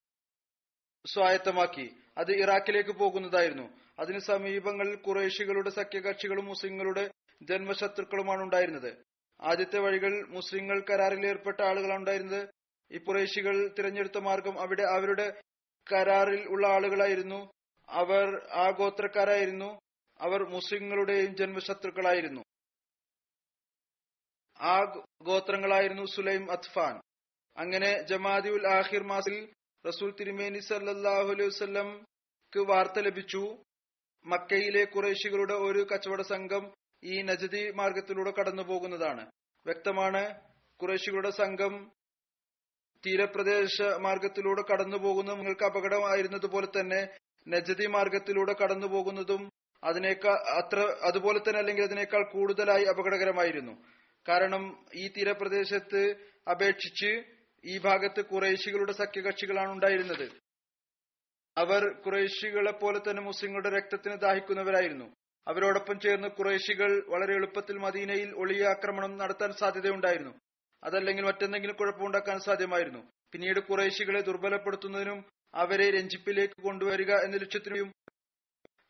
സ്വായത്തമാക്കി. 1.06 1.96
അത് 2.18 2.32
ഇറാഖിലേക്ക് 2.32 2.90
പോകുന്നതായിരുന്നു. 2.90 3.70
അതിന് 4.00 4.20
സമീപങ്ങളിൽ 4.20 4.96
കുറേശികളുടെ 4.96 5.70
സഖ്യകക്ഷികളും 5.70 6.46
മുസ്ലിങ്ങളുടെ 6.46 7.12
ജന്മശത്രുക്കളുമാണ് 7.42 8.44
ഉണ്ടായിരുന്നത്. 8.44 8.94
ആദ്യത്തെ 9.42 9.80
വഴികൾ 9.80 10.28
മുസ്ലിങ്ങൾ 10.28 10.84
കരാറിൽ 10.90 11.28
ഏർപ്പെട്ട 11.28 11.62
ആളുകളാണ് 11.62 12.00
ഉണ്ടായിരുന്നത്. 12.00 12.50
ഈ 12.92 12.98
കുറേശികൾ 12.98 13.68
തിരഞ്ഞെടുത്ത 13.68 14.18
മാർഗം 14.18 14.60
അവിടെ 14.60 14.84
അവരുടെ 14.84 15.42
കരാറിൽ 15.94 16.48
ഉള്ള 16.48 16.68
ആളുകളായിരുന്നു. 16.68 17.52
അവർ 17.90 18.48
ആ 18.52 18.70
ഗോത്രക്കാരായിരുന്നു. 18.70 19.80
അവർ 20.22 20.50
മുസ്ലിങ്ങളുടെയും 20.50 21.36
ജന്മശത്രുക്കളായിരുന്നു. 21.36 22.44
ആ 24.60 24.76
ഗോത്രങ്ങളായിരുന്നു 25.28 26.06
സുലൈം 26.16 26.44
അത്ഫാൻ. 26.52 26.96
അങ്ങനെ 27.58 27.92
ജമാദിയുൽ 28.10 28.66
ആഹിർ 28.78 29.04
മാസിൽ 29.04 29.36
റസൂൽ 29.86 30.12
തിരുമേനി 30.20 30.60
സല്ലാഹു 30.60 31.28
അലൈഹി 31.34 31.50
വസ്ലംക്ക് 31.54 32.62
വാർത്ത 32.70 33.00
ലഭിച്ചു. 33.00 33.44
മക്കയിലെ 34.26 34.84
കുറേശികളുടെ 34.86 35.56
ഒരു 35.68 35.82
കച്ചവട 35.92 36.22
സംഘം 36.34 36.64
ഈ 37.04 37.16
നജദി 37.30 37.64
മാർഗത്തിലൂടെ 37.80 38.32
കടന്നു 38.38 38.64
പോകുന്നതാണ് 38.64 39.24
വ്യക്തമാണ് 39.66 40.24
കുറേശികളുടെ 40.80 41.32
സംഘം 41.42 41.74
തീരപ്രദേശ 43.04 43.78
മാർഗത്തിലൂടെ 44.06 44.64
കടന്നു 44.70 44.98
പോകുന്നതും 44.98 45.40
നിങ്ങൾക്ക് 45.40 45.66
അപകടമായിരുന്നതുപോലെ 45.72 46.68
തന്നെ 46.78 47.02
നജദി 47.48 47.88
മാർഗത്തിലൂടെ 47.96 48.54
കടന്നു 48.62 48.88
പോകുന്നതും 48.88 49.42
അതിനേക്കാൾ 49.84 50.38
അത്ര 50.60 50.80
അതുപോലെ 51.10 51.40
തന്നെ 51.40 51.60
അല്ലെങ്കിൽ 51.60 51.84
അതിനേക്കാൾ 51.84 52.24
കൂടുതലായി 52.36 52.86
അപകടകരമായിരുന്നു. 52.92 53.74
കാരണം 54.30 54.64
ഈ 54.96 55.08
തീരപ്രദേശത്ത് 55.08 56.02
അപേക്ഷിച്ച് 56.52 57.12
ഈ 57.66 57.78
ഭാഗത്ത് 57.78 58.22
കുറേശികളുടെ 58.26 58.92
സഖ്യകക്ഷികളാണ് 58.92 59.72
ഉണ്ടായിരുന്നത്. 59.72 60.26
അവർ 61.58 61.94
കുറേശികളെ 61.94 62.72
പോലെ 62.72 63.00
തന്നെ 63.00 63.22
മുസ്ലിങ്ങളുടെ 63.24 63.70
രക്തത്തിന് 63.70 64.16
ദാഹിക്കുന്നവരായിരുന്നു. 64.20 65.08
അവരോടൊപ്പം 65.48 66.00
ചേർന്ന് 66.00 66.28
കുറേശികൾ 66.28 66.92
വളരെ 67.10 67.34
എളുപ്പത്തിൽ 67.34 67.78
മദീനയിൽ 67.78 68.34
ഒളിയ 68.36 68.64
ആക്രമണം 68.66 69.18
നടത്താൻ 69.18 69.52
സാധ്യതയുണ്ടായിരുന്നു. 69.60 70.34
അതല്ലെങ്കിൽ 70.84 71.24
മറ്റെന്തെങ്കിലും 71.24 71.76
കുഴപ്പമുണ്ടാക്കാൻ 71.76 72.40
സാധ്യമായിരുന്നു. 72.40 73.02
പിന്നീട് 73.32 73.60
കുറേശികളെ 73.60 74.22
ദുർബലപ്പെടുത്തുന്നതിനും 74.22 75.20
അവരെ 75.54 75.92
രഞ്ജിപ്പിലേക്ക് 75.92 76.64
കൊണ്ടുവരിക 76.64 77.12
എന്ന 77.26 77.36
ലക്ഷ്യത്തിനും 77.38 77.92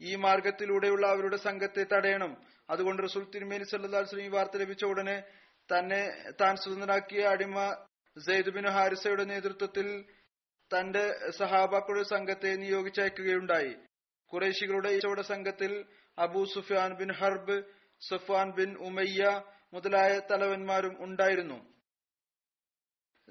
ഈ 0.02 0.16
മാർഗത്തിലൂടെയുള്ള 0.16 1.08
അവരുടെ 1.08 1.38
സംഘത്തെ 1.38 1.84
തടയണം. 1.84 2.34
അതുകൊണ്ട് 2.70 3.04
റസൂൽ 3.04 3.24
തിരുമേനി 3.34 3.64
സല്ലാസ്ലം 3.64 4.22
ഈ 4.22 4.28
വാർത്ത 4.28 4.58
ലഭിച്ച 4.58 4.86
ഉടനെ 4.86 5.24
തന്നെ 5.70 6.02
താൻ 6.42 6.56
സ്വതന്ത്രനാക്കിയ 6.56 7.24
അടിമ 7.26 7.74
സെയ്ദ് 8.18 8.50
ബിൻ 8.50 8.68
ഹാരിസയുടെ 8.70 9.24
നേതൃത്വത്തിൽ 9.24 10.06
തന്റെ 10.72 11.32
സഹാബാക്കളുടെ 11.38 12.04
സംഘത്തെ 12.04 12.56
നിയോഗിച്ചയക്കുകയുണ്ടായി 12.56 13.74
കുറേശികളുടെ 14.32 14.90
ഈച്ചവട 14.90 15.22
സംഘത്തിൽ 15.22 15.86
Abu 16.18 16.46
Sufyan 16.46 16.94
bin 16.94 17.12
Harb 17.12 17.64
Safwan 18.10 18.52
bin 18.52 18.78
Umayya 18.78 19.42
മുതലായ 19.74 20.22
തലവന്മാരും 20.32 21.04
ഉണ്ടായിരുന്നു. 21.04 21.58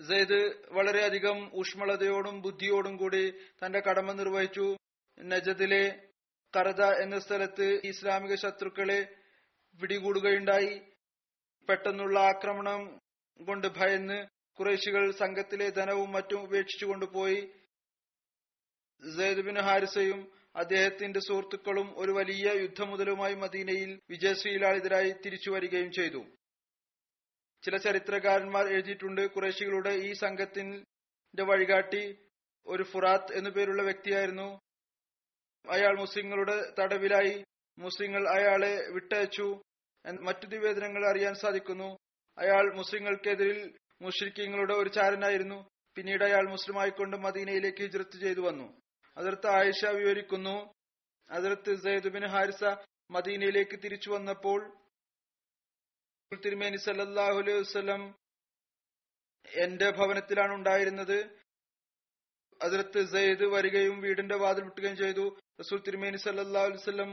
സെയ്ദ് 0.09 0.41
വളരെയധികം 0.71 1.59
ഊഷ്മളതയോടും 1.59 2.41
ബുദ്ധിയോടും 2.43 2.97
കൂടി 2.97 3.31
തന്റെ 3.65 3.81
കടമ 3.81 4.13
നിർവഹിച്ചു. 4.13 4.77
നജദിലെ 5.19 6.12
കറദ 6.57 6.83
എന്ന 7.03 7.19
സ്ഥലത്ത് 7.19 7.67
ഇസ്ലാമിക 7.85 8.35
ശത്രുക്കളെ 8.35 9.01
പിടികൂടുകയുണ്ടായി 9.81 10.73
പെട്ടെന്നുള്ള 11.69 12.19
ആക്രമണം 12.21 12.81
കൊണ്ട് 13.41 13.69
ഭയന്ന് 13.69 14.19
കുറേശികൾ 14.59 15.11
സംഘത്തിലെ 15.13 15.71
ധനവും 15.71 16.13
മറ്റും 16.13 16.41
ഉപേക്ഷിച്ചു 16.43 16.87
കൊണ്ടുപോയി. 16.87 17.41
ബിൻ 19.47 19.59
ഹാരിസയും 19.59 20.21
അദ്ദേഹത്തിന്റെ 20.57 21.21
സുഹൃത്തുക്കളും 21.21 21.89
ഒരു 21.97 22.13
വലിയ 22.13 22.49
യുദ്ധമുതലുമായി 22.63 23.35
മദീനയിൽ 23.35 23.91
വിജയശ്രീലാളിതരായി 24.11 25.13
തിരിച്ചു 25.25 25.51
വരികയും 25.51 25.91
ചെയ്തു. 25.91 26.21
ചില 27.63 27.77
ചരിത്രകാരന്മാർ 27.77 28.67
എഴുതിയിട്ടുണ്ട് 28.69 29.23
കുറേശികളുടെ 29.31 29.91
ഈ 30.09 30.13
സംഘത്തിന്റെ 30.13 31.43
വഴികാട്ടി 31.51 32.05
ഒരു 32.67 32.83
ഫുറാത്ത് 32.83 33.35
എന്നു 33.35 33.51
പേരുള്ള 33.51 33.83
വ്യക്തിയായിരുന്നു 33.83 34.49
അയാൾ 35.71 35.99
മുസ്ലിങ്ങളുടെ 35.99 36.75
തടവിലായി. 36.79 37.45
മുസ്ലിങ്ങൾ 37.79 38.29
അയാളെ 38.29 38.91
വിട്ടയച്ചു. 38.91 39.63
മറ്റു 40.21 40.47
നിവേദനങ്ങൾ 40.47 41.09
അറിയാൻ 41.09 41.35
സാധിക്കുന്നു. 41.35 41.99
അയാൾ 42.39 42.75
മുസ്ലിങ്ങൾക്കെതിരിൽ 42.75 43.75
മുഷ്രിഖിങ്ങളുടെ 44.03 44.75
ഒരു 44.75 44.89
ചാരനായിരുന്നു. 44.89 45.69
പിന്നീട് 45.97 46.25
അയാൾ 46.25 46.51
മുസ്ലിമായിക്കൊണ്ട് 46.51 47.17
മദീനയിലേക്ക് 47.17 47.83
ഹിജ്രത്ത് 47.83 48.21
ചെയ്തു 48.21 48.41
വന്നു. 48.41 48.81
അതിർത്ത് 49.17 49.47
ആയിഷ 49.47 49.85
വിവരിക്കുന്നു. 49.85 50.75
അതിർത്ത് 51.31 51.83
സെയ്ദുബിൻ 51.83 52.27
ഹാരിസ 52.27 52.65
മദീനയിലേക്ക് 53.11 53.83
തിരിച്ചു 53.83 54.11
വന്നപ്പോൾ 54.11 54.77
തിരുമേനി 56.45 56.77
സല്ലല്ലാഹു 56.77 57.39
അലൈഹി 57.39 58.13
എന്റെ 59.63 59.91
ഭവനത്തിലാണ് 59.91 60.55
ഉണ്ടായിരുന്നത്. 60.55 61.42
അതിർത്ത് 62.63 63.01
സെയ്ദ് 63.13 63.47
വരികയും 63.55 63.97
വീടിന്റെ 64.01 64.37
വാതിൽ 64.43 64.65
വിട്ടുകയും 64.65 64.97
ചെയ്തു. 64.97 65.25
റസൂൽ 65.61 65.81
തിരുമേനി 65.87 66.17
സല്ലല്ലാഹു 66.17 66.67
അലൈഹി 66.67 66.83
വസല്ലം 66.83 67.13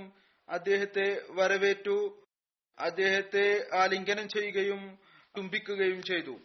അദ്ദേഹത്തെ 0.49 1.07
വരവേറ്റു. 1.29 1.97
അദ്ദേഹത്തെ 2.77 3.45
ആലിംഗനം 3.77 4.27
ചെയ്യുകയും 4.29 4.81
തുമ്പിക്കുകയും 5.37 6.01
ചെയ്തു. 6.01 6.35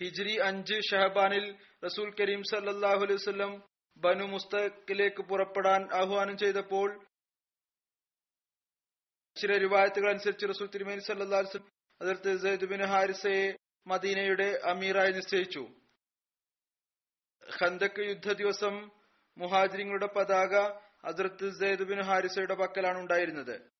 ഹിജ്രി 0.00 0.34
അഞ്ച് 0.48 0.76
ഷഹബാനിൽ 0.90 1.46
റസൂൽ 1.84 2.08
കരീം 2.20 2.42
സല്ലാഹു 2.50 3.00
അലൈഹി 3.06 3.48
ബനു 3.96 4.24
മുസ്തഖിലേക്ക് 4.24 5.22
പുറപ്പെടാൻ 5.22 5.82
ആഹ്വാനം 5.94 6.36
ചെയ്തപ്പോൾ 6.38 6.88
ചില 9.36 9.52
റിവായത്തുകൾ 9.58 10.08
അനുസരിച്ച് 10.10 10.46
റസൂൽ 10.46 10.68
തിരുമേനി 10.74 11.02
വസല്ലം 11.04 11.62
അതിർത്ത് 12.00 12.32
സെയ്ദ് 12.42 12.88
ഹാരിസയെ 12.94 13.46
മദീനയുടെ 13.86 14.60
അമീറായി 14.64 15.12
നിശ്ചയിച്ചു. 15.12 15.68
ഖന്തക്ക് 17.62 18.00
യുദ്ധ 18.00 18.32
ദിവസം 18.32 18.90
മുഹാജിങ്ങളുടെ 19.38 20.06
പതാക 20.06 20.56
അതിർത്ത് 21.04 21.50
സെയ്ദ് 21.50 21.82
ബിൻ 21.82 22.02
ഹാരിസയുടെ 22.02 22.54
പക്കലാണ് 22.54 22.98
ഉണ്ടായിരുന്നത്. 22.98 23.70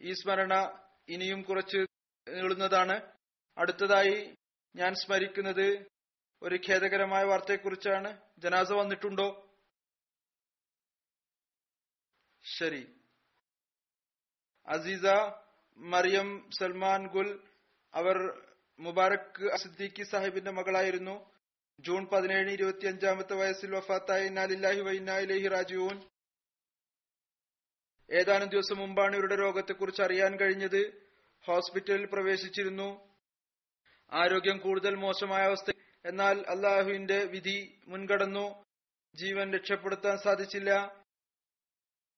ഈ 0.00 0.12
സ്മരണ 0.12 0.78
ഇനിയും 1.08 1.42
കുറച്ച് 1.42 1.76
നീളുന്നതാണ്. 2.28 3.12
അടുത്തതായി 3.58 4.34
ഞാൻ 4.76 4.94
സ്മരിക്കുന്നത് 4.94 5.86
ഒരു 6.42 6.54
ഖേദകരമായ 6.54 7.24
വാർത്തയെക്കുറിച്ചാണ്. 7.24 8.20
ജനാസ 8.38 8.72
വന്നിട്ടുണ്ടോ? 8.72 9.54
ശരി. 12.58 12.94
അസീസ 14.66 15.06
മറിയം 15.76 16.50
സൽമാൻ 16.50 17.06
ഗുൽ 17.06 17.42
അവർ 17.94 18.47
മുബാറക് 18.80 19.56
സിദ്ദീഖി 19.56 20.02
സാഹിബിന്റെ 20.02 20.50
മകളായിരുന്നു. 20.50 21.30
ജൂൺ 21.80 22.06
പതിനേഴ് 22.06 22.50
ഇരുപത്തി 22.50 22.86
അഞ്ചാമത്തെ 22.86 23.34
വയസ്സിൽ 23.34 23.76
വഫാത്തായ. 23.76 24.26
ഇന്നാലില്ലാഹി 24.26 24.80
വൈനായിലേഹി 24.80 25.48
രാജുവൂൻ 25.48 26.02
ഏതാനും 28.10 28.48
ദിവസം 28.48 28.76
മുമ്പാണ് 28.76 29.16
ഇവരുടെ 29.16 29.36
രോഗത്തെക്കുറിച്ച് 29.36 30.02
അറിയാൻ 30.02 30.36
കഴിഞ്ഞത്. 30.36 31.08
ഹോസ്പിറ്റലിൽ 31.44 32.06
പ്രവേശിച്ചിരുന്നു. 32.06 33.16
ആരോഗ്യം 34.12 34.58
കൂടുതൽ 34.58 34.94
മോശമായ 34.94 35.42
അവസ്ഥ. 35.42 35.72
എന്നാൽ 36.04 36.44
അള്ളാഹുവിന്റെ 36.48 37.24
വിധി 37.24 37.80
മുൻകടന്നു. 37.86 38.64
ജീവൻ 39.14 39.52
രക്ഷപ്പെടുത്താൻ 39.52 40.18
സാധിച്ചില്ല. 40.18 40.86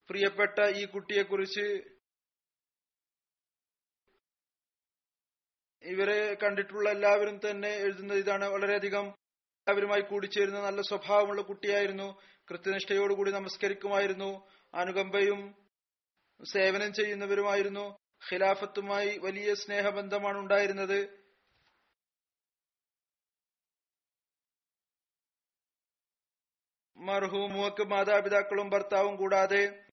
പ്രിയപ്പെട്ട 0.09 0.59
ഈ 0.77 0.85
കുട്ടിയെക്കുറിച്ച് 0.85 2.00
ഇവരെ 5.83 6.35
കണ്ടിട്ടുള്ള 6.35 6.91
എല്ലാവരും 6.91 7.41
തന്നെ 7.51 7.69
എഴുതുന്നത് 7.69 8.19
ഇതാണ് 8.19 8.45
വളരെയധികം 8.49 9.07
എല്ലാവരുമായി 9.07 10.01
കൂടിച്ചേരുന്ന 10.01 10.61
നല്ല 10.61 10.81
സ്വഭാവമുള്ള 10.81 11.43
കുട്ടിയായിരുന്നു. 11.43 12.21
കൃത്യനിഷ്ഠയോടുകൂടി 12.51 13.31
നമസ്കരിക്കുമായിരുന്നു. 13.31 14.49
അനുകമ്പയും 14.75 15.55
സേവനം 16.53 16.93
ചെയ്യുന്നവരുമായിരുന്നു. 16.93 17.99
ഖിലാഫത്തുമായി 18.31 19.19
വലിയ 19.19 19.55
സ്നേഹബന്ധമാണ് 19.55 20.39
ഉണ്ടായിരുന്നത് 20.39 21.21
മർഹൂമുവക്ക് 26.97 27.83
മാതാപിതാക്കളും 27.83 28.71
ഭർത്താവും 28.71 29.17
കൂടാതെ 29.17 29.85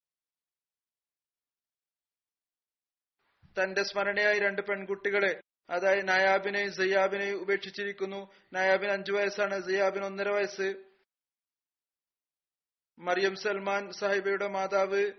തന്റെ 3.60 3.84
സ്മരണയായി 3.84 4.40
രണ്ട് 4.40 4.62
പെൺകുട്ടികളെ 4.62 5.47
അതായത് 5.70 6.08
നയാബിനെയും 6.08 6.74
സയ്യാബിനെയും 6.74 7.42
ഉപേക്ഷിച്ചിരിക്കുന്നു. 7.42 8.32
നയാബിന് 8.54 8.92
അഞ്ചു 8.92 9.12
വയസ്സാണ് 9.12 9.60
സയ്യാബിന് 9.60 10.06
ഒന്നര 10.06 10.30
വയസ്സ്. 10.30 10.84
മറിയം 13.00 13.36
സൽമാൻ 13.36 13.92
സാഹിബയുടെ 13.92 14.48
മാതാവ് 14.48 15.12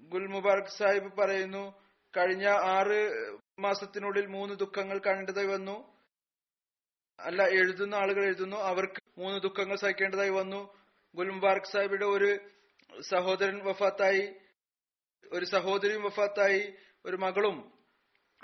ഗുൽ 0.00 0.42
സാഹിബ് 0.68 1.16
പറയുന്നു 1.16 1.82
കഴിഞ്ഞ 2.16 2.46
ആറ് 2.46 3.12
മാസത്തിനുള്ളിൽ 3.58 4.26
മൂന്ന് 4.26 4.54
ദുഃഖങ്ങൾ 4.54 4.98
കണ്ടതായി 4.98 5.46
വന്നു. 5.46 5.98
അല്ല 7.20 7.42
എഴുതുന്ന 7.42 7.94
ആളുകൾ 7.94 8.24
എഴുതുന്നു 8.24 8.56
അവർക്ക് 8.56 9.20
മൂന്ന് 9.20 9.42
ദുഃഖങ്ങൾ 9.42 9.76
സഹിക്കേണ്ടതായി 9.76 10.30
വന്നു. 10.30 10.74
ഗുൽ 11.14 11.40
സാഹിബിയുടെ 11.64 12.04
ഒരു 12.04 12.38
സഹോദരൻ 13.00 13.64
വഫാത്തായി. 13.64 14.41
ഒരു 15.32 15.44
സഹോദരിയും 15.44 16.02
വഫാത്തായി 16.02 16.74
ഒരു 17.06 17.16
മകളും 17.16 17.72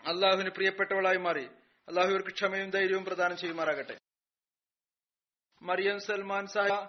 അള്ളാഹുവിന് 0.07 0.51
പ്രിയപ്പെട്ടവളായി 0.51 1.17
മാറി. 1.17 1.45
അള്ളാഹു 1.89 2.09
ഇവർക്ക് 2.09 2.33
ക്ഷമയും 2.33 2.71
ധൈര്യവും 2.71 3.05
പ്രദാനം 3.05 3.37
ചെയ്യുമാറാകട്ടെ. 3.37 3.99
മറിയം 5.63 6.01
സൽമാൻ 6.01 6.47
സായ 6.47 6.89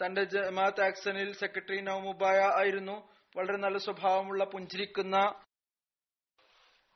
തന്റെ 0.00 0.24
ജമാഅത്ത് 0.24 0.84
ആക്സനിൽ 0.84 1.32
സെക്രട്ടറി 1.32 1.80
നവമുബായ 1.80 2.38
ആയിരുന്നു. 2.38 3.10
വളരെ 3.36 3.56
നല്ല 3.56 3.78
സ്വഭാവമുള്ള 3.78 4.44
പുഞ്ചിരിക്കുന്ന 4.44 5.16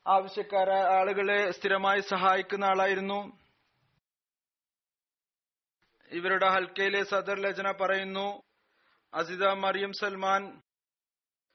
ആവശ്യക്കാര 0.06 0.70
ആളുകളെ 0.70 1.50
സ്ഥിരമായി 1.50 2.00
സഹായിക്കുന്ന 2.00 2.64
ആളായിരുന്നു. 2.64 3.38
ഇവരുടെ 6.10 6.48
ഹൽക്കയിലെ 6.48 7.02
സദർ 7.04 7.38
ലജന 7.38 7.70
പറയുന്നു 7.70 8.42
അസിത 9.14 9.46
മറിയം 9.46 9.92
സൽമാൻ 9.92 10.62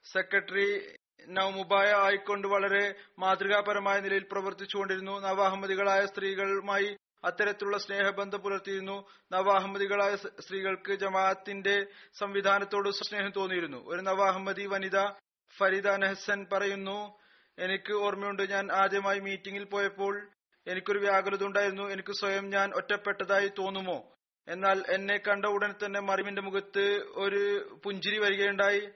സെക്രട്ടറി 0.04 0.96
നവമുബായ 1.28 1.92
ആയിക്കൊണ്ട് 1.92 2.48
വളരെ 2.48 2.94
മാതൃകാപരമായ 3.18 4.00
നിലയിൽ 4.00 4.26
പ്രവർത്തിച്ചുകൊണ്ടിരുന്നു. 4.32 5.20
നവാഹമ്മദികളായ 5.20 6.06
സ്ത്രീകളുമായി 6.06 6.96
അത്തരത്തിലുള്ള 7.24 7.78
സ്നേഹബന്ധം 7.78 8.38
പുലർത്തിയിരുന്നു. 8.38 9.08
നവാഹമ്മദികളായ 9.32 10.16
സ്ത്രീകൾക്ക് 10.16 10.92
ജമാഅത്തിന്റെ 10.92 11.86
സംവിധാനത്തോട് 12.18 12.90
സ്നേഹം 12.90 13.32
തോന്നിയിരുന്നു. 13.36 13.88
ഒരു 13.88 14.00
നവാഹമ്മദി 14.00 14.66
വനിത 14.66 15.10
ഫരീദ 15.58 15.88
നെഹസൻ 15.88 16.46
പറയുന്നു 16.52 17.18
എനിക്ക് 17.58 17.92
ഓർമ്മയുണ്ട് 17.92 18.50
ഞാൻ 18.50 18.72
ആദ്യമായി 18.72 19.18
മീറ്റിംഗിൽ 19.18 19.64
പോയപ്പോൾ 19.64 20.30
എനിക്കൊരു 20.66 20.98
വ്യാകുലത 20.98 21.44
ഉണ്ടായിരുന്നു. 21.44 21.82
എനിക്ക് 21.82 22.12
സ്വയം 22.12 22.50
ഞാൻ 22.50 22.72
ഒറ്റപ്പെട്ടതായി 22.74 23.48
തോന്നുമോ? 23.48 24.14
എന്നാൽ 24.48 24.84
എന്നെ 24.88 25.16
കണ്ട 25.16 25.46
ഉടനെ 25.46 25.74
തന്നെ 25.84 26.00
മറിമിന്റെ 26.00 26.42
മുഖത്ത് 26.42 27.02
ഒരു 27.16 27.74
പുഞ്ചിരി 27.84 28.18
വരികയുണ്ടായി. 28.18 28.88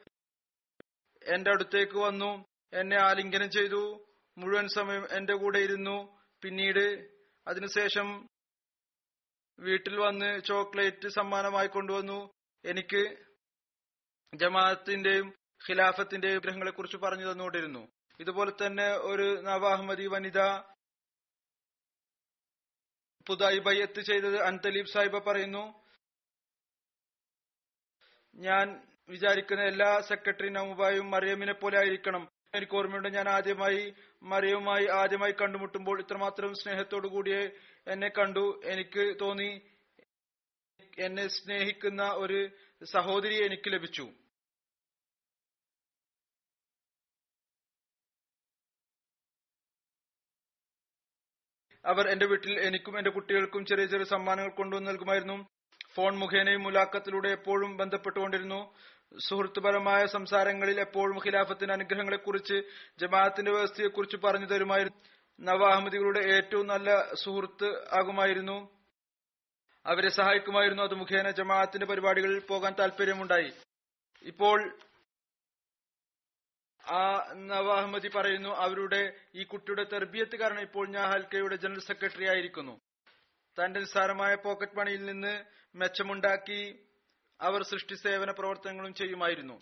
എന്റെ 1.26 1.50
അടുത്തേക്ക് 1.50 1.98
വന്നു 1.98 2.44
എന്നെ 2.72 2.96
ആലിംഗനം 2.96 3.50
ചെയ്തു 3.50 4.06
മുഴുവൻ 4.38 4.68
സമയം 4.68 5.04
എന്റെ 5.10 5.34
കൂടെ 5.34 5.58
ഇരുന്നു. 5.58 6.20
പിന്നീട് 6.42 7.08
അതിനുശേഷം 7.46 8.28
വീട്ടിൽ 9.58 9.96
വന്ന് 9.96 10.40
ചോക്ലേറ്റ് 10.40 11.08
സമ്മാനമായി 11.08 11.66
കൊണ്ടുവന്നു. 11.66 12.30
എനിക്ക് 12.64 13.02
ജമാഅത്തിന്റെയും 14.34 15.28
ഖിലാഫത്തിന്റെയും 15.68 16.40
ഗ്രഹങ്ങളെ 16.40 16.70
കുറിച്ച് 16.70 16.96
പറഞ്ഞു 16.96 17.32
തന്നുകൊണ്ടിരുന്നു. 17.32 17.88
ഇതുപോലെ 18.20 18.52
തന്നെ 18.52 18.88
ഒരു 18.96 19.40
നവാഹ്മദി 19.42 20.06
വനിത 20.06 20.40
പുതായി 23.28 23.58
ബയ്യത്ത് 23.58 24.00
ചെയ്തത് 24.00 24.36
അൻതലീബ് 24.42 24.86
സാഹിബ 24.86 25.18
പറയുന്നു. 25.18 25.82
ഞാൻ 28.34 28.66
വിചാരിക്കുന്ന 29.08 29.62
എല്ലാ 29.62 30.00
സെക്രട്ടറി 30.00 30.48
നമുബായും 30.48 31.10
മറിയമ്മിനെ 31.10 31.52
പോലെ 31.52 31.78
ആയിരിക്കണം. 31.78 32.28
എനിക്ക് 32.54 32.76
ഓർമ്മയുണ്ട് 32.76 33.08
ഞാൻ 33.08 33.28
ആദ്യമായി 33.28 33.94
മറിയവുമായി 34.22 34.86
ആദ്യമായി 34.86 35.34
കണ്ടുമുട്ടുമ്പോൾ 35.40 36.00
ഇത്രമാത്രം 36.00 36.54
സ്നേഹത്തോടു 36.54 37.08
കൂടിയെ 37.08 37.50
എന്നെ 37.86 38.08
കണ്ടു. 38.08 38.60
എനിക്ക് 38.64 39.20
തോന്നി 39.20 39.60
എന്നെ 40.98 41.28
സ്നേഹിക്കുന്ന 41.28 42.02
ഒരു 42.02 42.50
സഹോദരി 42.84 43.44
എനിക്ക് 43.44 43.72
ലഭിച്ചു. 43.72 44.08
അവർ 51.84 52.08
എന്റെ 52.08 52.26
വീട്ടിൽ 52.26 52.60
എനിക്കും 52.60 52.98
എന്റെ 52.98 53.10
കുട്ടികൾക്കും 53.10 53.66
ചെറിയ 53.66 53.86
ചെറിയ 53.86 54.04
സമ്മാനങ്ങൾ 54.04 54.50
കൊണ്ടുവന്ന് 54.50 54.90
നൽകുമായിരുന്നു. 54.90 55.46
ഫോൺ 55.94 56.16
മുഖേനയും 56.18 56.62
മുലാക്കത്തിലൂടെ 56.62 57.28
എപ്പോഴും 57.28 57.76
ബന്ധപ്പെട്ടുകൊണ്ടിരുന്നു. 57.76 58.74
സുഹൃത്തുപരമായ 59.18 60.06
സംസാരങ്ങളിൽ 60.06 60.80
എപ്പോഴും 60.80 61.16
ഖിലാഫത്തിന്റെ 61.26 61.74
അനുഗ്രഹങ്ങളെക്കുറിച്ച് 61.74 62.54
ജമാഅത്തിന്റെ 62.98 63.50
വ്യവസ്ഥയെക്കുറിച്ച് 63.52 64.16
പറഞ്ഞു 64.16 64.46
തരുമായിരുന്നു. 64.46 65.00
നവാഹമ്മദികളുടെ 65.40 66.20
ഏറ്റവും 66.20 66.66
നല്ല 66.66 67.12
സുഹൃത്ത് 67.14 67.94
ആകുമായിരുന്നു. 67.94 68.70
അവരെ 69.86 70.08
സഹായിക്കുമായിരുന്നു. 70.08 70.82
അത് 70.82 70.94
മുഖേന 70.94 71.30
ജമാഅത്തിന്റെ 71.30 71.86
പരിപാടികളിൽ 71.86 72.38
പോകാൻ 72.38 72.74
താല്പര്യമുണ്ടായി 72.78 73.52
ഇപ്പോൾ 74.22 74.72
ആ 76.84 77.30
നവ 77.34 77.72
അഹമ്മദി 77.72 78.08
പറയുന്നു 78.08 78.48
അവരുടെ 78.48 79.16
ഈ 79.34 79.44
കുട്ടിയുടെ 79.44 79.84
തെർബിയത്ത് 79.84 80.36
കാരണം 80.36 80.60
ഇപ്പോൾ 80.60 80.88
ഞാൻ 80.88 81.10
ഹൽക്കയുടെ 81.10 81.56
ജനറൽ 81.56 81.80
സെക്രട്ടറി 81.80 82.26
ആയിരിക്കുന്നു. 82.28 82.80
തന്റെ 83.58 83.80
നിസ്സാരമായ 83.80 84.34
പോക്കറ്റ് 84.34 84.78
മണിയിൽ 84.78 85.04
നിന്ന് 85.04 85.44
മെച്ചമുണ്ടാക്കി 85.76 86.60
അവർ 87.40 87.62
സൃഷ്ടി 87.62 87.94
സേവന 87.94 88.30
പ്രവർത്തനങ്ങളും 88.30 88.94
ചെയ്യുമായിരുന്നു. 88.94 89.60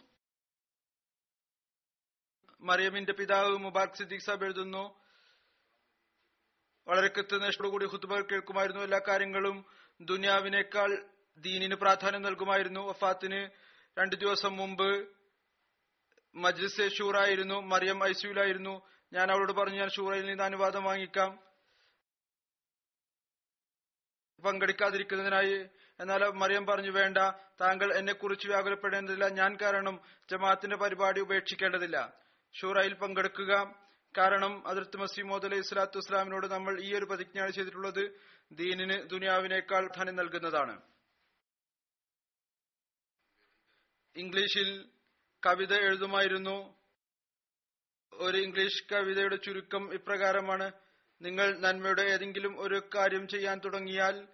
മറിയമിന്റെ 2.60 3.12
പിതാവ് 3.12 3.58
മുബാക് 3.58 3.94
സിദ്ദീഖ് 3.94 4.20
സാബ് 4.20 4.44
എഴുതുന്നു 4.44 5.02
വളരെ 6.88 7.08
കൃത്യനിഷ്ഠയോടുകൂടി 7.08 7.86
ഹുത്തുബകൾ 7.86 8.22
കേൾക്കുമായിരുന്നു 8.22 8.82
എല്ലാ 8.82 9.00
കാര്യങ്ങളും. 9.08 9.64
ദുനിയാവിനേക്കാൾ 10.00 11.08
ദീനിന് 11.38 11.74
പ്രാധാന്യം 11.74 12.22
നൽകുമായിരുന്നു. 12.22 12.80
വഫാത്തിന് 12.80 13.50
രണ്ടു 13.98 14.16
ദിവസം 14.16 14.56
മുമ്പ് 14.56 15.08
മജ്ലിസ് 16.34 16.94
ഷൂറായിരുന്നു. 16.94 17.60
മറിയം 17.60 18.04
ഐസിയുലായിരുന്നു. 18.04 18.82
ഞാൻ 19.12 19.30
അവളോട് 19.30 19.52
പറഞ്ഞു 19.52 19.78
ഞാൻ 19.78 19.88
ഷൂറയിൽ 19.88 20.26
നിന്ന് 20.26 20.42
അനുവാദം 20.42 20.84
വാങ്ങിക്കാം. 20.84 21.38
പങ്കെടുക്കാതിരിക്കുന്നതിനായി 24.42 25.68
എന്നാൽ 26.02 26.30
മറിയം 26.30 26.66
പറഞ്ഞു 26.66 26.90
വേണ്ട 26.90 27.18
താങ്കൾ 27.60 27.98
എന്നെക്കുറിച്ച് 27.98 28.48
വ്യാകുലപ്പെടേണ്ടതില്ല. 28.48 29.28
ഞാൻ 29.28 29.56
കാരണം 29.62 30.00
ജമാഅത്തിന്റെ 30.30 30.76
പരിപാടി 30.76 31.20
ഉപേക്ഷിക്കേണ്ടതില്ല. 31.20 32.14
ഷൂറയിൽ 32.60 32.94
പങ്കെടുക്കുക. 32.94 33.74
കാരണം 34.18 34.68
അതിർത്ത് 34.68 34.96
മസീമോദ് 34.96 35.44
അലൈഹി 35.44 35.62
സ്വലാത്തു 35.62 35.98
വസ്സലാമിനോട് 35.98 36.46
നമ്മൾ 36.46 36.82
ഈ 36.82 36.94
ഒരു 36.94 37.04
പ്രതിജ്ഞയാണ് 37.04 37.50
ചെയ്തിട്ടുള്ളത്. 37.50 38.20
ദീനിന് 38.52 39.10
ദുനിയാവിനേക്കാൾ 39.10 39.90
ധനം 39.96 40.16
നൽകുന്നതാണ്. 40.16 40.80
ഇംഗ്ലീഷിൽ 44.16 44.88
കവിത 45.46 45.72
എഴുതുമായിരുന്നു. 45.74 46.74
ഒരു 48.12 48.38
ഇംഗ്ലീഷ് 48.38 48.94
കവിതയുടെ 48.94 49.36
ചുരുക്കം 49.36 49.94
ഇപ്രകാരമാണ്. 49.94 50.72
നിങ്ങൾ 51.22 51.58
നന്മയുടെ 51.58 52.02
ഏതെങ്കിലും 52.02 52.60
ഒരു 52.60 52.82
കാര്യം 52.94 53.28
ചെയ്യാൻ 53.28 53.60
തുടങ്ങിയാൽ 53.64 54.28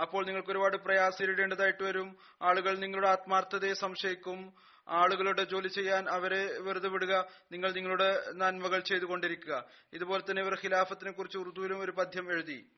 അപ്പോൾ 0.00 0.26
നിങ്ങൾക്ക് 0.26 0.48
ഒരുപാട് 0.48 0.76
പ്രയാസം 0.76 1.24
ഇടേണ്ടതായിട്ട് 1.24 1.82
വരും. 1.82 2.16
ആളുകൾ 2.42 2.78
നിങ്ങളുടെ 2.78 3.08
ആത്മാർത്ഥതയെ 3.08 3.74
സംശയിക്കും. 3.74 4.54
ആളുകളുടെ 4.88 5.44
ജോലി 5.44 5.68
ചെയ്യാൻ 5.68 6.08
അവരെ 6.08 6.58
വെറുതെ 6.58 6.88
വിടുക. 6.88 7.28
നിങ്ങൾ 7.52 7.72
നിങ്ങളുടെ 7.72 8.32
നന്മകൾ 8.32 8.80
ചെയ്തുകൊണ്ടിരിക്കുക. 8.80 9.64
ഇതുപോലെ 9.92 10.30
തന്നെ 10.30 10.42
ഇവർ 10.42 10.54
ഖിലാഫത്തിനെ 10.54 11.10
കുറിച്ച് 11.10 11.38
ഉറുദുവിലും 11.38 11.80
ഒരു 11.80 11.90
പദ്യം 11.90 12.32
എഴുതി. 12.32 12.70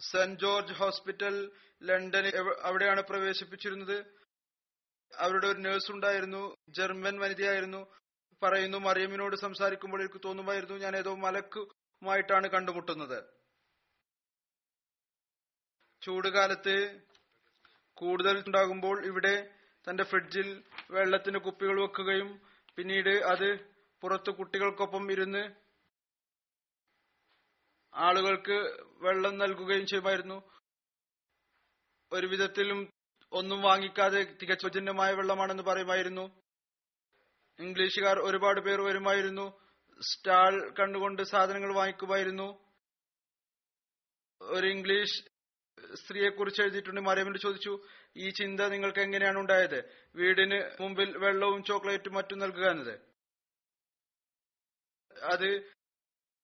സെന്റ് 0.00 0.40
ജോർജ് 0.40 0.72
ഹോസ്പിറ്റൽ 0.72 1.52
ലണ്ടനിൽ 1.82 2.56
അവിടെയാണ് 2.62 3.02
പ്രവേശിപ്പിച്ചിരുന്നത്. 3.02 4.04
അവരുടെ 5.16 5.46
ഒരു 5.46 5.58
നേഴ്സ് 5.58 5.92
ഉണ്ടായിരുന്നു. 5.92 6.56
ജർമ്മൻ 6.68 7.18
വനിതയായിരുന്നു. 7.18 7.86
പറയുന്നു 8.42 8.78
മറിയമ്മിനോട് 8.78 9.36
സംസാരിക്കുമ്പോൾ 9.36 10.00
എനിക്ക് 10.00 10.20
തോന്നുമായിരുന്നു 10.24 10.76
ഞാൻ 10.76 10.96
ഏതോ 10.96 11.14
മലക്കുമായിട്ടാണ് 11.14 12.48
കണ്ടുമുട്ടുന്നത്. 12.48 13.37
ചൂടുകാലത്ത് 16.02 17.00
കൂടുതൽ 17.94 18.44
ഉണ്ടാകുമ്പോൾ 18.46 19.06
ഇവിടെ 19.06 19.54
തന്റെ 19.90 20.04
ഫ്രിഡ്ജിൽ 20.04 20.64
വെള്ളത്തിന് 20.90 21.38
കുപ്പികൾ 21.38 21.80
വെക്കുകയും 21.80 22.40
പിന്നീട് 22.76 23.08
അത് 23.08 23.58
പുറത്ത് 24.00 24.30
കുട്ടികൾക്കൊപ്പം 24.30 25.12
ഇരുന്ന് 25.12 25.54
ആളുകൾക്ക് 27.94 28.58
വെള്ളം 29.00 29.38
നൽകുകയും 29.38 29.86
ചെയ്യുമായിരുന്നു. 29.86 30.50
ഒരുവിധത്തിലും 32.12 32.92
ഒന്നും 33.32 33.62
വാങ്ങിക്കാതെ 33.62 34.36
തികച്ചുജന്യമായ 34.42 35.14
വെള്ളമാണെന്ന് 35.14 35.62
പറയുമായിരുന്നു. 35.62 36.42
ഇംഗ്ലീഷുകാർ 37.58 38.18
ഒരുപാട് 38.18 38.60
പേർ 38.60 38.80
വരുമായിരുന്നു. 38.80 39.60
സ്റ്റാൾ 40.00 40.74
കണ്ടുകൊണ്ട് 40.78 41.22
സാധനങ്ങൾ 41.22 41.74
വാങ്ങിക്കുമായിരുന്നു. 41.74 42.48
ഒരു 44.40 44.66
ഇംഗ്ലീഷ് 44.66 45.37
സ്ത്രീയെ 45.94 46.28
കുറിച്ച് 46.28 46.62
എഴുതിയിട്ടുണ്ട്. 46.62 47.00
മറിയമ്മിന് 47.00 47.38
ചോദിച്ചു 47.38 47.82
ഈ 48.16 48.30
ചിന്ത 48.30 48.60
നിങ്ങൾക്ക് 48.60 48.98
എങ്ങനെയാണ് 48.98 49.38
ഉണ്ടായത്? 49.38 49.84
വീടിന് 50.16 50.82
മുമ്പിൽ 50.82 51.18
വെള്ളവും 51.18 51.64
ചോക്ലേറ്റും 51.64 52.14
മറ്റും 52.14 52.38
നൽകുക 52.38 52.70
എന്നത്? 52.70 53.00
അത് 55.22 55.70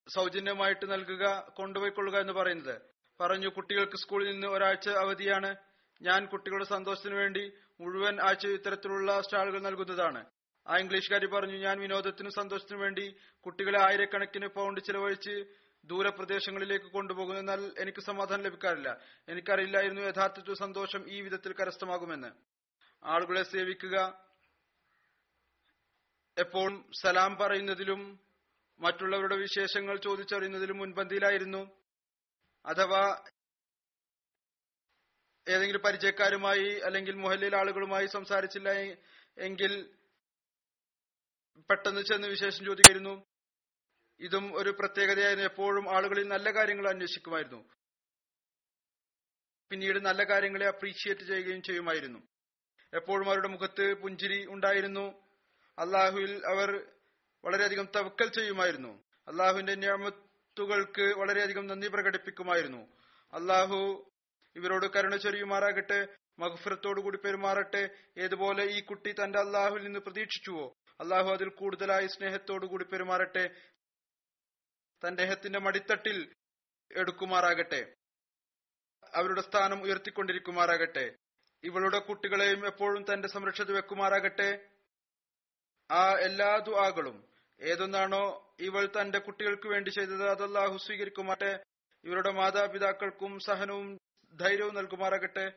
സൗജന്യമായിട്ട് 0.08 0.92
നൽകുക 0.92 1.52
കൊണ്ടുപോയിക്കൊള്ളുക 1.56 2.20
എന്ന് 2.20 2.32
പറയുന്നത്. 2.32 2.82
പറഞ്ഞു 3.20 3.48
കുട്ടികൾക്ക് 3.48 3.96
സ്കൂളിൽ 3.96 4.32
നിന്ന് 4.32 4.46
ഒരാഴ്ച 4.46 4.88
അവധിയാണ്. 4.88 5.56
ഞാൻ 6.02 6.26
കുട്ടികളുടെ 6.26 6.64
സന്തോഷത്തിന് 6.64 7.14
വേണ്ടി 7.14 7.52
മുഴുവൻ 7.80 8.20
ആഴ്ച 8.20 8.46
ഇത്തരത്തിലുള്ള 8.46 9.20
സ്റ്റാളുകൾ 9.20 9.60
നൽകുന്നതാണ്. 9.60 10.24
ആ 10.68 10.76
ഇംഗ്ലീഷുകാരി 10.76 11.26
പറഞ്ഞു 11.26 11.56
ഞാൻ 11.56 11.80
വിനോദത്തിനും 11.80 12.30
സന്തോഷത്തിനു 12.30 12.78
വേണ്ടി 12.78 13.16
കുട്ടികളെ 13.46 13.80
ആയിരക്കണക്കിന് 13.80 14.46
പൗണ്ട് 14.46 14.80
ചിലവഴിച്ച് 14.80 15.63
ദൂരപ്രദേശങ്ങളിലേക്ക് 15.84 16.86
കൊണ്ടുപോകുന്നു 16.86 17.40
എന്നാൽ 17.40 17.74
എനിക്ക് 17.78 18.00
സമാധാനം 18.00 18.42
ലഭിക്കാറില്ല. 18.42 19.00
എനിക്കറിയില്ലായിരുന്നു 19.28 20.02
യഥാർത്ഥത്തിൽ 20.02 20.54
സന്തോഷം 20.54 21.10
ഈ 21.10 21.20
വിധത്തിൽ 21.20 21.52
കരസ്ഥമാകുമെന്ന്. 21.52 22.30
ആളുകളെ 23.04 23.42
സേവിക്കുക 23.42 24.24
എപ്പോഴും 26.38 26.90
സലാം 27.00 27.36
പറയുന്നതിലും 27.36 28.20
മറ്റുള്ളവരുടെ 28.80 29.36
വിശേഷങ്ങൾ 29.36 29.96
ചോദിച്ചറിയുന്നതിലും 29.96 30.76
മുൻപന്തിയിലായിരുന്നു. 30.76 31.80
അഥവാ 32.66 33.24
ഏതെങ്കിലും 35.48 35.80
പരിചയക്കാരുമായി 35.80 36.80
അല്ലെങ്കിൽ 36.84 37.14
മുഹല്ലിൽ 37.14 37.56
ആളുകളുമായി 37.56 38.06
സംസാരിച്ചില്ല 38.06 38.68
എങ്കിൽ 39.38 39.94
പെട്ടെന്ന് 41.70 42.00
ചെന്ന് 42.00 42.28
വിശേഷം 42.28 42.64
ചോദിക്കായിരുന്നു. 42.64 43.33
ഇതും 44.20 44.56
ഒരു 44.56 44.70
പ്രത്യേകതയായിരുന്നു. 44.70 45.44
എപ്പോഴും 45.44 45.96
ആളുകളിൽ 45.96 46.28
നല്ല 46.28 46.50
കാര്യങ്ങൾ 46.50 46.88
അന്വേഷിക്കുമായിരുന്നു. 46.88 47.64
പിന്നീട് 49.70 49.98
നല്ല 49.98 50.24
കാര്യങ്ങളെ 50.24 50.66
അപ്രീഷിയേറ്റ് 50.66 51.20
ചെയ്യുകയും 51.20 51.62
ചെയ്യുമായിരുന്നു. 51.62 52.18
എപ്പോഴും 52.94 53.28
അവരുടെ 53.28 53.48
മുഖത്ത് 53.48 53.94
പുഞ്ചിരി 53.94 54.46
ഉണ്ടായിരുന്നു. 54.46 55.24
അള്ളാഹുവിൽ 55.78 56.46
അവർ 56.46 56.86
വളരെയധികം 57.44 57.88
തവക്കൽ 57.96 58.28
ചെയ്യുമായിരുന്നു. 58.28 59.02
അള്ളാഹുവിന്റെ 59.28 59.74
നിയമത്തുകൾക്ക് 59.74 61.14
വളരെയധികം 61.18 61.66
നന്ദി 61.66 61.88
പ്രകടിപ്പിക്കുമായിരുന്നു. 61.88 62.86
അള്ളാഹു 63.32 64.10
ഇവരോട് 64.56 64.86
കരുണ 64.96 65.16
ചൊരിയുമാറാകട്ടെ 65.16 66.08
മഹഫറത്തോടുകൂടി 66.38 67.18
പെരുമാറട്ടെ. 67.18 67.90
ഏതുപോലെ 68.18 68.64
ഈ 68.64 68.80
കുട്ടി 68.80 69.12
തന്റെ 69.12 69.38
അള്ളാഹുവിൽ 69.38 69.84
നിന്ന് 69.84 69.98
പ്രതീക്ഷിച്ചുവോ? 69.98 70.76
അള്ളാഹു 71.00 71.30
അതിൽ 71.30 71.48
കൂടുതലായി 71.48 72.06
സ്നേഹത്തോടുകൂടി 72.06 72.84
പെരുമാറട്ടെ. 72.84 73.50
തന്റെ 75.08 75.24
ഹത്തിന്റെ 75.24 75.58
മടിത്തട്ടിൽ 75.58 76.34
എടുക്കുമാറാകട്ടെ. 76.92 77.94
അവരുടെ 79.14 79.40
സ്ഥാനം 79.40 79.82
ഉയർത്തിക്കൊണ്ടിരിക്കുമാറാകട്ടെ. 79.82 81.16
ഇവളുടെ 81.64 81.98
കുട്ടികളെയും 81.98 82.66
എപ്പോഴും 82.66 83.04
തന്റെ 83.12 83.28
സംരക്ഷത 83.28 83.72
വെക്കുമാറാകട്ടെ. 83.72 84.68
ആ 85.90 86.12
എല്ലാ 86.12 86.58
ദുആകളും 86.58 87.24
ഏതൊന്നാണോ 87.60 88.54
ഇവൾ 88.60 88.86
തന്റെ 88.86 89.18
കുട്ടികൾക്ക് 89.18 89.68
വേണ്ടി 89.68 89.90
ചെയ്തത് 89.90 90.30
അതല്ലാഹു 90.30 90.76
സ്വീകരിക്കുമാറെ 90.76 91.62
ഇവരുടെ 92.04 92.30
മാതാപിതാക്കൾക്കും 92.30 93.38
സഹനവും 93.38 93.98
ധൈര്യവും 94.40 94.74
നൽകുമാറാകട്ടെ. 94.74 95.52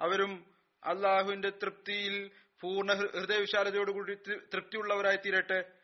അവരും 0.00 0.54
അള്ളാഹുവിന്റെ 0.84 1.50
തൃപ്തിയിൽ 1.50 2.30
പൂർണ 2.60 2.94
ഹൃദയവിശാലതയോടുകൂടി 2.94 4.14
തൃപ്തിയുള്ളവരായി 4.54 5.16
തീരട്ടെ 5.16 5.77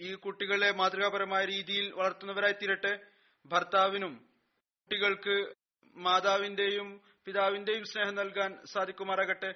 ഈ 0.00 0.14
കുട്ടികളെ 0.14 0.72
മാതൃകാപരമായ 0.72 1.44
രീതിയിൽ 1.44 1.92
വളർത്തുന്നവരായി 1.92 2.52
തീരട്ടെ. 2.52 3.00
ഭർത്താവിനും 3.46 4.14
കുട്ടികൾക്ക് 4.14 5.54
മാതാവിന്റെയും 5.96 7.00
പിതാവിന്റെയും 7.24 7.84
സ്നേഹം 7.84 8.14
നൽകാൻ 8.14 8.58
സാധിക്കുമാറാകട്ടെ. 8.72 9.54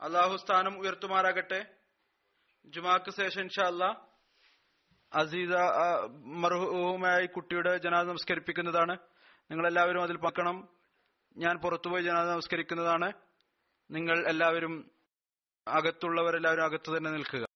അള്ളാഹു 0.00 0.36
സ്ഥാനം 0.36 0.78
ഉയർത്തുമാറാകട്ടെ. 0.78 1.74
ജുമാക്ക് 2.66 3.10
ശേഷം 3.10 3.40
ഇൻഷാല്ല 3.40 3.84
അസീദ 5.14 5.56
മർഹൂമായ 6.42 7.26
കുട്ടിയുടെ 7.26 7.78
ജനാദ 7.78 8.06
നമസ്കരിപ്പിക്കുന്നതാണ്. 8.06 8.98
നിങ്ങൾ 9.50 9.66
എല്ലാവരും 9.66 10.02
അതിൽ 10.02 10.16
പക്കണം 10.16 10.68
ഞാൻ 11.36 11.56
പുറത്തുപോയി 11.56 12.02
ജനാദ 12.02 12.28
നമസ്കരിക്കുന്നതാണ്. 12.28 13.12
നിങ്ങൾ 13.90 14.28
എല്ലാവരും 14.28 14.90
അകത്തുള്ളവരെല്ലാവരും 15.68 16.64
അകത്തു 16.64 16.96
തന്നെ 16.96 17.10
നിൽക്കുക. 17.10 17.55